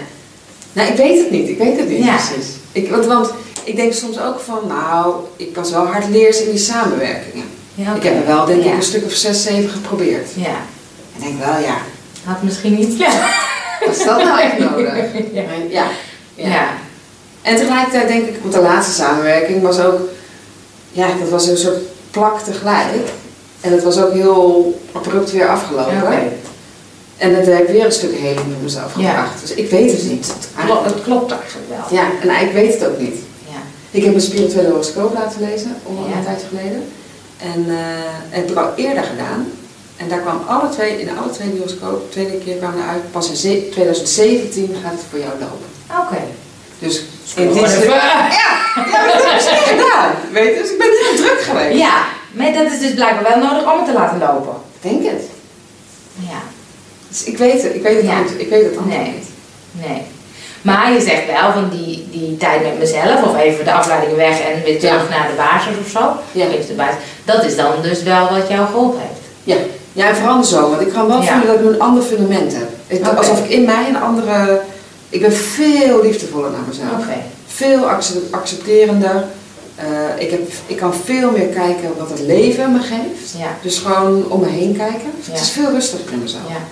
Nou, 0.73 0.89
ik 0.89 0.97
weet 0.97 1.19
het 1.19 1.31
niet. 1.31 1.49
Ik 1.49 1.59
weet 1.59 1.77
het 1.79 1.89
niet 1.89 2.05
Ja. 2.05 2.15
precies. 2.17 2.47
Ik, 2.73 2.91
want, 2.91 3.07
want 3.07 3.31
ik 3.65 3.77
denk 3.77 3.93
soms 3.93 4.21
ook 4.21 4.41
van, 4.41 4.59
nou, 4.69 5.15
ik 5.37 5.55
was 5.57 5.71
wel 5.71 5.87
hardleers 5.87 6.41
in 6.43 6.51
die 6.51 6.59
samenwerkingen. 6.59 7.45
Ja, 7.75 7.95
Ik 7.95 8.03
heb 8.03 8.15
er 8.21 8.27
wel, 8.27 8.45
denk 8.45 8.59
ik, 8.61 8.65
Ja. 8.67 8.73
een 8.73 8.83
stuk 8.83 9.05
of 9.05 9.13
zes, 9.13 9.43
zeven 9.43 9.71
geprobeerd. 9.71 10.29
Ja, 10.35 10.57
Ik 11.17 11.23
denk 11.23 11.39
wel, 11.39 11.59
ja, 11.59 11.77
had 12.25 12.43
misschien 12.43 12.75
niet 12.75 12.93
slecht. 12.97 13.17
wat 13.85 13.97
is 13.97 14.05
dat 14.05 14.25
nou 14.25 14.41
echt 14.41 14.59
nodig? 14.59 14.95
Ja. 15.71 15.85
Ja. 16.35 16.67
Ja. 17.43 17.51
Ja. 17.51 17.57
En 17.57 17.57
tegelijkertijd 17.57 18.09
denk 18.09 18.27
ik, 18.27 18.37
want 18.43 18.55
de 18.55 18.61
laatste 18.61 18.93
samenwerking 19.03 19.63
was 19.63 19.81
ook, 19.81 20.01
ja, 20.93 21.07
dat 21.21 21.29
was 21.29 21.47
een 21.47 21.57
soort 21.57 21.79
plak 22.11 22.41
tegelijk. 22.41 23.09
En 23.61 23.73
het 23.73 23.83
was 23.83 23.99
ook 24.03 24.13
heel 24.13 24.81
abrupt 24.93 25.31
weer 25.33 25.49
afgelopen. 25.49 26.03
Oké. 26.03 26.19
En 27.17 27.33
dan 27.35 27.43
heb 27.55 27.63
ik 27.69 27.73
weer 27.75 27.85
een 27.85 27.93
stuk 27.93 28.15
heling 28.15 28.49
met 28.49 28.63
mezelf 28.63 28.93
Ja. 28.97 29.09
gebracht. 29.11 29.41
Dus 29.41 29.55
ik 29.55 29.71
weet 29.71 29.93
het 29.93 30.03
niet. 30.11 30.27
Het 30.27 30.49
klopt, 30.65 30.85
het 30.85 31.03
klopt 31.03 31.33
eigenlijk 31.33 31.69
wel. 31.69 31.99
Ja, 31.99 32.05
en 32.23 32.29
eigenlijk 32.29 32.53
weet 32.67 32.81
het 32.81 32.89
ook 32.91 32.99
niet. 32.99 33.15
Ja. 33.49 33.59
Ik 33.91 34.05
heb 34.05 34.15
een 34.15 34.21
spirituele 34.21 34.69
horoscoop 34.69 35.15
laten 35.15 35.41
lezen, 35.41 35.77
al 35.87 36.07
Ja. 36.11 36.17
een 36.17 36.25
tijdje 36.25 36.47
geleden. 36.49 36.83
En 37.39 37.65
dat 37.67 37.77
heb 38.29 38.51
ik 38.51 38.57
al 38.57 38.71
eerder 38.77 39.03
gedaan. 39.05 39.49
En 39.97 40.09
daar 40.09 40.19
kwam 40.21 40.41
alle 40.47 40.69
twee, 40.69 41.01
in 41.01 41.19
alle 41.19 41.31
twee 41.31 41.51
die 41.51 41.59
horoscoop, 41.59 42.03
de 42.03 42.09
tweede 42.09 42.39
keer 42.45 42.57
kwamen 42.57 42.85
uit, 42.89 43.11
pas 43.13 43.29
in 43.31 43.37
ze- 43.37 43.69
2017 43.71 44.77
gaat 44.83 44.93
het 44.93 45.01
voor 45.11 45.19
jou 45.19 45.31
lopen. 45.41 45.69
Oké. 46.07 46.23
Dus 46.81 47.03
in 47.37 47.55
ja, 47.55 47.61
ja, 48.31 48.51
maar 48.75 49.07
dat 49.13 49.25
heb 49.25 49.41
ik 49.41 49.51
niet 49.51 49.81
gedaan. 49.81 50.11
Weet 50.33 50.55
je, 50.55 50.61
dus 50.63 50.71
ik 50.71 50.79
ben 50.79 50.89
niet 50.89 51.01
meer 51.11 51.17
druk 51.27 51.41
geweest. 51.43 51.79
Ja, 51.79 52.05
maar 52.33 52.53
dat 52.53 52.73
is 52.73 52.79
dus 52.79 52.95
blijkbaar 52.95 53.23
wel 53.33 53.51
nodig 53.51 53.73
om 53.73 53.79
het 53.79 53.87
te 53.87 53.93
laten 53.93 54.19
lopen. 54.19 54.55
Ik 54.81 54.91
denk 54.91 55.05
het. 55.13 55.23
Ja. 56.15 56.41
Dus 57.09 57.25
ik 57.25 57.39
weet 57.39 57.63
het, 57.63 57.75
ik 57.75 57.83
weet 57.83 57.97
het, 57.97 58.05
Ja. 58.05 58.17
antwo- 58.19 58.39
ik 58.39 58.49
weet 58.49 58.65
het 58.65 58.77
antwoord 58.77 58.97
Nee. 58.99 59.13
niet. 59.15 59.27
Nee. 59.87 60.03
Maar 60.63 60.93
je 60.93 61.01
zegt 61.01 61.27
wel 61.27 61.53
van 61.53 61.69
die, 61.71 62.09
die 62.11 62.37
tijd 62.37 62.63
met 62.63 62.79
mezelf, 62.79 63.23
of 63.23 63.37
even 63.39 63.65
de 63.65 63.73
afleiding 63.73 64.17
weg 64.17 64.41
en 64.41 64.63
weer 64.65 64.79
terug 64.81 65.09
naar 65.11 65.27
de 65.31 65.37
basis 65.37 65.73
of 65.85 65.91
zo. 65.91 66.13
Ja. 66.33 66.47
Even 66.47 66.67
de 66.67 66.73
basis. 66.73 66.97
Dat 67.25 67.45
is 67.45 67.57
dan 67.57 67.73
dus 67.83 68.03
wel 68.03 68.29
wat 68.31 68.49
jou 68.49 68.67
geholpen 68.67 69.01
heeft. 69.01 69.21
Ja, 69.45 69.57
ja 69.93 70.09
en 70.09 70.17
vooral 70.17 70.45
zo, 70.45 70.69
want 70.71 70.81
ik 70.81 70.93
kan 70.93 71.07
wel 71.07 71.23
voelen 71.23 71.47
dat 71.47 71.61
ik 71.61 71.65
een 71.67 71.81
ander 71.81 72.03
fundament 72.03 72.55
heb. 72.55 73.17
Alsof 73.17 73.45
ik 73.45 73.51
in 73.51 73.65
mij 73.65 73.85
een 73.89 74.01
andere... 74.03 74.61
Ik 75.11 75.21
ben 75.21 75.33
veel 75.33 76.03
liefdevoller 76.03 76.51
naar 76.51 76.65
mezelf. 76.69 77.05
Veel 77.47 77.89
acce- 77.91 78.23
accepterender. 78.31 79.25
Eh, 79.75 79.87
ik, 80.25 80.31
heb, 80.31 80.41
ik 80.67 80.77
kan 80.77 80.95
veel 81.05 81.31
meer 81.31 81.47
kijken 81.47 81.91
wat 81.99 82.11
het 82.11 82.21
leven 82.21 82.73
me 82.73 82.79
geeft. 82.79 83.35
Ja. 83.39 83.57
Dus 83.63 83.79
gewoon 83.79 84.31
om 84.31 84.41
me 84.41 84.49
heen 84.49 84.77
kijken. 84.77 85.11
Ja. 85.25 85.33
Het 85.33 85.41
is 85.41 85.51
veel 85.51 85.71
rustiger 85.71 86.13
in 86.13 86.19
mezelf. 86.23 86.43
Ja. 86.49 86.63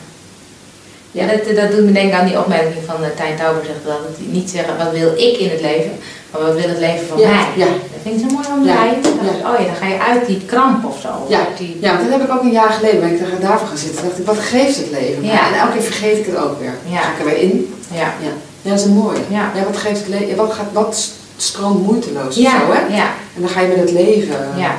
Ja, 1.10 1.26
dat, 1.26 1.56
dat 1.56 1.70
doet 1.70 1.84
me 1.84 1.92
denken 1.92 2.18
aan 2.18 2.26
die 2.26 2.38
opmerking 2.38 2.84
van 2.86 3.02
uh, 3.02 3.08
Tijn 3.16 3.36
Tauber 3.36 3.64
zegt 3.64 3.84
dat 3.84 4.18
niet 4.18 4.50
zeggen 4.50 4.76
wat 4.76 4.92
wil 4.92 5.12
ik 5.16 5.36
in 5.38 5.50
het 5.50 5.60
leven, 5.60 5.92
maar 6.30 6.40
wat 6.42 6.54
wil 6.54 6.68
het 6.68 6.78
leven 6.78 7.06
van 7.06 7.18
Ja, 7.18 7.28
mij. 7.28 7.46
ja. 7.56 7.66
Dat 7.66 8.00
vind 8.02 8.20
ik 8.20 8.28
zo 8.28 8.34
mooi 8.34 8.46
om 8.54 8.62
te 8.62 8.68
Ja, 8.68 8.84
ja. 8.84 9.50
Oh 9.52 9.58
ja, 9.60 9.64
dan 9.66 9.74
ga 9.80 9.86
je 9.86 9.98
uit 10.00 10.26
die 10.26 10.42
kramp 10.46 10.84
of 10.84 11.00
zo. 11.00 11.08
Ja, 11.28 11.40
die, 11.58 11.78
Ja, 11.80 11.96
dat 11.96 12.10
heb 12.10 12.22
ik 12.22 12.30
ook 12.32 12.42
een 12.42 12.50
jaar 12.62 12.70
geleden, 12.70 13.00
ben 13.00 13.12
ik 13.12 13.20
daar- 13.20 13.40
daarvoor 13.40 13.68
gaan 13.68 13.76
zitten. 13.76 14.04
dacht 14.04 14.18
ik, 14.18 14.26
wat 14.26 14.38
geeft 14.38 14.76
het 14.76 14.90
leven? 14.90 15.24
Ja. 15.24 15.46
En 15.48 15.58
elke 15.58 15.72
keer 15.72 15.82
vergeet 15.82 16.18
ik 16.18 16.26
het 16.26 16.36
ook 16.36 16.60
weer. 16.60 16.74
Ja. 16.86 17.00
Ga 17.00 17.12
ik 17.12 17.18
er 17.18 17.24
weer 17.24 17.38
in. 17.38 17.74
ja. 17.90 17.96
Ja, 17.98 18.30
ja 18.62 18.70
dat 18.70 18.78
is 18.78 18.84
een 18.84 18.92
mooie. 18.94 19.18
Ja. 19.28 19.52
wat 19.66 19.76
geeft 19.76 19.98
het 20.00 20.08
leven? 20.08 20.36
Wat, 20.36 20.52
gaat, 20.52 20.66
wat 20.72 21.08
stroomt 21.36 21.82
moeiteloos 21.86 22.36
of 22.36 22.42
Ja, 22.42 22.50
zo, 22.50 22.72
hè? 22.72 22.96
ja, 22.96 23.06
En 23.34 23.40
dan 23.40 23.48
ga 23.48 23.60
je 23.60 23.68
met 23.68 23.76
het 23.76 23.90
leven. 23.90 24.48
ja. 24.56 24.74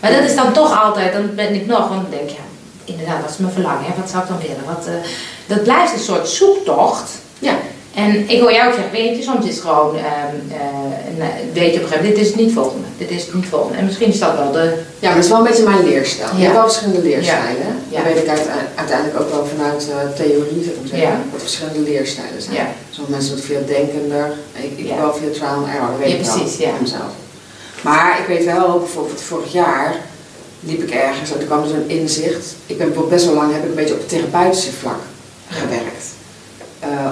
Maar 0.00 0.12
dat 0.12 0.22
is 0.22 0.34
dan 0.34 0.52
toch 0.52 0.82
altijd, 0.84 1.12
dan 1.12 1.34
ben 1.34 1.54
ik 1.54 1.66
nog, 1.66 1.78
want 1.88 2.00
dan 2.02 2.10
denk 2.10 2.28
je, 2.28 2.34
ja, 2.36 2.42
inderdaad, 2.84 3.20
wat 3.20 3.30
is 3.30 3.36
mijn 3.36 3.52
verlangen? 3.52 3.84
Hè? 3.84 3.92
Wat 4.00 4.10
zou 4.10 4.22
ik 4.22 4.28
dan 4.28 4.38
willen? 4.38 4.64
Wat, 4.66 4.86
eh, 4.86 4.92
dat 5.46 5.62
blijft 5.62 5.92
een 5.92 5.98
soort 5.98 6.28
zoektocht. 6.28 7.10
Ja. 7.38 7.52
En 8.02 8.10
ik 8.34 8.40
hoor 8.40 8.52
jou 8.52 8.64
ook 8.68 8.74
zeggen, 8.74 8.92
weet 8.92 9.16
je, 9.16 9.22
soms 9.22 9.44
is 9.46 9.54
het 9.54 9.64
gewoon, 9.64 9.96
ehm, 9.96 10.34
eh, 10.60 11.08
een, 11.08 11.20
eh, 11.20 11.28
weet 11.60 11.72
je 11.74 11.78
op 11.80 11.84
een 11.84 11.88
gegeven 11.92 11.96
moment, 11.96 12.14
dit 12.14 12.18
is 12.24 12.26
het 12.32 12.40
niet 12.42 12.52
volgende, 12.52 12.86
dit 13.02 13.10
is 13.10 13.22
het 13.26 13.34
niet 13.34 13.46
volgende. 13.46 13.78
En 13.78 13.84
misschien 13.84 14.08
is 14.14 14.18
dat 14.18 14.34
wel 14.40 14.52
de, 14.52 14.64
Ja, 14.98 15.06
maar 15.06 15.14
dat 15.14 15.24
is 15.24 15.30
wel 15.30 15.38
een 15.38 15.44
beetje 15.50 15.62
mijn 15.72 15.84
leerstijl. 15.84 16.28
Je 16.32 16.36
Ja. 16.38 16.42
hebt 16.42 16.54
wel 16.60 16.68
verschillende 16.70 17.02
leerstijlen. 17.08 17.70
Ja. 17.88 17.96
Dat 18.02 18.06
weet 18.12 18.22
ik 18.22 18.28
uite- 18.28 18.50
uiteindelijk 18.74 19.20
ook 19.20 19.30
wel 19.30 19.44
vanuit 19.54 19.82
eh, 19.90 19.96
theorie, 20.20 20.60
ik 20.70 20.76
maar 20.80 20.88
zeggen. 20.98 21.22
Wat 21.32 21.40
verschillende 21.40 21.80
leerstijlen 21.90 22.42
zijn. 22.42 22.56
Sommige 22.90 23.14
mensen 23.16 23.34
het 23.34 23.44
veel 23.44 23.64
denkender. 23.66 24.26
Ik, 24.66 24.72
ik 24.84 24.88
wel 24.98 25.12
veel 25.20 25.30
trial 25.30 25.54
and 25.60 25.66
error, 25.74 25.88
dat 25.90 25.98
weet 25.98 26.10
Ja, 26.10 26.16
ik 26.18 26.24
wel 26.24 26.34
precies, 26.38 26.56
ja. 26.58 26.70
van 26.70 26.82
mezelf. 26.82 27.12
Maar 27.88 28.18
ik 28.22 28.26
weet 28.26 28.44
wel, 28.44 28.78
bijvoorbeeld 28.78 29.20
vorig 29.20 29.52
jaar 29.52 29.96
liep 30.60 30.82
ik 30.82 30.90
ergens 30.90 31.32
en 31.32 31.38
er 31.40 31.46
kwam 31.46 31.66
zo'n 31.66 31.88
inzicht. 31.98 32.46
Ik 32.66 32.78
ben 32.78 32.94
best 33.08 33.24
wel 33.24 33.34
lang, 33.34 33.52
heb 33.52 33.62
ik 33.62 33.68
een 33.68 33.74
beetje 33.74 33.94
op 33.94 34.00
het 34.00 34.08
therapeutische 34.08 34.72
vlak 34.72 35.00
gewerkt. 35.48 36.04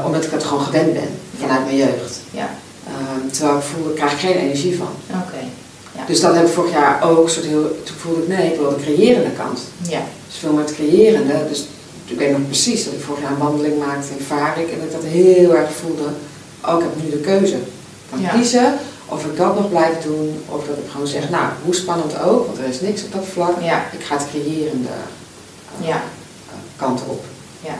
Eh, 0.06 0.12
omdat 0.12 0.24
ik 0.24 0.30
het 0.30 0.44
gewoon 0.44 0.64
gewend 0.64 0.92
ben, 0.92 1.08
vanuit 1.40 1.64
mijn 1.64 1.76
jeugd. 1.76 2.20
ja, 2.30 2.48
Ehm, 2.86 3.28
terwijl 3.32 3.56
ik 3.58 3.62
voelde, 3.64 3.88
ik 3.90 3.96
krijg 3.96 4.20
geen 4.20 4.36
energie 4.36 4.76
van. 4.76 4.88
oké, 5.10 5.40
Ja. 5.96 6.02
Dus 6.06 6.20
dat 6.20 6.34
heb 6.34 6.46
ik 6.46 6.52
vorig 6.52 6.70
jaar 6.72 7.02
ook, 7.10 7.28
soort 7.28 7.46
heel, 7.46 7.62
toen 7.84 7.96
voelde 7.96 8.22
ik 8.22 8.28
nee, 8.28 8.52
ik 8.52 8.58
wil 8.58 8.68
de 8.68 8.82
creërende 8.82 9.30
kant. 9.36 9.60
ja, 9.82 10.00
Dus 10.26 10.36
veel 10.36 10.52
met 10.52 10.74
creërende. 10.74 11.34
Dus 11.48 11.64
ik 12.04 12.18
weet 12.18 12.30
nog 12.32 12.46
precies 12.46 12.84
dat 12.84 12.92
ik 12.92 13.00
vorig 13.00 13.20
jaar 13.22 13.30
een 13.30 13.38
wandeling 13.38 13.78
maakte 13.78 14.08
in 14.18 14.24
Varik 14.24 14.68
en 14.70 14.76
dat 14.78 14.86
ik 14.86 14.92
dat 14.92 15.02
heel 15.10 15.54
erg 15.56 15.70
voelde. 15.72 16.02
Oh, 16.66 16.74
ik 16.78 16.80
heb 16.84 17.04
nu 17.04 17.10
de 17.10 17.16
keuze. 17.16 17.54
Ik 17.54 17.62
kan 18.10 18.20
Ja. 18.20 18.28
kiezen 18.28 18.74
of 19.08 19.24
ik 19.24 19.36
dat 19.36 19.54
nog 19.54 19.68
blijf 19.68 20.02
doen 20.02 20.42
of 20.48 20.64
dat 20.66 20.76
ik 20.76 20.90
gewoon 20.90 21.06
zeg, 21.06 21.30
nou, 21.30 21.44
hoe 21.64 21.74
spannend 21.74 22.20
ook, 22.22 22.46
want 22.46 22.58
er 22.58 22.64
is 22.68 22.80
niks 22.80 23.04
op 23.04 23.12
dat 23.12 23.24
vlak. 23.32 23.60
ja, 23.60 23.84
Ik 23.98 24.04
ga 24.04 24.16
het 24.16 24.26
creërende 24.30 24.88
eh, 24.88 25.86
ja, 25.88 26.02
kant 26.76 27.00
op. 27.06 27.24
ja, 27.60 27.74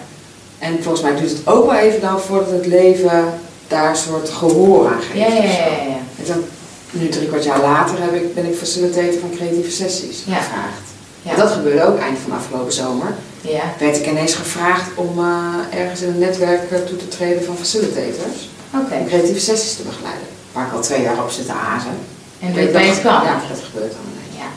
En 0.59 0.83
volgens 0.83 1.03
mij 1.03 1.17
duurt 1.17 1.31
het 1.31 1.47
ook 1.47 1.67
wel 1.71 1.75
even 1.81 2.01
dan 2.01 2.21
voordat 2.21 2.51
het 2.51 2.67
leven 2.67 3.25
daar 3.69 3.91
een 3.91 3.97
soort 3.97 4.29
gehoor 4.31 4.87
aan 4.87 5.01
geeft. 5.03 5.19
ja, 5.19 5.35
ja, 5.35 5.43
ja. 5.43 5.99
En 6.19 6.25
dan, 6.27 6.45
nu 6.91 7.09
drie 7.09 7.29
kwart 7.29 7.45
jaar 7.45 7.61
later 7.61 7.95
heb 8.01 8.15
ik, 8.15 8.35
ben 8.35 8.47
ik 8.47 8.57
facilitator 8.57 9.21
van 9.21 9.31
creatieve 9.37 9.71
sessies 9.71 10.23
Ja. 10.27 10.35
gevraagd. 10.35 10.85
Ja. 11.23 11.31
En 11.31 11.37
dat 11.39 11.51
gebeurde 11.51 11.85
ook 11.87 11.99
eind 11.99 12.19
van 12.19 12.37
afgelopen 12.37 12.73
zomer. 12.73 13.15
ja. 13.41 13.63
Werd 13.79 13.97
ik 13.97 14.07
ineens 14.07 14.35
gevraagd 14.35 14.91
om 14.95 15.19
eh, 15.19 15.79
ergens 15.81 16.01
in 16.01 16.09
een 16.09 16.19
netwerk 16.19 16.71
eh, 16.71 16.79
toe 16.79 16.97
te 16.97 17.09
treden 17.09 17.45
van 17.45 17.57
facilitators. 17.57 18.49
Oké. 18.75 18.95
Om 18.95 19.07
creatieve 19.07 19.41
sessies 19.41 19.75
te 19.77 19.83
begeleiden. 19.83 20.27
Waar 20.53 20.67
ik 20.67 20.73
al 20.73 20.81
twee 20.83 21.03
jaar 21.03 21.23
op 21.23 21.31
zit 21.31 21.47
te 21.47 21.53
azen. 21.77 21.97
En 22.41 22.55
dat 22.55 22.73
bij 22.73 22.87
het 22.87 23.01
kwam. 23.01 23.23
Ja, 23.25 23.41
dat 23.49 23.59
gebeurt 23.71 23.93
dan 23.93 24.01
ineens. 24.13 24.37
Ja. 24.43 24.49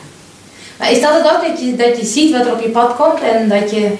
Maar 0.78 0.90
is 0.92 1.00
dat 1.00 1.12
het 1.14 1.32
ook, 1.34 1.46
dat 1.48 1.60
je, 1.60 1.76
dat 1.76 1.98
je 2.00 2.06
ziet 2.06 2.32
wat 2.32 2.46
er 2.46 2.52
op 2.52 2.60
je 2.62 2.68
pad 2.68 2.96
komt 2.96 3.20
en 3.20 3.48
dat 3.48 3.70
je... 3.70 3.90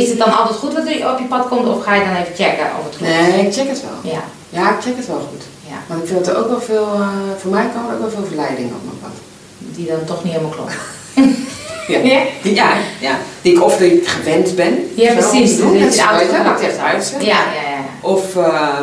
Is 0.00 0.08
het 0.08 0.18
dan 0.18 0.36
altijd 0.38 0.58
goed 0.58 0.72
wat 0.74 0.86
er 0.86 1.10
op 1.12 1.18
je 1.18 1.24
pad 1.24 1.48
komt 1.48 1.68
of 1.68 1.84
ga 1.84 1.94
je 1.94 2.04
dan 2.04 2.14
even 2.16 2.34
checken 2.44 2.66
of 2.78 2.84
het 2.84 2.96
goed 2.96 3.06
is? 3.06 3.12
Nee, 3.34 3.46
ik 3.46 3.52
check 3.54 3.68
het 3.68 3.82
wel. 3.88 4.12
Ja, 4.12 4.22
Ja, 4.48 4.64
ik 4.76 4.82
check 4.84 4.96
het 4.96 5.06
wel 5.06 5.28
goed. 5.30 5.42
ja. 5.70 5.76
Want 5.86 6.02
ik 6.02 6.06
vind 6.08 6.24
dat 6.24 6.34
er 6.34 6.40
ook 6.40 6.48
wel 6.48 6.60
veel, 6.60 6.86
eh, 6.94 7.08
voor 7.40 7.50
mij 7.50 7.66
komen 7.74 7.88
er 7.88 7.94
ook 7.94 8.00
wel 8.00 8.10
veel 8.10 8.26
verleidingen 8.26 8.74
op 8.74 8.84
mijn 8.84 8.98
pad. 9.02 9.10
Die 9.58 9.86
dan 9.86 10.04
toch 10.04 10.24
niet 10.24 10.32
helemaal 10.32 10.54
klopt. 10.56 10.72
Ja. 11.88 11.98
Ja? 11.98 12.20
Die, 12.42 12.54
ja, 12.54 12.72
ja. 13.00 13.18
Die 13.42 13.54
ik 13.54 13.62
of 13.62 13.76
die 13.76 13.92
ik 14.00 14.08
gewend 14.08 14.54
ben. 14.56 14.90
Ja, 14.94 15.12
precies. 15.12 15.56
doen, 15.56 15.78
Dus 15.78 15.98
oud 15.98 16.20
uit, 16.32 16.78
uitzet. 16.78 17.22
Ja, 17.22 17.26
ja, 17.28 17.70
ja. 17.70 17.84
Of 18.00 18.34
uh, 18.36 18.78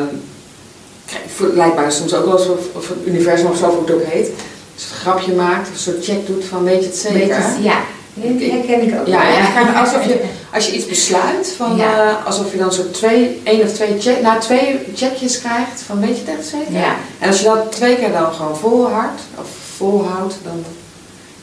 lijkt 1.53 1.75
mij 1.75 1.91
soms 1.91 2.13
ook 2.13 2.25
wel 2.25 2.33
alsof 2.33 2.57
of 2.73 2.87
het 2.89 2.97
universum 3.05 3.47
of 3.47 3.57
zo 3.57 3.65
hoe 3.69 3.79
het 3.81 3.91
ook 3.91 4.03
heet. 4.05 4.29
Dus 4.75 4.83
een 4.83 4.95
grapje 5.01 5.33
maakt, 5.33 5.67
of 5.67 5.73
een 5.73 5.79
soort 5.79 6.03
check 6.05 6.27
doet 6.27 6.45
van 6.45 6.63
weet 6.63 6.79
je 6.79 6.85
het 6.89 6.97
zeker. 6.97 7.19
Beetje- 7.19 7.61
ja, 7.61 7.77
die 8.21 8.51
herken 8.51 8.81
ik 8.87 8.99
ook. 8.99 9.07
Ja, 9.07 9.23
ja, 9.29 9.71
alsof 9.79 10.05
je, 10.05 10.23
als 10.53 10.65
je 10.67 10.75
iets 10.75 10.85
besluit, 10.85 11.53
van, 11.57 11.75
Ja. 11.77 12.09
eh, 12.19 12.25
alsof 12.25 12.51
je 12.51 12.57
dan 12.57 12.73
zo 12.73 12.91
twee, 12.91 13.41
één 13.43 13.61
of 13.61 13.71
twee, 13.73 13.99
check, 13.99 14.21
nou, 14.21 14.39
twee 14.39 14.79
checkjes 14.95 15.39
krijgt 15.39 15.81
van 15.85 15.99
weet 15.99 16.17
je 16.17 16.31
echt 16.31 16.47
zeker? 16.47 16.71
Ja. 16.73 16.95
En 17.19 17.27
als 17.27 17.37
je 17.39 17.43
dat 17.43 17.71
twee 17.71 17.95
keer 17.95 18.11
dan 18.11 18.33
gewoon 18.33 18.57
volhardt, 18.57 19.21
of 19.39 19.47
volhoudt, 19.77 20.35
dan 20.43 20.63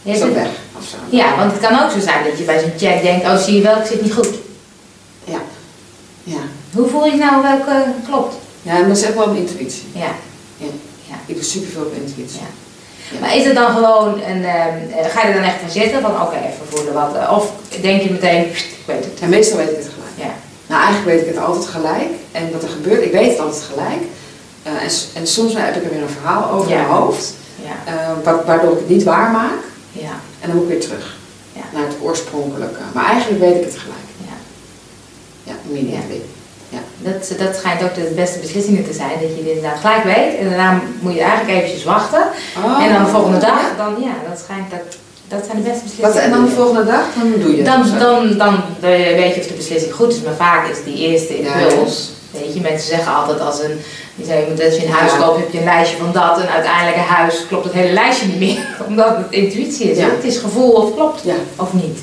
is 0.03 0.19
dat 0.19 0.29
het- 0.29 0.37
weg. 0.37 0.49
Ja, 1.11 1.37
want 1.37 1.53
het 1.53 1.61
kan 1.61 1.83
ook 1.85 1.91
zo 1.91 2.01
zijn 2.01 2.25
dat 2.25 2.39
je 2.39 2.45
bij 2.45 2.59
zo'n 2.61 2.73
check 2.79 3.03
denkt, 3.03 3.25
oh 3.27 3.37
zie 3.37 3.55
je 3.55 3.63
wel, 3.63 3.77
ik 3.77 3.87
zit 3.87 4.03
niet 4.03 4.13
goed. 4.13 4.29
Ja. 5.25 5.39
Ja. 6.25 6.39
Hoe 6.73 6.89
voel 6.89 7.05
je 7.07 7.17
nou 7.17 7.43
welke 7.43 7.85
klopt? 8.09 8.35
ja, 8.63 8.83
dat 8.83 8.97
is 8.97 9.03
echt 9.03 9.15
wel 9.15 9.27
mijn 9.27 9.39
intuïtie. 9.49 9.85
Ja. 9.93 10.01
Ja. 10.57 10.67
Ja. 11.09 11.15
Ik 11.27 11.35
doe 11.35 11.45
superveel 11.45 11.83
op 11.83 11.93
intuïtie. 11.95 12.39
Ja. 12.41 12.47
Maar 13.21 13.37
is 13.37 13.45
het 13.45 13.55
dan 13.55 13.75
gewoon 13.75 14.13
een, 14.23 14.45
ehm, 14.45 14.77
eh, 14.99 15.07
ga 15.11 15.21
je 15.23 15.29
er 15.29 15.35
dan 15.35 15.43
echt 15.43 15.61
van 15.61 15.71
zitten 15.71 16.01
van 16.01 16.21
oké, 16.23 16.37
even 16.37 16.67
voelen 16.69 16.95
wat, 16.95 17.15
eh, 17.15 17.33
of 17.37 17.53
denk 17.81 18.03
je 18.03 18.11
meteen, 18.11 18.51
pst, 18.53 18.65
ik 18.65 18.83
weet 18.87 19.05
het. 19.05 19.21
En 19.21 19.29
meestal 19.29 19.57
weet 19.59 19.71
ik 19.71 19.77
het 19.77 19.89
gelijk. 19.95 20.15
Ja, 20.31 20.35
Nou, 20.67 20.83
eigenlijk 20.83 21.17
weet 21.17 21.27
ik 21.29 21.35
het 21.35 21.45
altijd 21.45 21.67
gelijk. 21.67 22.09
En 22.33 22.53
wat 22.53 22.63
er 22.63 22.69
gebeurt, 22.69 23.03
ik 23.05 23.13
weet 23.13 23.31
het 23.31 23.41
altijd 23.41 23.63
gelijk. 23.63 24.03
Eh, 24.63 24.73
en, 24.73 24.91
en 25.15 25.27
soms 25.27 25.53
heb 25.57 25.77
ik 25.77 25.85
er 25.85 25.91
weer 25.91 26.03
een 26.03 26.09
verhaal 26.21 26.51
over 26.51 26.69
Ja. 26.71 26.75
in 26.77 26.81
mijn 26.87 26.95
hoofd, 27.01 27.35
ja, 27.65 27.93
wa- 28.25 28.45
waardoor 28.45 28.73
ik 28.73 28.79
het 28.79 28.89
niet 28.89 29.03
waar 29.05 29.31
maak. 29.31 29.59
ja, 29.93 30.11
En 30.41 30.47
dan 30.49 30.57
moet 30.57 30.63
ik 30.65 30.71
weer 30.71 30.81
terug 30.81 31.17
Ja. 31.53 31.61
naar 31.73 31.87
het 31.87 31.97
oorspronkelijke. 32.03 32.81
Maar 32.95 33.05
eigenlijk 33.11 33.41
weet 33.41 33.55
ik 33.57 33.65
het 33.65 33.77
gelijk. 33.79 34.09
ja. 34.27 34.33
Ja, 35.43 35.53
immediately. 35.69 36.23
Dat, 36.99 37.39
dat 37.39 37.57
schijnt 37.57 37.83
ook 37.83 37.95
de 37.95 38.13
beste 38.15 38.39
beslissingen 38.39 38.85
te 38.89 38.93
zijn, 38.93 39.11
dat 39.21 39.29
je 39.37 39.45
dit 39.45 39.55
inderdaad 39.55 39.81
gelijk 39.81 40.05
weet. 40.05 40.39
En 40.41 40.49
daarna 40.49 40.81
moet 41.01 41.15
je 41.15 41.21
eigenlijk 41.21 41.59
eventjes 41.59 41.85
wachten. 41.85 42.23
Oh, 42.65 42.83
en 42.85 42.93
dan 42.93 43.05
de 43.05 43.11
volgende 43.11 43.39
dag, 43.39 43.61
ja. 43.61 43.85
dan 43.85 43.95
ja, 44.01 44.15
dat 44.29 44.39
schijnt 44.45 44.71
dat, 44.71 44.81
dat 45.29 45.45
zijn 45.47 45.63
de 45.63 45.69
beste 45.69 45.85
Wat, 45.85 45.97
beslissingen. 45.97 46.23
en 46.25 46.31
dan 46.31 46.45
de 46.45 46.51
volgende 46.61 46.85
dag, 46.85 47.05
dan 47.19 47.33
doe 47.41 47.57
je. 47.57 47.63
Dan, 47.63 47.85
zo. 47.85 47.99
dan, 47.99 48.37
dan 48.39 48.55
weet 48.81 49.35
je 49.35 49.41
of 49.41 49.47
de 49.47 49.55
beslissing 49.55 49.93
goed 49.93 50.13
is, 50.13 50.21
maar 50.23 50.35
vaak 50.35 50.69
is 50.69 50.85
die 50.85 50.97
eerste 51.09 51.43
Ja, 51.43 51.55
impuls, 51.55 52.11
Weet 52.31 52.55
je, 52.55 52.61
mensen 52.61 52.89
zeggen 52.89 53.15
altijd 53.15 53.41
als, 53.41 53.63
een, 53.63 53.81
die 54.15 54.27
zeggen, 54.27 54.51
als 54.65 54.77
je 54.77 54.85
een 54.87 54.93
huis 54.93 55.13
Ja. 55.13 55.19
koopt, 55.19 55.39
heb 55.39 55.53
je 55.53 55.59
een 55.59 55.65
lijstje 55.65 55.97
van 55.97 56.13
dat. 56.13 56.39
En 56.41 56.49
uiteindelijk 56.49 56.97
een 56.97 57.03
huis 57.03 57.47
klopt 57.49 57.65
het 57.65 57.73
hele 57.73 57.93
lijstje 57.93 58.27
niet 58.27 58.39
meer. 58.39 58.59
Omdat 58.89 59.17
het 59.17 59.27
intuïtie 59.31 59.91
is. 59.91 59.99
Ja. 59.99 60.09
Het 60.09 60.25
is 60.25 60.39
gevoel 60.39 60.71
of 60.71 60.95
klopt 60.95 61.23
Ja, 61.25 61.35
of 61.57 61.73
niet. 61.73 61.99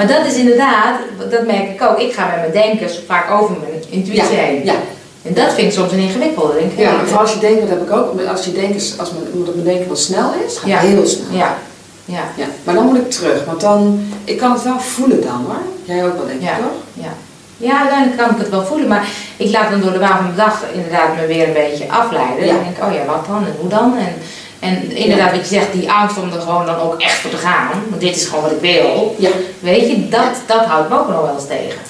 Maar 0.00 0.08
dat 0.08 0.26
is 0.26 0.34
inderdaad, 0.36 0.94
dat 1.30 1.46
merk 1.46 1.68
ik 1.70 1.82
ook. 1.82 1.98
Ik 1.98 2.12
ga 2.12 2.26
met 2.26 2.40
mijn 2.40 2.66
denken 2.66 2.88
vaak 3.06 3.30
over 3.30 3.56
mijn 3.60 3.72
intuïtie 3.88 4.36
ja, 4.36 4.42
heen. 4.42 4.64
ja. 4.64 4.74
En 5.22 5.34
dat 5.34 5.52
vind 5.54 5.66
ik 5.66 5.72
soms 5.72 5.92
een 5.92 5.98
ingewikkelde. 5.98 6.54
Denk 6.58 6.72
ik, 6.72 6.78
Ja, 6.78 6.92
maar 6.92 7.04
vooral 7.04 7.20
als 7.20 7.32
je 7.32 7.38
denkt, 7.40 7.60
dat 7.60 7.68
heb 7.68 7.82
ik 7.82 7.90
ook, 7.92 8.20
als 8.28 8.44
je 8.44 8.52
denkt, 8.52 8.94
als 8.98 9.10
mijn, 9.10 9.24
omdat 9.32 9.54
mijn 9.54 9.66
denken 9.66 9.86
wel 9.86 9.96
snel 9.96 10.32
is, 10.46 10.56
gaat 10.56 10.68
Ja. 10.68 10.78
het 10.78 10.88
heel 10.88 11.06
snel. 11.06 11.26
Ja, 11.38 11.56
ja, 12.04 12.22
Ja, 12.36 12.46
maar 12.64 12.74
dan 12.74 12.84
moet 12.84 12.96
ik 12.96 13.10
terug, 13.10 13.44
want 13.44 13.60
dan, 13.60 14.00
ik 14.24 14.38
kan 14.38 14.52
het 14.52 14.62
wel 14.62 14.80
voelen 14.80 15.20
dan 15.22 15.44
hoor. 15.46 15.62
Jij 15.84 16.04
ook 16.06 16.16
wel 16.16 16.26
denk 16.26 16.40
ik 16.40 16.46
Ja. 16.46 16.56
toch? 16.56 17.04
ja. 17.04 17.12
Ja, 17.56 17.78
uiteindelijk 17.80 18.18
kan 18.20 18.30
ik 18.30 18.38
het 18.38 18.48
wel 18.50 18.64
voelen, 18.64 18.88
maar 18.88 19.08
ik 19.36 19.50
laat 19.50 19.70
dan 19.70 19.80
door 19.80 19.92
de 19.92 19.98
waan 19.98 20.16
van 20.16 20.26
de 20.30 20.36
dag 20.36 20.62
inderdaad 20.72 21.16
me 21.16 21.26
weer 21.26 21.46
een 21.46 21.52
beetje 21.64 21.90
afleiden. 21.90 22.46
Ja. 22.46 22.52
Dan 22.54 22.62
denk 22.62 22.76
ik, 22.76 22.84
oh 22.84 22.92
ja, 22.92 23.04
wat 23.12 23.26
dan 23.26 23.44
en 23.44 23.54
hoe 23.60 23.68
dan? 23.68 23.96
En, 23.98 24.12
en 24.60 24.90
inderdaad, 24.96 25.30
wat 25.30 25.48
je 25.48 25.54
zegt, 25.54 25.72
die 25.72 25.90
angst 25.90 26.18
om 26.18 26.32
er 26.32 26.40
gewoon 26.40 26.66
dan 26.66 26.76
ook 26.78 27.00
echt 27.00 27.18
voor 27.18 27.30
te 27.30 27.36
gaan, 27.36 27.70
want 27.88 28.00
dit 28.00 28.16
is 28.16 28.26
gewoon 28.26 28.42
wat 28.42 28.52
ik 28.52 28.60
wil. 28.60 29.14
Ja. 29.18 29.30
Weet 29.60 29.88
je, 29.90 30.08
dat, 30.08 30.34
dat 30.46 30.64
houdt 30.64 30.88
me 30.88 30.98
ook 30.98 31.08
nog 31.08 31.20
wel 31.22 31.34
eens 31.34 31.46
tegen. 31.46 31.80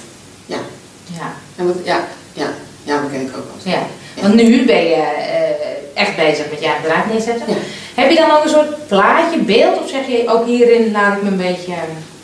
Ja. 0.47 0.57
Ja, 1.05 1.33
En 1.57 1.67
wat, 1.67 1.77
ja, 1.85 2.01
ja, 2.33 2.47
ja, 2.83 3.01
dat 3.01 3.11
ken 3.11 3.21
ik 3.21 3.29
ook 3.37 3.45
wel. 3.65 3.73
ja. 3.73 3.83
Want 4.23 4.35
nu 4.35 4.65
ben 4.65 4.85
je 4.85 4.95
eh, 4.95 6.03
echt 6.03 6.17
bezig 6.17 6.51
met 6.51 6.59
je 6.61 6.65
eigen 6.67 6.83
bedrijf 6.83 7.05
neerzetten. 7.13 7.47
Heb 7.95 8.11
je 8.11 8.17
dan 8.17 8.31
ook 8.31 8.45
een 8.45 8.51
soort 8.51 8.87
plaatje, 8.87 9.39
beeld, 9.39 9.79
of 9.83 9.89
zeg 9.89 10.07
je 10.07 10.25
ook 10.29 10.47
hierin 10.47 10.91
laat 10.93 11.17
ik 11.17 11.23
me 11.23 11.29
een 11.29 11.37
beetje... 11.37 11.73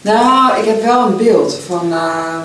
Nou, 0.00 0.58
ik 0.60 0.64
heb 0.66 0.82
wel 0.84 1.06
een 1.06 1.16
beeld 1.16 1.58
van. 1.66 1.92
eh, 1.92 2.42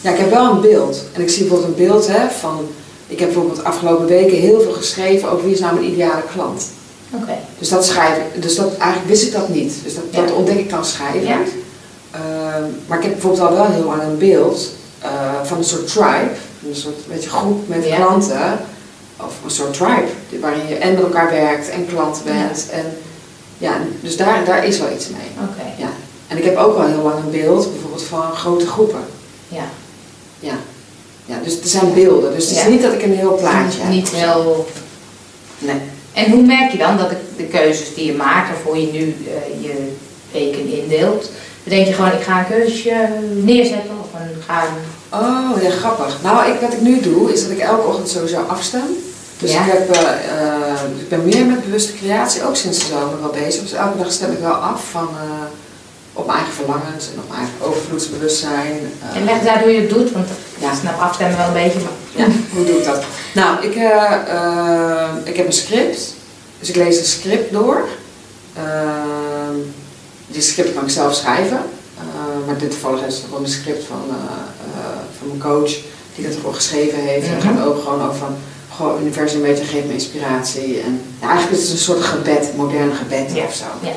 ja, 0.00 0.10
ik 0.10 0.18
heb 0.18 0.30
wel 0.30 0.50
een 0.50 0.60
beeld. 0.60 1.02
En 1.12 1.22
ik 1.22 1.30
zie 1.30 1.44
bijvoorbeeld 1.44 1.78
een 1.78 1.86
beeld 1.86 2.06
hè, 2.06 2.30
van. 2.40 2.68
Ik 3.06 3.18
heb 3.18 3.28
bijvoorbeeld 3.28 3.56
de 3.56 3.62
afgelopen 3.64 4.06
weken 4.06 4.36
heel 4.38 4.60
veel 4.60 4.72
geschreven 4.72 5.30
over 5.30 5.44
wie 5.44 5.54
is 5.54 5.60
nou 5.60 5.74
mijn 5.74 5.86
ideale 5.92 6.22
klant. 6.32 6.64
Oké. 7.10 7.32
Dus 7.58 7.68
dat 7.68 7.84
schrijf 7.86 8.16
ik. 8.16 8.42
Dus 8.42 8.56
dat, 8.56 8.76
eigenlijk 8.76 9.08
wist 9.10 9.26
ik 9.26 9.32
dat 9.32 9.48
niet. 9.48 9.74
Dus 9.84 9.94
dat, 9.94 10.04
dat 10.10 10.32
ontdek 10.32 10.58
ik 10.58 10.70
dan 10.70 10.84
schrijven. 10.84 11.22
Ja. 11.22 11.38
Ehm, 12.10 12.62
maar 12.86 12.98
ik 12.98 13.04
heb 13.04 13.12
bijvoorbeeld 13.12 13.42
al 13.48 13.54
wel 13.54 13.66
heel 13.66 13.84
lang 13.84 14.02
een 14.02 14.18
beeld 14.18 14.68
eh, 15.00 15.10
van 15.44 15.58
een 15.58 15.64
soort 15.64 15.86
tribe. 15.86 16.30
Een 16.68 16.76
soort 16.76 17.06
beetje 17.08 17.28
groep 17.28 17.68
met 17.68 17.84
Ja. 17.86 17.96
klanten. 17.96 18.58
Of 19.16 19.34
een 19.44 19.50
soort 19.50 19.72
tribe. 19.72 20.06
Waarin 20.40 20.68
je 20.68 20.74
en 20.74 20.94
met 20.94 21.02
elkaar 21.02 21.30
werkt 21.30 21.68
en 21.70 21.86
klant 21.86 22.20
bent. 22.24 22.66
En, 22.70 22.84
ja, 23.58 23.72
dus 24.00 24.16
daar, 24.16 24.44
daar 24.44 24.66
is 24.66 24.78
wel 24.78 24.92
iets 24.92 25.08
mee. 25.08 25.48
Oké, 25.50 25.82
Ja. 25.82 25.88
En 26.28 26.36
ik 26.36 26.44
heb 26.44 26.56
ook 26.56 26.76
al 26.76 26.86
heel 26.86 27.02
lang 27.02 27.14
een 27.24 27.30
beeld, 27.30 27.72
bijvoorbeeld 27.72 28.02
van 28.02 28.22
grote 28.34 28.66
groepen. 28.66 29.00
ja. 29.48 29.64
Ja. 30.40 30.54
Ja, 31.26 31.36
dus 31.44 31.60
er 31.60 31.68
zijn 31.68 31.94
beelden. 31.94 32.34
Dus 32.34 32.44
het 32.48 32.56
is 32.56 32.62
Ja. 32.62 32.68
niet 32.68 32.82
dat 32.82 32.92
ik 32.92 33.02
een 33.02 33.16
heel 33.16 33.36
plaatje 33.36 33.80
heb. 33.80 33.90
Niet 33.90 34.08
heel... 34.10 34.66
Nee. 35.58 35.76
En 36.12 36.30
hoe 36.30 36.42
merk 36.42 36.72
je 36.72 36.78
dan 36.78 36.96
dat 36.96 37.10
de, 37.10 37.16
de 37.36 37.42
keuzes 37.44 37.94
die 37.94 38.06
je 38.06 38.12
maakt, 38.14 38.50
of 38.56 38.62
hoe 38.64 38.80
je 38.80 38.92
nu 38.92 39.16
eh, 39.26 39.62
je 39.62 39.92
weken 40.32 40.82
indeelt, 40.82 41.30
bedenk 41.62 41.86
je 41.86 41.92
gewoon, 41.92 42.12
ik 42.12 42.22
ga 42.22 42.38
een 42.38 42.46
keuzetje 42.46 43.08
neerzetten 43.42 43.90
of 44.00 44.20
een, 44.20 44.42
ga. 44.46 44.64
Oh, 45.18 45.62
ja, 45.62 45.70
grappig. 45.70 46.18
Nou, 46.22 46.50
ik, 46.52 46.60
wat 46.60 46.72
ik 46.72 46.80
nu 46.80 47.00
doe, 47.00 47.32
is 47.32 47.42
dat 47.42 47.50
ik 47.50 47.58
elke 47.58 47.86
ochtend 47.86 48.08
sowieso 48.08 48.40
afstem. 48.40 48.82
Dus 49.38 49.52
Ja. 49.52 49.64
ik, 49.64 49.72
heb, 49.72 49.90
eh, 49.90 50.00
eh, 50.00 50.80
ik 51.00 51.08
ben 51.08 51.24
meer 51.24 51.46
met 51.46 51.64
bewuste 51.64 51.92
creatie, 51.94 52.44
ook 52.46 52.56
sinds 52.56 52.78
de 52.78 52.84
zomer 52.84 53.20
wel 53.20 53.30
bezig. 53.44 53.62
Dus 53.62 53.72
elke 53.72 53.98
dag 53.98 54.12
stem 54.12 54.32
ik 54.32 54.38
wel 54.38 54.52
af 54.52 54.80
van, 54.90 55.08
op 56.16 56.26
mijn 56.26 56.38
eigen 56.38 56.54
verlangens 56.54 57.04
en 57.12 57.18
op 57.18 57.28
mijn 57.28 57.40
eigen 57.40 57.58
overvloedsbewustzijn. 57.66 58.92
eh, 59.10 59.16
En 59.16 59.24
leg 59.24 59.40
daar 59.42 59.60
hoe 59.62 59.70
je 59.70 59.80
het 59.80 59.90
doet, 59.90 60.12
want 60.12 60.26
Ja. 60.58 60.70
ik 60.72 60.78
snap 60.80 61.00
afstemmen 61.00 61.36
wel 61.38 61.46
een 61.46 61.52
beetje, 61.52 61.78
maar... 61.80 61.92
Ja, 62.16 62.26
hoe 62.54 62.64
doe 62.64 62.78
ik 62.78 62.84
dat? 62.84 63.02
Nou, 63.34 63.62
ik, 63.66 63.74
eh, 63.74 64.12
eh, 64.28 65.08
ik 65.24 65.36
heb 65.36 65.46
een 65.46 65.52
script. 65.52 66.14
Dus 66.58 66.68
ik 66.68 66.76
lees 66.76 66.98
een 66.98 67.04
script 67.04 67.52
door. 67.52 67.84
Ehm, 68.56 69.56
die 70.26 70.42
script 70.42 70.74
kan 70.74 70.82
ik 70.84 70.90
zelf 70.90 71.14
schrijven. 71.14 71.60
Eh, 71.98 72.46
maar 72.46 72.58
dit 72.58 72.70
toevallig 72.70 73.06
is 73.06 73.22
gewoon 73.24 73.42
een 73.44 73.50
script 73.50 73.84
van, 73.84 74.02
van 75.18 75.26
mijn 75.28 75.40
coach. 75.40 75.72
Die 76.16 76.26
dat 76.28 76.36
gewoon 76.36 76.54
geschreven 76.54 76.98
heeft. 76.98 77.26
En 77.26 77.34
het 77.34 77.44
Mhm. 77.44 77.56
gaat 77.56 77.66
ook 77.66 77.82
gewoon 77.82 78.02
over 78.02 78.16
van... 78.18 78.36
Gewoon, 78.76 79.00
universum 79.00 79.36
een 79.44 79.46
beetje 79.50 79.64
geeft 79.64 79.86
me 79.86 79.92
inspiratie. 79.92 80.80
En 80.80 81.00
eigenlijk 81.20 81.52
is 81.52 81.62
het 81.62 81.70
een 81.70 81.78
soort 81.78 82.02
gebed, 82.04 82.48
modern 82.56 82.92
gebed 82.94 83.30
Ja. 83.34 83.44
of 83.44 83.54
zo. 83.54 83.64
Ja. 83.82 83.92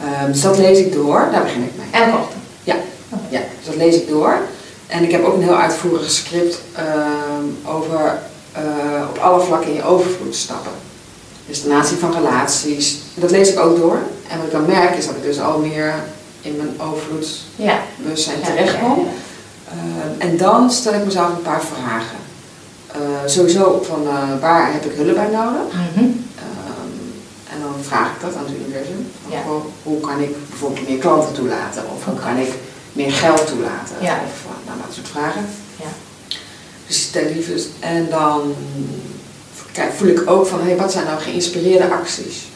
Ehm, 0.00 0.32
dus 0.32 0.40
dat 0.40 0.58
lees 0.58 0.78
ik 0.78 0.92
door. 0.92 1.28
Daar 1.32 1.42
begin 1.42 1.62
ik 1.62 1.72
mee. 1.76 2.02
Elke 2.02 2.16
ochtend. 2.18 2.38
Ja, 3.28 3.38
dus 3.58 3.66
dat 3.66 3.76
lees 3.76 3.94
ik 3.94 4.08
door. 4.08 4.36
En 4.86 5.02
ik 5.04 5.10
heb 5.10 5.24
ook 5.24 5.34
een 5.34 5.42
heel 5.42 5.56
uitvoerig 5.56 6.10
script 6.10 6.60
ehm, 6.74 7.74
over 7.76 8.18
eh, 8.52 8.62
op 9.10 9.18
alle 9.18 9.40
vlakken 9.40 9.68
in 9.70 9.74
je 9.76 9.84
overvloed 9.84 10.34
stappen. 10.34 10.72
Dus 11.46 11.60
ten 11.62 11.72
aanzien 11.72 11.98
van 11.98 12.12
relaties. 12.12 12.98
Dat 13.14 13.30
lees 13.30 13.52
ik 13.52 13.58
ook 13.58 13.76
door. 13.76 13.98
En 14.28 14.36
wat 14.36 14.46
ik 14.46 14.52
dan 14.52 14.66
merk 14.66 14.96
is 14.96 15.06
dat 15.06 15.16
ik 15.16 15.22
dus 15.22 15.40
al 15.40 15.58
meer 15.58 15.94
in 16.40 16.56
mijn 16.56 16.80
overvloedsbewustzijn 16.90 18.38
Ja. 18.38 18.44
terechtkom. 18.46 18.98
Ja, 18.98 19.04
ja, 19.04 19.10
Ehm, 19.70 20.30
en 20.30 20.36
dan 20.36 20.70
stel 20.70 20.94
ik 20.94 21.04
mezelf 21.04 21.28
een 21.28 21.42
paar 21.42 21.62
vragen. 21.62 22.16
Eh, 22.86 22.98
sowieso 23.26 23.82
van 23.88 24.06
eh, 24.08 24.40
waar 24.40 24.72
heb 24.72 24.84
ik 24.84 24.96
hulp 24.96 25.14
bij 25.14 25.28
nodig? 25.32 25.72
ja. 25.72 26.00
Mhm. 26.00 26.10
Vraag 27.82 28.06
ik 28.06 28.20
dat 28.20 28.34
aan 28.36 28.44
het 28.44 28.54
universum. 28.60 29.10
Ja. 29.28 29.42
hoe 29.82 30.00
kan 30.00 30.20
ik 30.20 30.48
bijvoorbeeld 30.48 30.88
meer 30.88 30.98
klanten 30.98 31.34
toelaten? 31.34 31.82
Of 31.94 32.04
hoe 32.04 32.18
kan 32.24 32.36
ik 32.36 32.52
meer 32.92 33.12
geld 33.12 33.46
toelaten? 33.46 33.96
Ja. 34.00 34.14
Of 34.26 34.44
eh, 34.44 34.66
nou, 34.66 34.78
dat 34.86 34.94
soort 34.94 35.08
vragen. 35.08 35.48
Ja. 35.76 35.90
Dus 36.86 37.02
stel 37.02 37.24
liefde. 37.34 37.62
En 37.80 38.06
dan 38.10 38.54
kijk, 39.72 39.92
voel 39.96 40.08
ik 40.08 40.30
ook 40.30 40.46
van, 40.46 40.60
hey, 40.62 40.76
wat 40.76 40.92
zijn 40.92 41.04
nou 41.04 41.20
geïnspireerde 41.20 41.90
acties? 41.90 42.48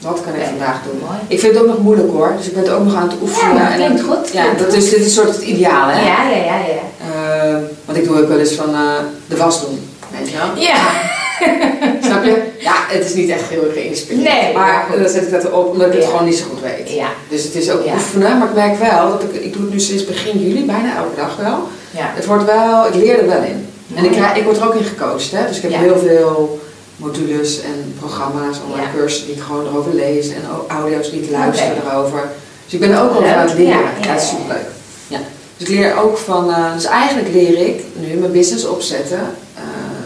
Wat 0.00 0.20
kan 0.24 0.34
ik 0.34 0.46
vandaag 0.46 0.82
doen? 0.82 1.00
mooi. 1.04 1.18
Ik 1.28 1.40
vind 1.40 1.54
het 1.54 1.62
ook 1.62 1.68
nog 1.68 1.78
moeilijk 1.78 2.10
hoor, 2.10 2.34
dus 2.36 2.46
ik 2.46 2.54
ben 2.54 2.62
het 2.62 2.72
ook 2.72 2.84
nog 2.84 2.94
aan 2.94 3.08
het 3.08 3.20
oefenen. 3.22 3.54
Ja, 3.54 3.70
en 3.70 3.76
klinkt 3.76 4.02
goed, 4.02 4.32
Ja, 4.32 4.52
dat 4.58 4.72
is, 4.72 4.90
dit 4.90 4.98
is 4.98 5.04
een 5.04 5.10
soort 5.10 5.28
het 5.28 5.42
ideaal 5.42 5.88
hè? 5.88 6.06
Ja, 6.06 6.28
ja, 6.28 6.36
ja, 6.36 6.56
ja. 6.56 6.84
Ehm, 7.14 7.62
want 7.84 7.98
ik 7.98 8.04
doe 8.04 8.22
ook 8.22 8.28
wel 8.28 8.38
eens 8.38 8.52
van 8.52 8.74
eh, 8.74 8.98
de 9.28 9.36
was 9.36 9.60
doen, 9.60 9.88
weet 10.18 10.30
je 10.30 10.36
wel? 10.36 10.56
Ja. 10.56 10.90
Ja, 12.68 12.74
het 12.88 13.04
is 13.04 13.14
niet 13.14 13.30
echt 13.30 13.42
heel 13.48 13.64
erg 13.64 13.72
geïnspireerd. 13.72 14.28
Nee, 14.28 14.52
maar 14.54 14.86
goed. 14.90 15.00
dan 15.02 15.08
zet 15.10 15.22
ik 15.22 15.30
dat 15.30 15.44
erop 15.44 15.70
omdat 15.72 15.86
ik 15.86 15.92
het 15.92 16.04
gewoon 16.04 16.24
niet 16.24 16.36
zo 16.36 16.44
goed 16.50 16.60
weet. 16.60 16.90
Ja. 16.92 17.08
Dus 17.28 17.42
het 17.42 17.54
is 17.54 17.70
ook 17.70 17.86
oefenen, 17.94 18.38
maar 18.38 18.48
ik 18.48 18.54
merk 18.54 18.78
wel 18.78 19.08
dat 19.10 19.22
ik, 19.22 19.42
ik 19.42 19.52
doe 19.52 19.62
het 19.62 19.72
nu 19.72 19.80
sinds 19.80 20.04
begin 20.04 20.38
juli, 20.40 20.64
bijna 20.64 20.96
elke 20.96 21.16
dag 21.16 21.36
wel. 21.36 21.58
Ja. 21.90 22.10
Het 22.14 22.26
wordt 22.26 22.44
wel, 22.44 22.86
ik 22.86 22.94
leer 22.94 23.18
er 23.18 23.26
wel 23.28 23.42
in. 23.42 23.68
En 23.94 24.04
ik, 24.04 24.36
ik 24.36 24.44
word 24.44 24.56
er 24.56 24.66
ook 24.66 24.74
in 24.74 24.84
gecoacht, 24.84 25.30
hè. 25.30 25.46
Dus 25.46 25.56
ik 25.56 25.62
heb 25.62 25.70
Ja. 25.70 25.78
heel 25.78 25.98
veel 25.98 26.60
modules 26.96 27.60
en 27.60 27.94
programma's, 27.98 28.56
online 28.66 28.86
Ja. 28.92 28.98
cursussen 28.98 29.26
die 29.26 29.36
ik 29.36 29.42
gewoon 29.42 29.66
erover 29.66 29.94
lees 29.94 30.28
en 30.28 30.42
audio's 30.68 31.10
die 31.10 31.22
ik 31.22 31.30
luister 31.30 31.72
erover. 31.86 32.28
Dus 32.64 32.74
ik 32.74 32.80
ben 32.80 32.90
er 32.92 33.02
ook 33.02 33.14
al 33.14 33.24
aan 33.24 33.46
het 33.48 33.54
leren. 33.58 33.80
Ja, 34.02 34.12
dat 34.12 34.22
is 34.22 34.28
superleuk. 34.28 34.66
Ja. 35.08 35.18
Dus 35.56 35.68
ik 35.68 35.74
leer 35.74 35.96
ook 36.02 36.18
van, 36.18 36.50
eh, 36.50 36.74
dus 36.74 36.84
eigenlijk 36.84 37.28
leer 37.32 37.58
ik 37.66 37.82
nu 37.94 38.14
mijn 38.14 38.32
business 38.32 38.64
opzetten 38.66 39.20
eh, 39.54 39.62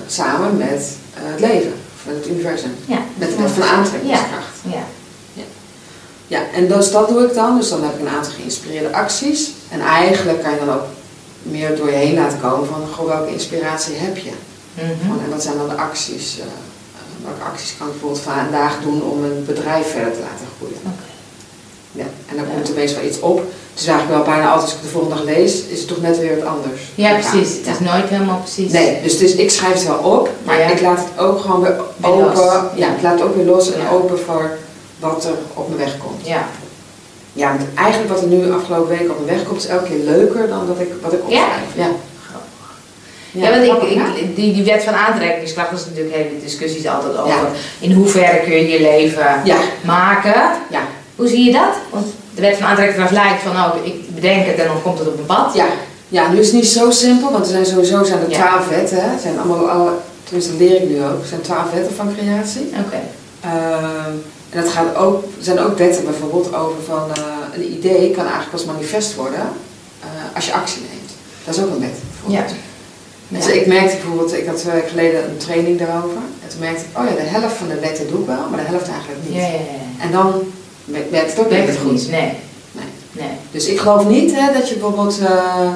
samen 0.07 0.57
met 0.57 0.97
eh, 1.15 1.21
het 1.23 1.41
leven, 1.41 1.73
het 2.15 2.29
universum. 2.29 2.75
Ja. 2.87 2.99
Met 3.15 3.29
de 3.31 3.37
wet 3.37 3.51
van 3.51 3.63
aantrekkingskracht. 3.63 4.57
Ja. 4.63 4.83
Ja, 6.27 6.41
en 6.55 6.69
dus 6.69 6.91
dat 6.91 7.09
doe 7.09 7.25
ik 7.25 7.35
dan. 7.35 7.57
Dus 7.59 7.69
dan 7.69 7.83
heb 7.83 7.95
ik 7.95 8.01
een 8.01 8.09
aantal 8.17 8.33
geïnspireerde 8.33 8.93
acties. 8.95 9.51
En 9.69 9.81
eigenlijk 9.81 10.43
kan 10.43 10.51
je 10.53 10.59
dan 10.59 10.75
ook 10.75 10.85
meer 11.43 11.77
door 11.77 11.91
je 11.91 11.97
heen 11.97 12.15
laten 12.15 12.41
komen 12.41 12.69
van, 12.69 12.87
goh, 12.95 13.07
welke 13.07 13.33
inspiratie 13.33 13.95
heb 13.95 14.17
je? 14.17 14.31
Mhm. 14.75 14.87
Van, 15.09 15.21
en 15.25 15.31
wat 15.31 15.43
zijn 15.43 15.57
dan 15.57 15.69
de 15.69 15.75
acties? 15.75 16.39
eh, 16.39 16.45
welke 17.25 17.43
acties 17.43 17.75
kan 17.79 17.87
ik 17.87 17.93
bijvoorbeeld 17.93 18.23
vandaag 18.23 18.81
doen 18.83 19.03
om 19.03 19.25
een 19.25 19.45
bedrijf 19.47 19.91
verder 19.91 20.13
te 20.13 20.19
laten 20.21 20.47
groeien? 20.57 20.77
Oké. 20.83 21.09
Ja, 21.93 22.05
en 22.29 22.37
dan 22.37 22.45
Ja. 22.47 22.53
komt 22.53 22.69
er 22.69 22.75
wel 22.75 23.05
iets 23.05 23.21
op. 23.21 23.43
Het 23.71 23.81
is 23.81 23.87
eigenlijk 23.87 24.17
wel 24.25 24.35
bijna 24.35 24.51
altijd 24.51 24.63
als 24.71 24.73
ik 24.79 24.83
de 24.83 24.89
volgende 24.89 25.15
dag 25.17 25.25
lees, 25.25 25.63
is 25.65 25.79
het 25.79 25.89
toch 25.89 26.01
net 26.01 26.19
weer 26.19 26.37
wat 26.39 26.47
anders. 26.49 26.81
Ja, 26.95 27.13
precies. 27.13 27.57
Het 27.57 27.67
is 27.67 27.81
nooit 27.81 28.09
helemaal 28.09 28.39
precies. 28.39 28.73
Nee, 28.73 29.03
dus, 29.03 29.19
dus 29.19 29.35
ik 29.35 29.51
schrijf 29.51 29.73
het 29.73 29.87
wel 29.87 29.99
op, 29.99 30.29
maar 30.45 30.59
Ja. 30.59 30.67
ik 30.69 30.81
laat 30.81 30.99
het 30.99 31.25
ook 31.25 31.41
gewoon 31.41 31.61
weer 31.63 31.77
open. 32.01 32.71
Ja, 32.75 32.87
ik 32.97 33.03
laat 33.03 33.13
het 33.13 33.23
ook 33.23 33.35
weer 33.37 33.45
los 33.45 33.73
en 33.73 33.81
Ja. 33.81 33.91
open 33.91 34.19
voor 34.19 34.59
wat 34.99 35.25
er 35.25 35.35
op 35.55 35.69
mijn 35.69 35.81
weg 35.81 35.99
komt. 35.99 36.27
Ja. 36.27 36.45
Ja, 37.33 37.49
want 37.49 37.61
eigenlijk 37.75 38.13
wat 38.13 38.23
er 38.23 38.29
nu 38.29 38.53
afgelopen 38.53 38.89
week 38.99 39.11
op 39.11 39.25
mijn 39.25 39.37
weg 39.39 39.47
komt, 39.49 39.63
is 39.63 39.67
elke 39.69 39.85
keer 39.89 40.05
leuker 40.05 40.49
dan 40.49 40.67
dat 40.67 40.81
ik, 40.81 40.93
wat 41.03 41.13
ik 41.13 41.21
opschrijf. 41.23 41.47
Ja, 41.75 41.89
Ja, 43.33 43.51
want 43.51 43.83
ik, 44.17 44.37
die, 44.37 44.53
die 44.55 44.65
wet 44.65 44.83
van 44.83 44.95
aantrekkingskracht, 44.95 45.73
is 45.73 45.85
natuurlijk 45.87 46.15
hele 46.15 46.29
discussies 46.43 46.87
altijd 46.87 47.17
over. 47.19 47.29
Ja. 47.29 47.49
In 47.81 47.93
hoeverre 47.93 48.41
kun 48.41 48.53
je 48.53 48.69
je 48.69 48.81
leven 48.81 49.41
Ja, 49.45 49.57
maken. 49.85 50.35
ja, 50.71 50.81
Hoe 51.17 51.29
zie 51.29 51.45
je 51.45 51.53
dat? 51.53 51.75
Want 51.91 52.07
de 52.41 52.47
wet 52.47 52.57
van 52.57 52.67
aantrekkingskracht 52.67 53.13
lijkt 53.25 53.43
van, 53.43 53.53
oh, 53.57 53.87
ik 53.87 54.15
bedenk 54.15 54.47
het 54.47 54.59
en 54.59 54.67
dan 54.67 54.83
komt 54.83 54.99
het 54.99 55.09
op 55.09 55.15
mijn 55.15 55.27
pad. 55.27 55.55
ja. 55.55 55.67
Ja, 56.09 56.31
nu 56.33 56.39
is 56.39 56.47
het 56.47 56.55
niet 56.55 56.67
zo 56.69 56.91
simpel, 56.91 57.33
want 57.33 57.45
er 57.45 57.51
zijn 57.51 57.67
sowieso 57.67 58.05
zijn 58.05 58.21
er 58.21 58.31
Ja. 58.31 58.37
twaalf 58.47 58.69
wetten. 58.69 58.99
Hè. 59.11 59.19
Zijn 59.19 59.39
allemaal, 59.39 59.69
alle, 59.71 59.91
tenminste 60.25 60.51
dat 60.53 60.61
leer 60.61 60.83
ik 60.83 60.89
nu 60.89 60.97
ook, 61.05 61.21
er 61.23 61.27
zijn 61.29 61.41
twaalf 61.41 61.71
wetten 61.73 61.95
van 61.95 62.15
creatie. 62.17 62.71
Oké. 62.87 63.01
Ehm, 63.41 64.11
en 64.51 64.63
dat 64.63 64.69
gaat 64.69 64.97
ook, 64.97 65.23
er 65.25 65.45
zijn 65.45 65.59
ook 65.61 65.79
wetten 65.79 66.05
bijvoorbeeld 66.05 66.55
over 66.55 66.83
van 66.87 67.03
eh, 67.15 67.23
een 67.55 67.73
idee 67.73 68.11
kan 68.11 68.23
eigenlijk 68.25 68.51
pas 68.51 68.65
manifest 68.65 69.15
worden 69.15 69.41
eh, 70.01 70.07
als 70.35 70.47
je 70.47 70.53
actie 70.53 70.81
neemt. 70.81 71.11
Dat 71.45 71.55
is 71.57 71.63
ook 71.63 71.71
een 71.71 71.81
wet. 71.81 71.91
Ja. 71.91 71.99
bijvoorbeeld. 72.27 72.55
Dus 73.29 73.47
Ja. 73.47 73.53
ik 73.61 73.67
merkte 73.67 73.97
bijvoorbeeld, 73.97 74.33
ik 74.39 74.47
had 74.47 74.57
twee 74.59 74.75
weken 74.75 74.89
geleden 74.89 75.25
een 75.31 75.37
training 75.37 75.79
daarover. 75.79 76.17
En 76.43 76.49
toen 76.51 76.61
merkte 76.61 76.83
ik, 76.85 76.99
oh 76.99 77.05
ja, 77.09 77.15
de 77.15 77.29
helft 77.37 77.57
van 77.57 77.69
de 77.69 77.79
wetten 77.81 78.09
doe 78.11 78.21
ik 78.21 78.27
wel, 78.27 78.45
maar 78.51 78.61
de 78.61 78.67
helft 78.71 78.89
eigenlijk 78.89 79.21
niet. 79.25 79.35
Ja, 79.35 79.41
ja, 79.41 79.47
ja. 79.49 80.05
En 80.05 80.11
dan 80.13 80.29
werkt 81.11 81.31
het 81.31 81.41
ook 81.41 81.51
Werkt 81.51 81.69
het 81.69 81.79
goed? 81.79 82.11
Nee. 82.11 82.33
Nee. 82.73 82.85
Nee. 83.13 83.31
Dus 83.51 83.67
ik 83.67 83.79
geloof 83.79 84.07
niet 84.07 84.33
hè, 84.35 84.53
dat 84.53 84.69
je 84.69 84.75
bijvoorbeeld, 84.75 85.19
eh, 85.19 85.69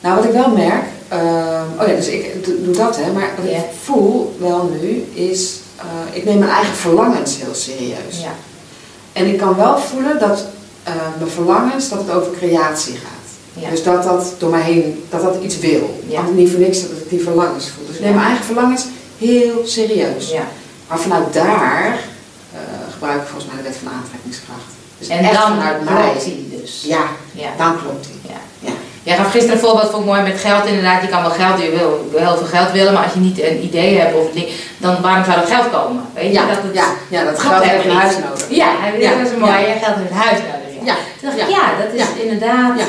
nou 0.00 0.16
wat 0.16 0.24
ik 0.24 0.30
wel 0.30 0.48
merk, 0.48 0.84
eh, 1.08 1.62
oh 1.80 1.86
ja, 1.88 1.94
dus 1.94 2.08
ik 2.08 2.44
doe, 2.44 2.76
dat 2.76 2.96
hè, 2.96 3.12
maar 3.12 3.30
wat 3.36 3.50
ik 3.50 3.56
voel 3.82 4.36
wel 4.38 4.70
nu 4.80 5.04
is, 5.12 5.52
eh, 5.76 6.16
ik 6.16 6.24
neem 6.24 6.38
mijn 6.38 6.50
eigen 6.50 6.74
verlangens 6.74 7.36
heel 7.36 7.54
serieus. 7.54 8.20
Ja. 8.22 8.34
En 9.12 9.26
ik 9.26 9.38
kan 9.38 9.56
wel 9.56 9.78
voelen 9.78 10.18
dat 10.18 10.44
mijn 11.18 11.30
verlangens, 11.30 11.88
dat 11.88 11.98
het 11.98 12.10
over 12.10 12.32
creatie 12.32 12.94
gaat. 12.94 13.62
Ja. 13.62 13.70
Dus 13.70 13.82
dat 13.82 14.02
dat 14.02 14.34
door 14.38 14.50
mij 14.50 14.62
heen, 14.62 15.04
dat 15.08 15.22
dat 15.22 15.36
iets 15.42 15.58
wil. 15.58 16.00
Ja. 16.06 16.22
Want 16.22 16.36
niet 16.36 16.50
voor 16.50 16.60
niks 16.60 16.80
dat 16.80 16.90
ik 16.90 17.08
die 17.08 17.22
verlangens 17.22 17.68
voel. 17.68 17.86
Dus 17.86 17.96
ik 17.96 18.02
neem 18.02 18.14
mijn 18.14 18.26
eigen 18.26 18.44
verlangens 18.44 18.86
heel 19.18 19.62
serieus. 19.64 20.30
ja. 20.30 20.48
Maar 20.88 20.98
vanuit 20.98 21.32
daar 21.32 21.98
eh, 22.52 22.92
gebruik 22.92 23.22
ik 23.22 23.28
volgens 23.28 23.52
mij 23.52 23.62
de 23.62 23.68
wet 23.68 23.76
van 23.82 23.92
aantrekkingskracht. 24.40 24.72
Dus 24.98 25.08
En 25.08 25.22
dan 25.22 25.52
klopt 25.86 26.24
hij 26.24 26.38
dus. 26.60 26.84
Ja, 26.86 27.04
Ja. 27.32 27.48
dan 27.56 27.72
klopt 27.82 28.04
die. 28.06 28.20
Ja. 28.32 28.40
Ja. 28.68 28.72
Jij 29.02 29.16
gaf 29.16 29.30
gisteren 29.30 29.56
een 29.56 29.64
voorbeeld, 29.64 29.90
vond 29.90 30.02
ik 30.04 30.08
mooi, 30.10 30.22
met 30.22 30.38
geld 30.40 30.64
inderdaad. 30.66 31.02
Je 31.02 31.08
kan 31.08 31.22
wel 31.22 31.30
geld, 31.42 31.56
je 31.62 31.70
wil, 31.78 31.90
je 32.04 32.10
wil 32.10 32.26
heel 32.28 32.36
veel 32.36 32.46
geld 32.56 32.70
willen, 32.72 32.92
maar 32.92 33.04
als 33.04 33.12
je 33.12 33.20
niet 33.20 33.38
een 33.42 33.62
idee 33.68 33.98
hebt 33.98 34.14
of 34.14 34.26
een 34.26 34.34
ding, 34.34 34.48
dan 34.78 35.00
waarom 35.02 35.24
zou 35.24 35.36
dat 35.40 35.50
geld 35.54 35.70
komen? 35.70 36.02
Weet 36.14 36.24
je? 36.26 36.32
Ja, 36.32 36.46
dat 36.46 36.58
het, 36.62 36.74
ja, 36.74 36.88
ja, 37.08 37.24
dat 37.24 37.38
geld 37.40 37.62
heeft 37.64 37.84
een 37.84 37.90
huis 38.02 38.14
nodig. 38.24 38.46
Ja, 38.62 38.68
hij 38.80 38.90
dat 39.18 39.26
is 39.32 39.36
mooi. 39.38 39.52
ja. 39.52 39.74
Geld 39.84 39.96
heeft 40.00 40.10
een 40.10 40.16
huis 40.26 40.38
nodig. 40.50 40.70
Ja. 40.90 40.96
Toen 41.18 41.28
dacht 41.28 41.40
ik, 41.42 41.48
ja, 41.56 41.64
dat 41.82 41.90
is 42.00 42.22
inderdaad. 42.24 42.78
Ja. 42.78 42.86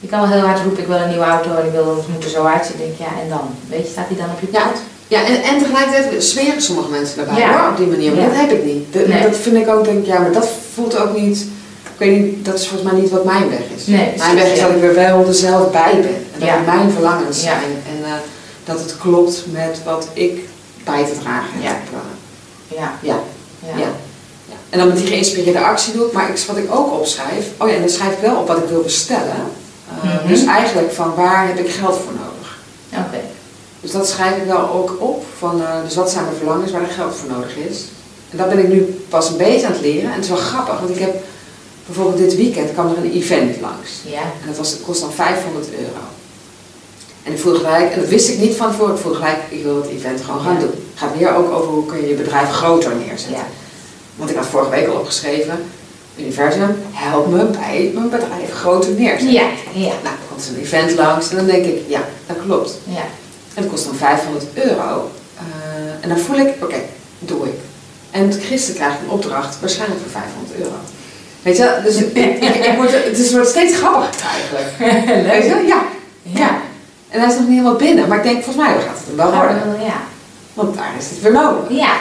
Je 0.00 0.08
kan 0.08 0.20
wel 0.20 0.30
heel 0.30 0.46
hard 0.46 0.60
roepen, 0.62 0.82
ik 0.82 0.88
wil 0.92 0.96
een 1.00 1.08
nieuwe 1.08 1.24
auto 1.24 1.50
en 1.56 1.66
ik 1.66 1.72
wil, 1.72 1.96
het 1.96 2.08
moet 2.08 2.24
er 2.24 2.30
zo 2.30 2.44
uitzien. 2.44 2.76
Denk, 2.76 2.98
ja, 2.98 3.10
en 3.22 3.28
dan? 3.28 3.46
Weet 3.68 3.84
je, 3.86 3.92
staat 3.92 4.08
hij 4.08 4.16
dan 4.16 4.30
op 4.34 4.40
je 4.40 4.48
Ja. 4.52 4.64
Ja, 5.08 5.24
en, 5.26 5.42
en 5.42 5.58
tegelijkertijd 5.58 6.24
zweren 6.24 6.62
sommige 6.62 6.88
mensen 6.90 7.16
daarbij 7.16 7.38
Ja. 7.38 7.58
hoor, 7.60 7.70
op 7.70 7.76
die 7.76 7.86
manier. 7.86 8.12
Maar 8.12 8.20
Ja. 8.22 8.28
dat 8.28 8.36
heb 8.36 8.50
ik 8.50 8.64
niet. 8.64 8.92
Dat, 8.92 9.06
Nee. 9.06 9.22
dat 9.22 9.36
vind 9.36 9.56
ik 9.56 9.68
ook, 9.68 9.84
denk 9.84 9.98
ik, 9.98 10.06
ja, 10.06 10.18
maar 10.20 10.32
dat 10.32 10.48
voelt 10.74 10.98
ook 10.98 11.16
niet, 11.18 11.38
ik 11.82 11.98
weet 11.98 12.20
niet, 12.20 12.44
dat 12.44 12.54
is 12.58 12.66
volgens 12.68 12.90
mij 12.92 13.00
niet 13.00 13.10
wat 13.10 13.24
mijn 13.24 13.48
weg 13.50 13.60
is. 13.76 13.86
Nee, 13.86 13.96
mijn 13.98 14.14
precies, 14.16 14.34
weg 14.34 14.52
is 14.52 14.58
ja. 14.58 14.66
dat 14.66 14.76
ik 14.76 14.82
er 14.82 14.94
wel 14.94 15.26
er 15.26 15.34
zelf 15.34 15.70
bij 15.70 15.92
ben. 16.00 16.04
En 16.32 16.38
dat 16.38 16.48
Ja. 16.48 16.54
het 16.56 16.66
mijn 16.66 16.90
verlangens 16.90 17.40
zijn. 17.40 17.70
En 17.88 18.04
eh, 18.04 18.10
dat 18.64 18.78
het 18.80 18.96
klopt 18.98 19.44
met 19.50 19.80
wat 19.84 20.08
ik 20.12 20.40
bij 20.84 21.04
te 21.04 21.18
dragen 21.22 21.50
heb. 21.60 21.76
Ja. 22.68 22.76
Ja. 22.76 22.92
ja. 23.00 23.18
Ja. 23.62 23.72
Ja. 23.76 23.78
Ja. 24.48 24.54
En 24.70 24.78
dan 24.78 24.88
met 24.88 24.96
die 24.96 25.06
geïnspireerde 25.06 25.60
actie 25.60 25.92
doe 25.92 26.06
ik, 26.06 26.12
maar 26.12 26.28
ik, 26.28 26.38
wat 26.46 26.56
ik 26.56 26.74
ook 26.74 26.92
opschrijf, 26.92 27.46
oh 27.58 27.68
ja, 27.68 27.74
en 27.74 27.80
dan 27.80 27.88
schrijf 27.90 28.12
ik 28.12 28.18
wel 28.20 28.36
op 28.36 28.46
wat 28.48 28.56
ik 28.58 28.68
wil 28.68 28.82
bestellen. 28.82 29.36
Eh, 30.02 30.14
Mhm. 30.14 30.28
Dus 30.28 30.44
eigenlijk 30.44 30.92
van 30.92 31.14
waar 31.14 31.46
heb 31.46 31.58
ik 31.58 31.70
geld 31.70 31.94
voor 32.04 32.12
nodig? 32.12 32.58
Oké. 32.92 33.20
Dus 33.82 33.90
dat 33.90 34.08
schrijf 34.08 34.36
ik 34.36 34.44
wel 34.46 34.70
ook 34.70 34.96
op, 34.98 35.24
van, 35.38 35.60
eh, 35.62 35.74
dus 35.84 35.94
wat 35.94 36.10
zijn 36.10 36.24
mijn 36.24 36.36
verlangens 36.36 36.72
waar 36.72 36.82
er 36.82 36.88
geld 36.88 37.14
voor 37.14 37.30
nodig 37.30 37.56
is. 37.56 37.84
En 38.30 38.38
dat 38.38 38.48
ben 38.48 38.58
ik 38.58 38.68
nu 38.68 38.80
pas 39.08 39.28
een 39.30 39.36
beetje 39.36 39.66
aan 39.66 39.72
het 39.72 39.80
leren. 39.80 40.08
En 40.10 40.14
het 40.14 40.24
is 40.24 40.30
wel 40.30 40.38
grappig, 40.38 40.78
want 40.78 40.90
ik 40.90 40.98
heb 40.98 41.14
bijvoorbeeld 41.86 42.18
dit 42.18 42.36
weekend 42.36 42.72
kwam 42.72 42.90
er 42.90 42.96
een 42.96 43.12
event 43.12 43.60
langs. 43.60 43.90
Ja. 44.04 44.20
En 44.20 44.46
dat 44.46 44.56
was, 44.56 44.70
het 44.70 44.82
kost 44.82 45.00
dan 45.00 45.12
500 45.12 45.66
euro. 45.70 46.02
En 47.22 47.32
ik 47.32 47.38
voelde 47.38 47.58
gelijk, 47.58 47.92
en 47.92 48.00
dat 48.00 48.08
wist 48.08 48.28
ik 48.28 48.38
niet 48.38 48.56
van 48.56 48.70
tevoren, 48.70 48.94
ik 48.94 49.00
voelde 49.00 49.16
gelijk, 49.18 49.38
ik 49.48 49.62
wil 49.62 49.76
het 49.76 49.90
event 49.90 50.20
gewoon 50.20 50.40
gaan 50.40 50.54
Ja. 50.54 50.60
doen. 50.60 50.70
Het 50.70 50.98
gaat 51.02 51.18
weer 51.18 51.34
ook 51.34 51.50
over 51.52 51.70
hoe 51.70 51.86
kun 51.86 52.00
je 52.00 52.08
je 52.08 52.14
bedrijf 52.14 52.48
groter 52.50 52.92
neerzetten. 52.96 53.30
Ja. 53.36 53.46
Want 54.16 54.30
ik 54.30 54.36
had 54.36 54.46
vorige 54.46 54.70
week 54.70 54.86
al 54.88 54.96
opgeschreven, 54.96 55.64
Universum, 56.16 56.76
help 56.92 57.26
me 57.30 57.44
bij 57.44 57.90
mijn 57.94 58.10
bedrijf 58.10 58.52
groter 58.52 58.90
neerzetten. 58.92 59.32
Ja. 59.32 59.48
Ja. 59.72 59.80
Nou, 59.88 60.02
dan 60.02 60.12
komt 60.28 60.44
er 60.46 60.54
een 60.54 60.60
event 60.60 60.94
langs 60.94 61.30
en 61.30 61.36
dan 61.36 61.46
denk 61.46 61.64
ik, 61.64 61.78
ja, 61.88 62.04
dat 62.26 62.36
klopt. 62.44 62.78
Ja. 62.84 63.04
En 63.54 63.62
het 63.62 63.70
kost 63.70 63.84
dan 63.84 63.94
500 63.94 64.44
euro. 64.54 65.10
Eh, 65.38 65.42
en 66.00 66.08
dan 66.08 66.18
voel 66.18 66.36
ik, 66.38 66.54
oké, 66.62 66.76
doe 67.18 67.46
ik. 67.46 67.54
En 68.10 68.32
gisteren 68.32 68.76
krijg 68.80 68.92
ik 68.94 69.00
een 69.04 69.10
opdracht, 69.10 69.60
waarschijnlijk 69.60 70.00
voor 70.00 70.10
500 70.10 70.58
euro. 70.58 70.74
Weet 71.42 71.56
je, 71.56 71.80
dus 71.84 71.96
ik, 71.96 72.14
ik, 72.16 72.54
ik 72.66 72.76
word, 72.76 72.92
het 72.92 73.18
is- 73.18 73.32
wordt 73.32 73.48
steeds 73.48 73.76
grappiger 73.76 74.24
eigenlijk. 74.32 74.68
Weet 75.32 75.42
je, 75.44 75.64
ja. 75.66 75.82
ja. 76.22 76.50
En 77.08 77.20
hij 77.20 77.28
is 77.28 77.34
nog 77.34 77.48
niet 77.48 77.58
helemaal 77.58 77.76
binnen, 77.76 78.08
maar 78.08 78.16
ik 78.18 78.22
denk, 78.24 78.44
volgens 78.44 78.64
mij 78.66 78.74
gaat 78.74 78.96
het 78.98 79.06
hem 79.06 79.16
wel 79.16 79.32
worden. 79.32 79.84
Ja. 79.84 80.00
Want 80.54 80.76
daar 80.76 80.92
is 80.98 81.10
het 81.10 81.20
weer 81.20 81.32
nodig. 81.32 81.68
Ja. 81.78 81.94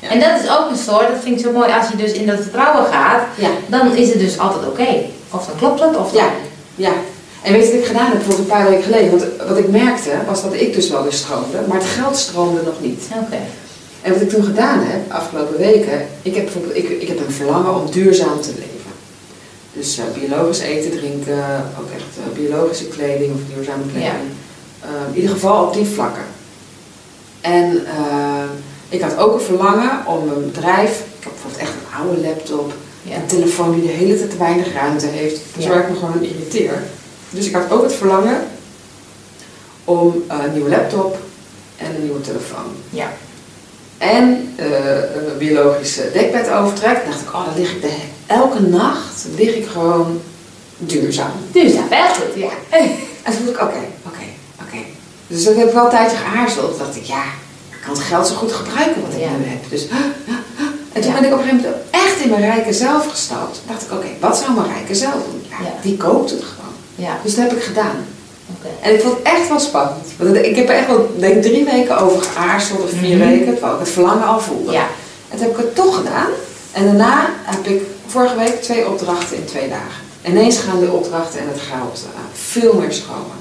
Ja. 0.00 0.08
En 0.08 0.20
dat 0.20 0.40
is 0.42 0.50
ook 0.50 0.70
een 0.70 0.76
soort, 0.76 1.08
dat 1.08 1.16
vind 1.22 1.38
ik 1.38 1.44
zo 1.46 1.52
mooi, 1.52 1.72
als 1.72 1.88
je 1.90 1.96
dus 1.96 2.12
in 2.12 2.26
dat 2.26 2.40
vertrouwen 2.40 2.84
gaat, 2.92 3.22
Ja, 3.34 3.48
dan 3.66 3.96
is 3.96 4.08
het 4.08 4.18
dus 4.18 4.38
altijd 4.38 4.66
oké. 4.66 4.88
Of 5.30 5.46
dan 5.46 5.56
klopt 5.56 5.80
het, 5.80 5.96
of 5.96 6.12
dan... 6.12 6.22
Ja. 6.22 6.28
ja. 6.74 6.92
En 7.42 7.52
weet 7.52 7.66
je 7.66 7.70
wat 7.72 7.80
ik 7.80 7.86
gedaan 7.86 8.06
heb, 8.06 8.14
bijvoorbeeld 8.14 8.38
een 8.48 8.54
paar 8.54 8.68
weken 8.70 8.82
geleden? 8.84 9.10
Want 9.10 9.24
wat 9.48 9.58
ik 9.58 9.68
merkte, 9.68 10.10
was 10.26 10.42
dat 10.42 10.52
ik 10.54 10.74
dus 10.74 10.88
wel 10.90 11.02
weer 11.02 11.12
stroomde, 11.12 11.58
maar 11.68 11.76
het 11.78 11.86
geld 11.86 12.16
stroomde 12.16 12.62
nog 12.62 12.80
niet. 12.80 13.02
Oké. 13.24 13.38
En 14.02 14.12
wat 14.12 14.20
ik 14.22 14.28
toen 14.28 14.44
gedaan 14.44 14.80
heb, 14.82 15.12
afgelopen 15.12 15.56
weken, 15.58 16.06
ik 16.22 16.34
heb 16.34 16.44
bijvoorbeeld 16.44 16.76
ik, 16.76 16.88
ik 16.88 17.08
heb 17.08 17.18
een 17.26 17.32
verlangen 17.32 17.74
om 17.74 17.90
duurzaam 17.90 18.40
te 18.40 18.48
leven. 18.58 18.68
Dus 19.72 19.98
eh, 19.98 20.04
biologisch 20.20 20.58
eten, 20.58 20.90
drinken, 20.90 21.44
ook 21.80 21.90
echt 21.94 22.16
eh, 22.18 22.38
biologische 22.38 22.86
kleding 22.88 23.32
of 23.34 23.40
duurzame 23.54 23.82
kleding. 23.92 24.30
Eh, 24.80 24.88
in 25.08 25.14
ieder 25.14 25.30
geval 25.30 25.64
op 25.64 25.74
die 25.74 25.86
vlakken. 25.86 26.22
En 27.40 27.82
ik 28.88 29.00
had 29.00 29.16
ook 29.16 29.34
een 29.34 29.40
verlangen 29.40 30.06
om 30.06 30.28
een 30.28 30.50
bedrijf, 30.52 30.90
ik 31.18 31.24
heb 31.24 31.32
bijvoorbeeld 31.32 31.62
echt 31.62 31.72
een 31.72 31.98
oude 32.00 32.20
laptop, 32.20 32.72
Ja. 33.02 33.14
een 33.14 33.26
telefoon 33.26 33.72
die 33.72 33.82
de 33.82 33.88
hele 33.92 34.16
tijd 34.18 34.30
te 34.30 34.36
weinig 34.36 34.72
ruimte 34.72 35.06
heeft, 35.06 35.40
dus 35.54 35.64
Ja. 35.64 35.70
waar 35.70 35.80
ik 35.80 35.88
me 35.90 35.96
gewoon 35.96 36.22
irriteer. 36.22 36.82
Dus 37.30 37.46
ik 37.46 37.54
had 37.54 37.70
ook 37.70 37.82
het 37.82 37.92
verlangen 37.94 38.40
om 39.84 40.24
eh, 40.28 40.36
een 40.44 40.52
nieuwe 40.52 40.70
laptop 40.70 41.18
en 41.76 41.94
een 41.94 42.02
nieuwe 42.02 42.20
telefoon. 42.20 42.64
Ja. 42.90 43.12
En 43.98 44.52
eh, 44.56 44.66
een 45.14 45.38
biologisch 45.38 45.98
eh, 45.98 46.12
dekbed 46.12 46.50
overtrek. 46.50 47.04
dacht 47.06 47.20
ik, 47.20 47.34
oh, 47.34 47.44
dan 47.44 47.54
lig 47.56 47.72
ik 47.72 47.80
de, 47.82 47.92
elke 48.26 48.60
nacht 48.60 49.26
lig 49.36 49.54
ik 49.54 49.66
gewoon 49.66 50.20
duurzaam. 50.78 51.30
Ja, 51.52 51.88
wel 51.90 52.08
goed, 52.14 52.34
ja. 52.36 52.50
En 53.22 53.36
toen 53.36 53.44
dacht 53.46 53.56
ik, 53.58 53.62
oké, 53.62 53.80
oké, 54.06 54.24
oké. 54.62 54.76
Dus 55.26 55.44
dat 55.44 55.56
heb 55.56 55.66
ik 55.68 55.74
wel 55.74 55.84
een 55.84 55.90
tijdje 55.90 56.16
geaarzeld. 56.16 56.70
Toen 56.70 56.78
dacht 56.78 56.96
ik, 56.96 57.04
ja, 57.04 57.22
ik 57.70 57.78
kan 57.84 57.94
het 57.94 58.02
geld 58.02 58.26
zo 58.26 58.34
goed 58.34 58.52
gebruiken 58.52 59.02
wat 59.02 59.12
ik 59.12 59.20
Ja. 59.20 59.28
nu 59.38 59.44
heb. 59.44 59.70
Dus, 59.70 59.86
en 60.92 61.00
toen 61.02 61.12
Ja. 61.12 61.20
ben 61.20 61.24
ik 61.28 61.32
op 61.32 61.38
een 61.38 61.44
gegeven 61.44 61.56
moment 61.56 61.76
echt 61.90 62.20
in 62.20 62.30
mijn 62.30 62.42
rijke 62.42 62.72
zelf 62.72 63.06
gestapt. 63.10 63.60
Dacht 63.68 63.82
ik, 63.82 63.92
oké, 63.92 64.06
wat 64.20 64.36
zou 64.38 64.52
mijn 64.54 64.72
rijke 64.72 64.94
zelf 64.94 65.14
doen? 65.14 65.44
Ja, 65.50 65.56
Ja. 65.64 65.72
die 65.82 65.96
koopt 65.96 66.30
het 66.30 66.42
gewoon. 66.44 66.69
Ja, 67.00 67.18
Dus 67.22 67.34
dat 67.34 67.44
heb 67.48 67.56
ik 67.56 67.62
gedaan. 67.62 67.96
oké. 68.56 68.68
En 68.80 68.94
ik 68.94 69.00
vond 69.00 69.14
het 69.14 69.22
echt 69.22 69.48
wel 69.48 69.60
spannend. 69.60 70.06
Want 70.18 70.36
ik 70.36 70.56
heb 70.56 70.68
er 70.68 70.74
echt 70.74 70.86
wel, 70.86 71.10
denk 71.18 71.34
ik, 71.34 71.42
drie 71.42 71.64
weken 71.64 71.98
over 71.98 72.22
geaarzeld, 72.22 72.82
of 72.82 72.90
vier 72.98 73.16
Mhm. 73.16 73.28
weken, 73.28 73.52
terwijl 73.52 73.72
ik 73.74 73.78
het 73.80 73.88
verlangen 73.88 74.26
al 74.26 74.40
voelde. 74.40 74.72
Ja. 74.72 74.86
En 75.28 75.36
toen 75.38 75.40
heb 75.46 75.50
ik 75.50 75.64
het 75.64 75.74
toch 75.74 75.96
gedaan. 75.96 76.28
En 76.72 76.84
daarna 76.84 77.28
heb 77.42 77.66
ik 77.66 77.82
vorige 78.06 78.36
week 78.36 78.62
twee 78.62 78.88
opdrachten 78.88 79.36
in 79.36 79.44
twee 79.44 79.68
dagen. 79.68 80.02
Ineens 80.26 80.58
gaan 80.58 80.80
de 80.80 80.90
opdrachten 80.90 81.40
en 81.40 81.46
het 81.48 81.60
geld 81.60 82.04
eh, 82.14 82.20
veel 82.32 82.72
meer 82.74 82.92
stromen. 82.92 83.38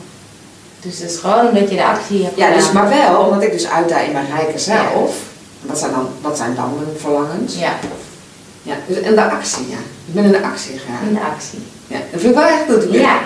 Dus 0.82 1.00
het 1.00 1.12
is 1.12 1.18
gewoon 1.18 1.48
omdat 1.48 1.70
je 1.70 1.76
de 1.76 1.86
actie 1.86 2.24
hebt 2.24 2.38
Ja, 2.38 2.54
dus, 2.54 2.72
maar 2.72 2.90
wel 2.90 3.20
omdat 3.22 3.42
ik 3.44 3.52
dus 3.52 3.68
uitdaag 3.70 4.04
in 4.06 4.12
mijn 4.12 4.26
rijke 4.38 4.60
zelf. 4.60 5.16
Wat 5.62 5.80
zijn 5.80 5.92
dan, 5.92 6.08
wat 6.22 6.38
zijn 6.38 6.56
dan 6.56 6.74
mijn 6.76 6.98
verlangens? 7.00 7.56
Ja, 7.58 7.74
Ja, 8.62 8.76
dus, 8.88 9.00
en 9.02 9.16
de 9.16 9.30
actie, 9.32 9.66
ja. 9.70 9.78
Ik 10.08 10.14
ben 10.14 10.24
in 10.24 10.32
de 10.32 10.42
actie 10.44 10.72
in 10.74 10.80
gegaan. 10.80 11.14
de 11.14 11.20
actie. 11.34 11.60
Ja, 11.88 11.98
dat 12.12 12.22
vind 12.22 12.34
ik 12.34 12.40
wel 12.40 12.48
echt 12.48 12.64
goed. 12.70 12.94
Ja, 12.94 13.20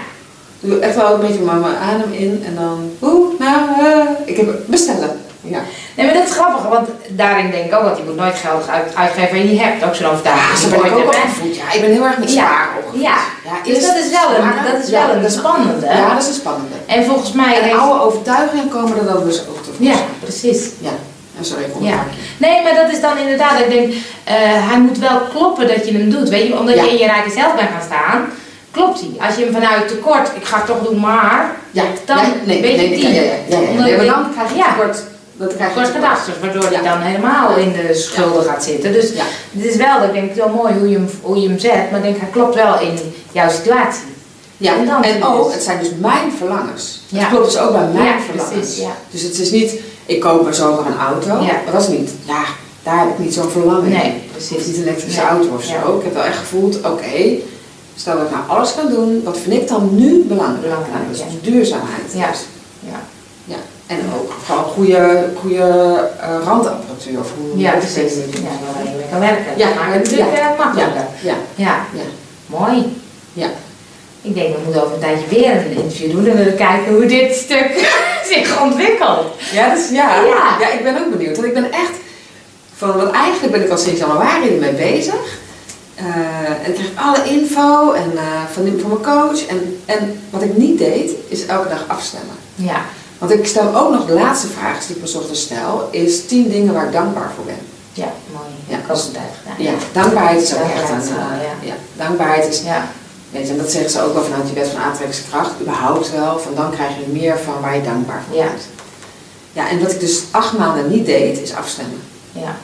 doe 0.70 0.80
echt 0.80 0.96
wel 0.96 1.14
een 1.14 1.20
beetje 1.20 1.40
mijn 1.42 1.64
adem 1.92 2.12
in 2.12 2.44
en 2.46 2.56
dan, 2.56 2.92
oeh, 3.02 3.40
nou, 3.40 3.60
eh, 3.86 4.10
ik 4.26 4.38
heb 4.38 4.48
bestellen. 4.66 5.20
Ja. 5.46 5.60
nee, 5.96 6.06
maar 6.06 6.16
dat 6.16 6.24
is 6.28 6.32
grappig, 6.34 6.64
want 6.70 6.88
daarin 7.10 7.52
denk 7.52 7.66
ik 7.66 7.74
ook, 7.76 7.84
want 7.84 7.98
je 7.98 8.04
moet 8.04 8.16
nooit 8.16 8.36
geld 8.36 8.70
uit, 8.70 8.96
uitgeven 8.96 9.38
en 9.38 9.50
je 9.54 9.60
hebt 9.60 9.84
ook 9.86 9.96
zo'n 9.96 10.06
overtuiging. 10.12 10.50
Ja, 10.54 10.60
zo 10.60 10.70
ben 10.70 10.86
ik 10.92 10.98
ook 10.98 11.06
opgevoed. 11.06 11.56
Ja, 11.56 11.72
ik 11.74 11.82
ben 11.82 11.92
heel 11.92 12.04
erg 12.04 12.18
met 12.18 12.34
Ja. 12.34 12.42
spaar 12.42 12.70
opgevoed. 12.78 13.02
Ja. 13.02 13.18
Dus 13.64 13.86
dat 13.88 13.96
is 13.96 14.10
wel 14.10 14.30
een- 14.36 14.42
sparen. 14.52 14.72
dat 14.74 14.84
is 14.84 14.90
wel 14.90 15.10
een 15.16 15.22
dat 15.22 15.32
spannende. 15.32 15.86
Ja, 15.86 16.14
dat 16.14 16.22
is 16.24 16.28
een 16.28 16.34
spannende. 16.44 16.76
En 16.86 17.04
volgens 17.06 17.32
mij... 17.32 17.58
En 17.58 17.64
heeft- 17.64 17.78
oude 17.80 18.02
overtuigingen 18.04 18.70
komen 18.70 18.98
er 18.98 19.06
dan 19.06 19.24
dus 19.24 19.40
ook 19.50 19.64
te 19.64 19.70
Ja, 19.78 19.96
precies. 20.20 20.70
Ja, 20.80 20.90
Ja, 21.38 21.44
sorry, 21.44 21.64
ik 21.64 21.70
Ja. 21.80 22.04
Nee, 22.38 22.64
maar 22.64 22.76
dat 22.76 22.92
is 22.92 23.02
dan 23.02 23.18
inderdaad, 23.18 23.60
ik 23.60 23.70
denk, 23.70 23.94
eh, 24.24 24.34
hij 24.70 24.80
moet 24.80 24.98
wel 24.98 25.20
kloppen 25.34 25.68
dat 25.68 25.88
je 25.88 25.94
hem 25.98 26.10
doet. 26.10 26.30
Weet 26.30 26.48
je, 26.48 26.58
omdat 26.60 26.76
Ja. 26.76 26.84
je 26.84 26.90
in 26.90 26.98
je 26.98 27.06
rijke 27.06 27.32
zelf 27.32 27.56
bent 27.56 27.70
gaan 27.70 27.82
staan, 27.86 28.26
klopt 28.74 29.00
hij. 29.00 29.28
Als 29.28 29.36
je 29.36 29.44
hem 29.44 29.54
vanuit 29.54 29.88
tekort, 29.88 30.28
ik 30.36 30.44
ga 30.46 30.58
het 30.58 30.66
toch 30.66 30.84
doen, 30.84 31.00
maar, 31.00 31.56
Ja, 31.72 31.84
Dan 32.06 32.18
nee, 32.46 32.62
nee, 32.62 32.62
weet 32.62 32.72
je 32.82 32.88
nee, 32.88 33.00
die. 33.00 33.14
ja, 33.14 33.86
ik 34.02 34.06
dan 34.08 34.26
krijg 34.34 34.50
je 34.54 34.64
tekort. 34.76 35.04
Dat 35.38 35.56
krijg 35.56 35.74
je 35.74 36.32
waardoor 36.42 36.64
hij 36.72 36.82
dan 36.84 37.02
helemaal 37.02 37.56
in 37.56 37.72
de 37.72 37.94
schulden 37.94 38.44
gaat 38.44 38.64
zitten. 38.64 38.94
Dus 38.94 39.10
Ja. 39.14 39.24
het 39.52 39.66
is 39.66 39.76
wel, 39.76 40.04
ik 40.04 40.14
denk, 40.14 40.34
heel 40.34 40.50
mooi 40.50 40.74
hoe 40.74 40.90
je 40.90 40.96
hem, 40.96 41.10
hoe 41.22 41.42
je 41.42 41.48
hem 41.48 41.60
zet, 41.60 41.92
maar 41.92 42.00
ik 42.00 42.06
denk, 42.06 42.18
hij 42.20 42.30
klopt 42.32 42.56
wel 42.56 42.80
in 42.80 43.14
jouw 43.32 43.50
situatie. 43.50 44.02
Ja, 44.58 44.76
En 44.76 44.86
dan 44.86 45.04
en 45.04 45.24
ook, 45.24 45.52
het 45.54 45.64
zijn 45.64 45.80
dus 45.80 45.90
mijn 46.00 46.32
verlangens. 46.38 47.02
Dat 47.10 47.28
klopt 47.30 47.46
dus 47.46 47.58
ook 47.58 47.72
bij 47.72 47.88
mijn 47.94 48.20
verlangens. 48.22 48.82
Dus 49.12 49.22
het 49.22 49.40
is 49.40 49.52
niet, 49.52 49.74
ik 50.06 50.20
koop 50.20 50.44
maar 50.44 50.54
zomaar 50.54 50.86
een 50.86 51.00
auto. 51.00 51.46
Dat 51.72 51.82
is 51.82 51.88
niet, 51.88 52.12
ja, 52.26 52.44
daar 52.84 53.00
heb 53.00 53.10
ik 53.10 53.20
niet 53.20 53.34
zo'n 53.34 53.50
verlangen 53.50 53.86
in. 53.86 53.92
Nee, 53.92 54.22
precies. 54.32 54.66
niet 54.66 54.78
een 54.78 54.84
elektrische 54.84 55.22
auto 55.22 55.48
of 55.56 55.64
zo. 55.64 55.98
Ik 55.98 56.04
heb 56.04 56.14
wel 56.14 56.24
echt 56.24 56.38
gevoeld, 56.38 56.76
oké, 56.86 57.36
stel 57.96 58.16
dat 58.18 58.26
ik 58.26 58.32
nou 58.32 58.44
alles 58.48 58.76
kan 58.76 58.90
doen, 58.90 59.22
wat 59.24 59.38
vind 59.38 59.62
ik 59.62 59.68
dan 59.68 59.90
nu 59.92 60.24
belangrijk? 60.28 60.62
Belangrijk, 60.62 60.94
ja. 61.16 61.24
dus 61.24 61.42
duurzaamheid. 61.42 62.14
Ja. 62.14 62.28
Dus, 62.28 62.40
Ja. 62.80 63.00
ja. 63.46 63.56
En 63.88 64.00
ook 64.16 64.34
gewoon 64.46 64.64
goede, 64.64 65.30
goede 65.40 65.58
uh, 65.58 66.46
randapparatuur. 66.46 67.20
Of 67.20 67.32
hoe 67.38 67.60
Ja, 67.60 67.72
precies. 67.72 68.14
Ja, 68.16 68.50
waar 68.74 68.84
je 68.84 68.98
mee 68.98 69.06
kan 69.12 69.20
werken. 69.20 69.58
Ja, 69.58 69.68
het 69.68 70.04
natuurlijk 70.04 70.36
ja, 70.38 70.52
eh, 70.52 70.58
makkelijker. 70.58 71.06
Ja, 71.22 71.36
Ja. 71.56 71.86
ja. 71.94 72.04
mooi. 72.46 73.02
Ja. 73.34 73.48
Ik 74.22 74.34
denk, 74.36 74.56
we 74.56 74.62
moeten 74.64 74.84
over 74.84 74.94
een 74.94 75.00
tijdje 75.02 75.28
weer 75.30 75.52
een 75.52 75.72
interview 75.72 76.12
doen 76.12 76.28
en 76.28 76.38
willen 76.38 76.56
kijken 76.56 76.94
hoe 76.94 77.06
dit 77.06 77.36
stuk 77.36 77.90
zich 78.32 78.62
ontwikkelt. 78.62 79.26
Ja, 79.52 79.74
dus, 79.74 79.90
ja. 79.90 80.16
Ja. 80.16 80.58
ja, 80.60 80.72
ik 80.72 80.84
ben 80.84 80.98
ook 80.98 81.12
benieuwd. 81.18 81.36
Want 81.36 81.48
ik 81.48 81.54
ben 81.54 81.72
echt, 81.72 81.94
van, 82.76 82.98
want 82.98 83.12
eigenlijk 83.12 83.54
ben 83.54 83.64
ik 83.64 83.70
al 83.70 83.78
sinds 83.78 84.00
januari 84.00 84.50
ermee 84.50 84.74
bezig. 84.74 85.42
Eh, 85.96 86.06
en 86.66 86.68
ik 86.68 86.74
krijg 86.74 86.92
alle 86.96 87.24
info 87.30 87.92
en, 87.92 88.12
eh, 88.18 88.24
van, 88.54 88.80
van 88.82 88.90
mijn 88.90 89.02
coach. 89.18 89.46
En, 89.46 89.80
en 89.86 90.20
wat 90.30 90.42
ik 90.42 90.58
niet 90.58 90.78
deed, 90.78 91.12
is 91.28 91.46
elke 91.46 91.70
dag 91.70 91.84
afstemmen. 91.88 92.36
Ja, 92.56 92.82
Want 93.18 93.32
ik 93.32 93.46
stel 93.48 93.76
ook 93.76 93.92
nog 93.92 94.06
de 94.06 94.14
laatste 94.14 94.48
vraag 94.48 94.86
die 94.86 94.96
ik 94.96 95.02
me 95.02 95.18
ochtends 95.18 95.42
stel, 95.42 95.88
is 95.92 96.26
10 96.26 96.50
dingen 96.50 96.74
waar 96.74 96.86
ik 96.86 96.92
dankbaar 96.92 97.32
voor 97.36 97.46
ben. 97.46 97.58
ja, 97.94 98.12
mooi. 98.34 98.46
Ja, 98.68 98.76
ik 98.78 98.84
ook 98.84 98.90
altijd 98.90 99.18
gedaan. 99.42 99.64
Ja, 99.64 99.72
dankbaarheid 99.92 100.42
is 100.42 100.54
ook 100.56 100.62
echt 100.62 100.90
een... 100.90 101.16
wel, 101.16 101.18
eh, 101.18 101.44
ja. 101.44 101.68
ja, 101.68 101.74
dankbaarheid 101.98 102.48
is, 102.54 102.62
Ja, 102.62 102.88
weet 103.32 103.46
je, 103.48 103.52
en 103.52 103.58
dat 103.58 103.72
zeggen 103.72 103.92
ze 103.92 104.02
ook 104.02 104.14
wel 104.14 104.24
vanuit 104.24 104.48
je 104.50 104.54
wet 104.54 104.68
van 104.68 104.82
aantrekkingskracht, 104.82 105.52
überhaupt 105.62 106.12
wel, 106.12 106.40
van 106.40 106.56
dan 106.56 106.72
krijg 106.72 106.90
je 106.90 107.12
meer 107.12 107.38
van 107.40 107.54
waar 107.62 107.76
je 107.76 107.84
dankbaar 107.84 108.22
voor 108.28 108.38
Ja. 108.38 108.46
bent. 108.46 108.62
Ja, 109.54 109.70
en 109.70 109.82
wat 109.82 109.92
ik 109.92 110.00
dus 110.00 110.24
acht 110.32 110.58
maanden 110.58 110.90
niet 110.90 111.06
deed, 111.06 111.40
is 111.42 111.54
afstemmen. 111.54 112.02
ja, 112.32 112.56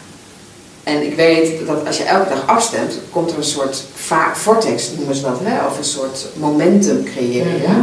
En 0.83 1.05
ik 1.05 1.15
weet 1.15 1.67
dat 1.67 1.85
als 1.87 1.97
je 1.97 2.03
elke 2.03 2.29
dag 2.29 2.47
afstemt, 2.47 2.93
komt 3.11 3.31
er 3.31 3.37
een 3.37 3.43
soort 3.43 3.83
vortex, 4.33 4.91
noemen 4.97 5.15
ze 5.15 5.21
dat, 5.21 5.39
hè? 5.43 5.65
of 5.67 5.77
een 5.77 5.83
soort 5.83 6.25
momentum 6.37 7.03
creëren. 7.03 7.51
Mhm. 7.61 7.79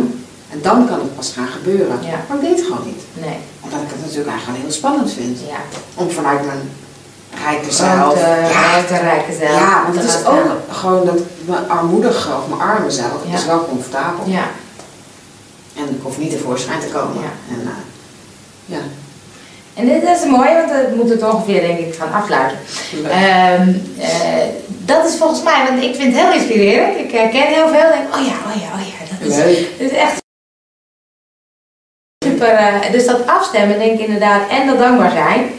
En 0.50 0.59
dan 0.62 0.87
kan 0.88 0.98
het 0.98 1.16
pas 1.16 1.32
gaan 1.37 1.46
gebeuren. 1.48 1.98
Ja. 2.02 2.24
Maar 2.28 2.37
ik 2.37 2.42
deed 2.42 2.56
het 2.59 2.66
gewoon 2.66 2.87
niet. 2.87 3.02
nee, 3.12 3.37
Omdat 3.61 3.80
ik 3.80 3.88
het 3.88 4.00
natuurlijk 4.00 4.28
eigenlijk 4.28 4.62
heel 4.62 4.72
spannend 4.72 5.12
vind. 5.12 5.38
ja. 5.48 5.56
Om 5.94 6.11
vanuit 6.11 6.46
mijn 6.46 6.70
rijke 7.44 7.72
zelf... 7.72 7.90
Grote, 7.90 8.18
ja, 8.90 8.98
rijke 9.00 9.32
zelf. 9.38 9.50
ja, 9.59 9.82
want 9.82 9.94
het 9.96 10.04
is 10.09 10.26
ook 10.26 10.46
gewoon 10.70 11.06
dat 11.06 11.18
mijn 11.44 11.68
armoedige 11.70 12.28
of 12.28 12.48
mijn 12.48 12.61
arme 12.61 12.90
zelf 12.90 13.12
Ja. 13.28 13.35
is 13.35 13.46
wel 13.46 13.64
comfortabel. 13.68 14.24
Ja, 14.26 14.44
En 15.76 15.82
ik 15.85 16.00
hoef 16.02 16.18
niet 16.18 16.30
tevoorschijn 16.30 16.80
te 16.80 16.87
komen. 16.87 17.22
En, 17.50 17.61
eh, 17.61 17.68
ja. 18.66 18.78
En 19.77 19.87
dit 19.87 20.03
is 20.03 20.25
mooi, 20.25 20.49
want 20.55 20.71
we 20.71 20.93
moeten 20.97 21.17
het 21.17 21.33
ongeveer 21.35 21.61
denk 21.61 21.79
ik 21.79 21.95
gaan 21.95 22.12
afsluiten. 22.12 22.59
Leuk. 22.93 23.11
Ehm, 23.12 23.69
eh, 23.99 24.45
dat 24.67 25.07
is 25.07 25.17
volgens 25.17 25.43
mij, 25.43 25.65
want 25.69 25.83
ik 25.83 25.95
vind 25.95 26.12
het 26.15 26.23
heel 26.23 26.33
inspirerend. 26.33 26.99
Ik 26.99 27.11
herken 27.12 27.43
heel 27.47 27.69
veel. 27.69 27.89
Denk, 27.89 28.15
oh 28.15 28.27
ja, 28.27 28.37
oh 28.47 28.61
ja, 28.61 28.69
oh 28.75 28.87
ja. 28.87 28.95
Dat 29.27 29.47
is, 29.47 29.59
is 29.77 29.91
echt 29.91 30.23
super. 32.25 32.49
eh, 32.49 32.93
dus 32.93 33.07
dat 33.07 33.27
afstemmen, 33.27 33.79
denk 33.79 34.01
ik 34.01 34.07
inderdaad, 34.07 34.51
en 34.51 34.67
dat 34.67 34.79
dankbaar 34.79 35.11
zijn. 35.11 35.51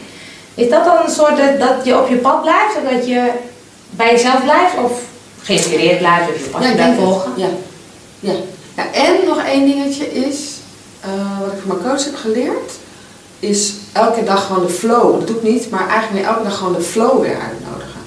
Is 0.54 0.68
dat 0.70 0.84
dan 0.84 0.96
een 1.04 1.10
soort 1.10 1.36
dat, 1.36 1.58
dat 1.58 1.84
je 1.84 2.00
op 2.00 2.08
je 2.08 2.16
pad 2.16 2.42
blijft, 2.42 2.74
zodat 2.74 3.06
je 3.06 3.30
bij 3.90 4.10
jezelf 4.12 4.42
blijft? 4.42 4.74
Of 4.84 4.92
geïnspireerd 5.42 5.98
blijft, 5.98 6.28
of 6.28 6.38
je 6.38 6.50
pad 6.50 6.62
Ja, 6.62 6.94
volgen? 6.94 7.32
Ja. 7.36 7.48
Ja. 8.20 8.32
ja. 8.76 8.92
En 8.92 9.26
nog 9.26 9.42
één 9.44 9.64
dingetje 9.66 10.12
is, 10.12 10.38
eh, 11.00 11.40
wat 11.40 11.52
ik 11.52 11.58
van 11.66 11.76
mijn 11.76 11.90
coach 11.90 12.04
heb 12.04 12.14
geleerd, 12.16 12.72
is 13.38 13.72
elke 13.92 14.24
dag 14.24 14.46
gewoon 14.46 14.66
de 14.66 14.72
flow, 14.72 15.18
dat 15.18 15.26
doe 15.26 15.36
ik 15.36 15.42
niet, 15.42 15.70
maar 15.70 15.88
eigenlijk 15.88 16.26
elke 16.26 16.42
dag 16.42 16.56
gewoon 16.58 16.72
de 16.72 16.80
flow 16.80 17.20
weer 17.20 17.36
uitnodigen. 17.48 18.00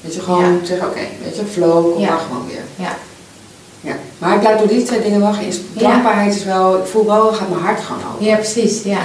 Weet 0.00 0.14
je, 0.14 0.20
gewoon 0.20 0.60
zeggen, 0.64 0.88
oké, 0.88 1.00
weet 1.24 1.36
je, 1.36 1.42
flow, 1.52 1.92
kom 1.92 2.00
Ja. 2.02 2.08
maar 2.08 2.18
gewoon 2.18 2.46
weer. 2.46 2.62
Ja. 2.86 2.96
Ja. 3.80 3.96
Maar 4.18 4.34
ik 4.34 4.40
blijf 4.40 4.58
door 4.58 4.68
die 4.68 4.82
twee 4.82 5.02
dingen 5.02 5.20
wel 5.20 5.32
geïnspireerd. 5.32 5.80
Ja. 5.80 5.90
Dankbaarheid 5.90 6.34
is 6.36 6.44
wel, 6.44 6.76
ik 6.78 6.86
voel 6.86 7.06
wel, 7.06 7.32
gaat 7.32 7.48
mijn 7.48 7.60
hart 7.62 7.80
gewoon 7.80 8.02
open. 8.12 8.24
Ja, 8.26 8.34
precies. 8.36 8.82
Ja. 8.82 8.98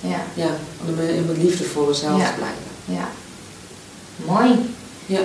Ja. 0.00 0.20
Ja. 0.34 0.46
Om 0.86 0.88
in 1.00 1.24
mijn- 1.26 1.42
liefdevolle 1.42 1.94
zelf 1.94 2.18
Ja. 2.20 2.26
te 2.26 2.32
blijven. 2.36 2.58
ja. 2.84 3.08
Mooi. 4.26 4.74
Ja. 5.06 5.18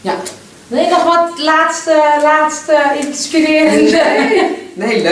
Ja. 0.00 0.14
Wil 0.66 0.82
je 0.82 0.88
nog 0.90 1.04
wat 1.04 1.38
laatste, 1.38 2.02
laatste 2.22 2.76
inspirerende? 3.00 3.90
Nee, 3.90 4.56
leuk. 4.76 5.02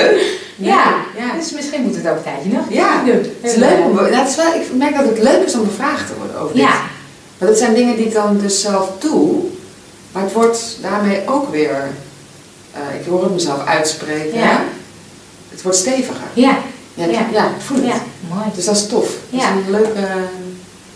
Nee, 0.56 0.70
Ja. 0.70 0.94
ja. 1.16 1.32
Dus 1.38 1.52
misschien 1.52 1.82
moet 1.82 1.96
het 1.96 2.08
ook 2.08 2.16
een 2.16 2.22
tijdje 2.22 2.48
nog 2.52 2.64
Ja. 2.68 3.02
Het 3.06 3.28
is 3.40 3.54
leuk 3.54 3.78
om, 3.84 3.96
dat 3.96 4.28
is 4.28 4.36
wel, 4.36 4.54
ik 4.54 4.74
merk 4.74 4.96
dat 4.96 5.04
het 5.06 5.18
leuk 5.22 5.46
is 5.46 5.54
om 5.54 5.64
bevraagd 5.64 6.06
te 6.06 6.12
worden 6.18 6.38
over 6.38 6.54
dit. 6.54 6.62
Ja. 6.64 6.80
Maar 7.38 7.48
dat 7.48 7.58
zijn 7.58 7.74
dingen 7.74 7.96
die 7.96 8.06
ik 8.06 8.12
dan 8.14 8.38
dus 8.38 8.60
zelf 8.60 8.90
doe, 8.98 9.42
maar 10.12 10.22
het 10.22 10.32
wordt 10.32 10.78
daarmee 10.82 11.20
ook 11.28 11.50
weer, 11.50 11.88
eh, 12.72 13.00
ik 13.00 13.06
hoor 13.06 13.22
het 13.22 13.32
mezelf 13.32 13.66
uitspreken, 13.66 14.38
Ja. 14.38 14.64
het 15.50 15.62
wordt 15.62 15.78
steviger. 15.78 16.14
Ja. 16.34 16.58
Ja, 16.94 17.04
Ja. 17.04 17.26
ja. 17.32 17.44
ik 17.44 17.60
voel 17.64 17.76
het. 17.76 17.86
Ja, 17.86 18.00
mooi. 18.34 18.46
Dus 18.54 18.64
dat 18.64 18.76
is 18.76 18.86
tof. 18.86 19.06
Dat 19.30 19.40
Ja. 19.40 19.48
is 19.48 19.64
een 19.66 19.70
leuke, 19.70 20.06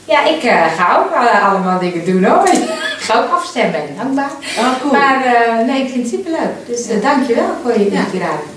Ja, 0.08 0.24
ik 0.24 0.42
eh, 0.42 0.66
ga 0.76 0.96
ook 0.98 1.12
eh, 1.12 1.48
allemaal 1.52 1.78
dingen 1.78 2.04
doen 2.04 2.24
hoor. 2.24 2.48
ik 2.48 2.68
ga 2.98 3.18
ook 3.22 3.30
afstemmen 3.32 3.74
en 3.80 3.94
dankbaar. 3.96 4.30
oh 4.58 4.80
cool. 4.80 4.92
Maar 4.92 5.24
eh, 5.24 5.66
nee, 5.66 5.82
ik 5.82 5.90
vind 5.90 6.10
het 6.10 6.14
superleuk. 6.14 6.66
Dus 6.66 6.86
Ja. 6.88 7.00
dankjewel 7.00 7.50
voor 7.62 7.72
je 7.78 7.92
Ja. 7.92 8.04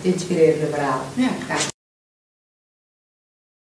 inspirerende 0.02 0.68
verhaal. 0.74 1.02
ja, 1.14 1.28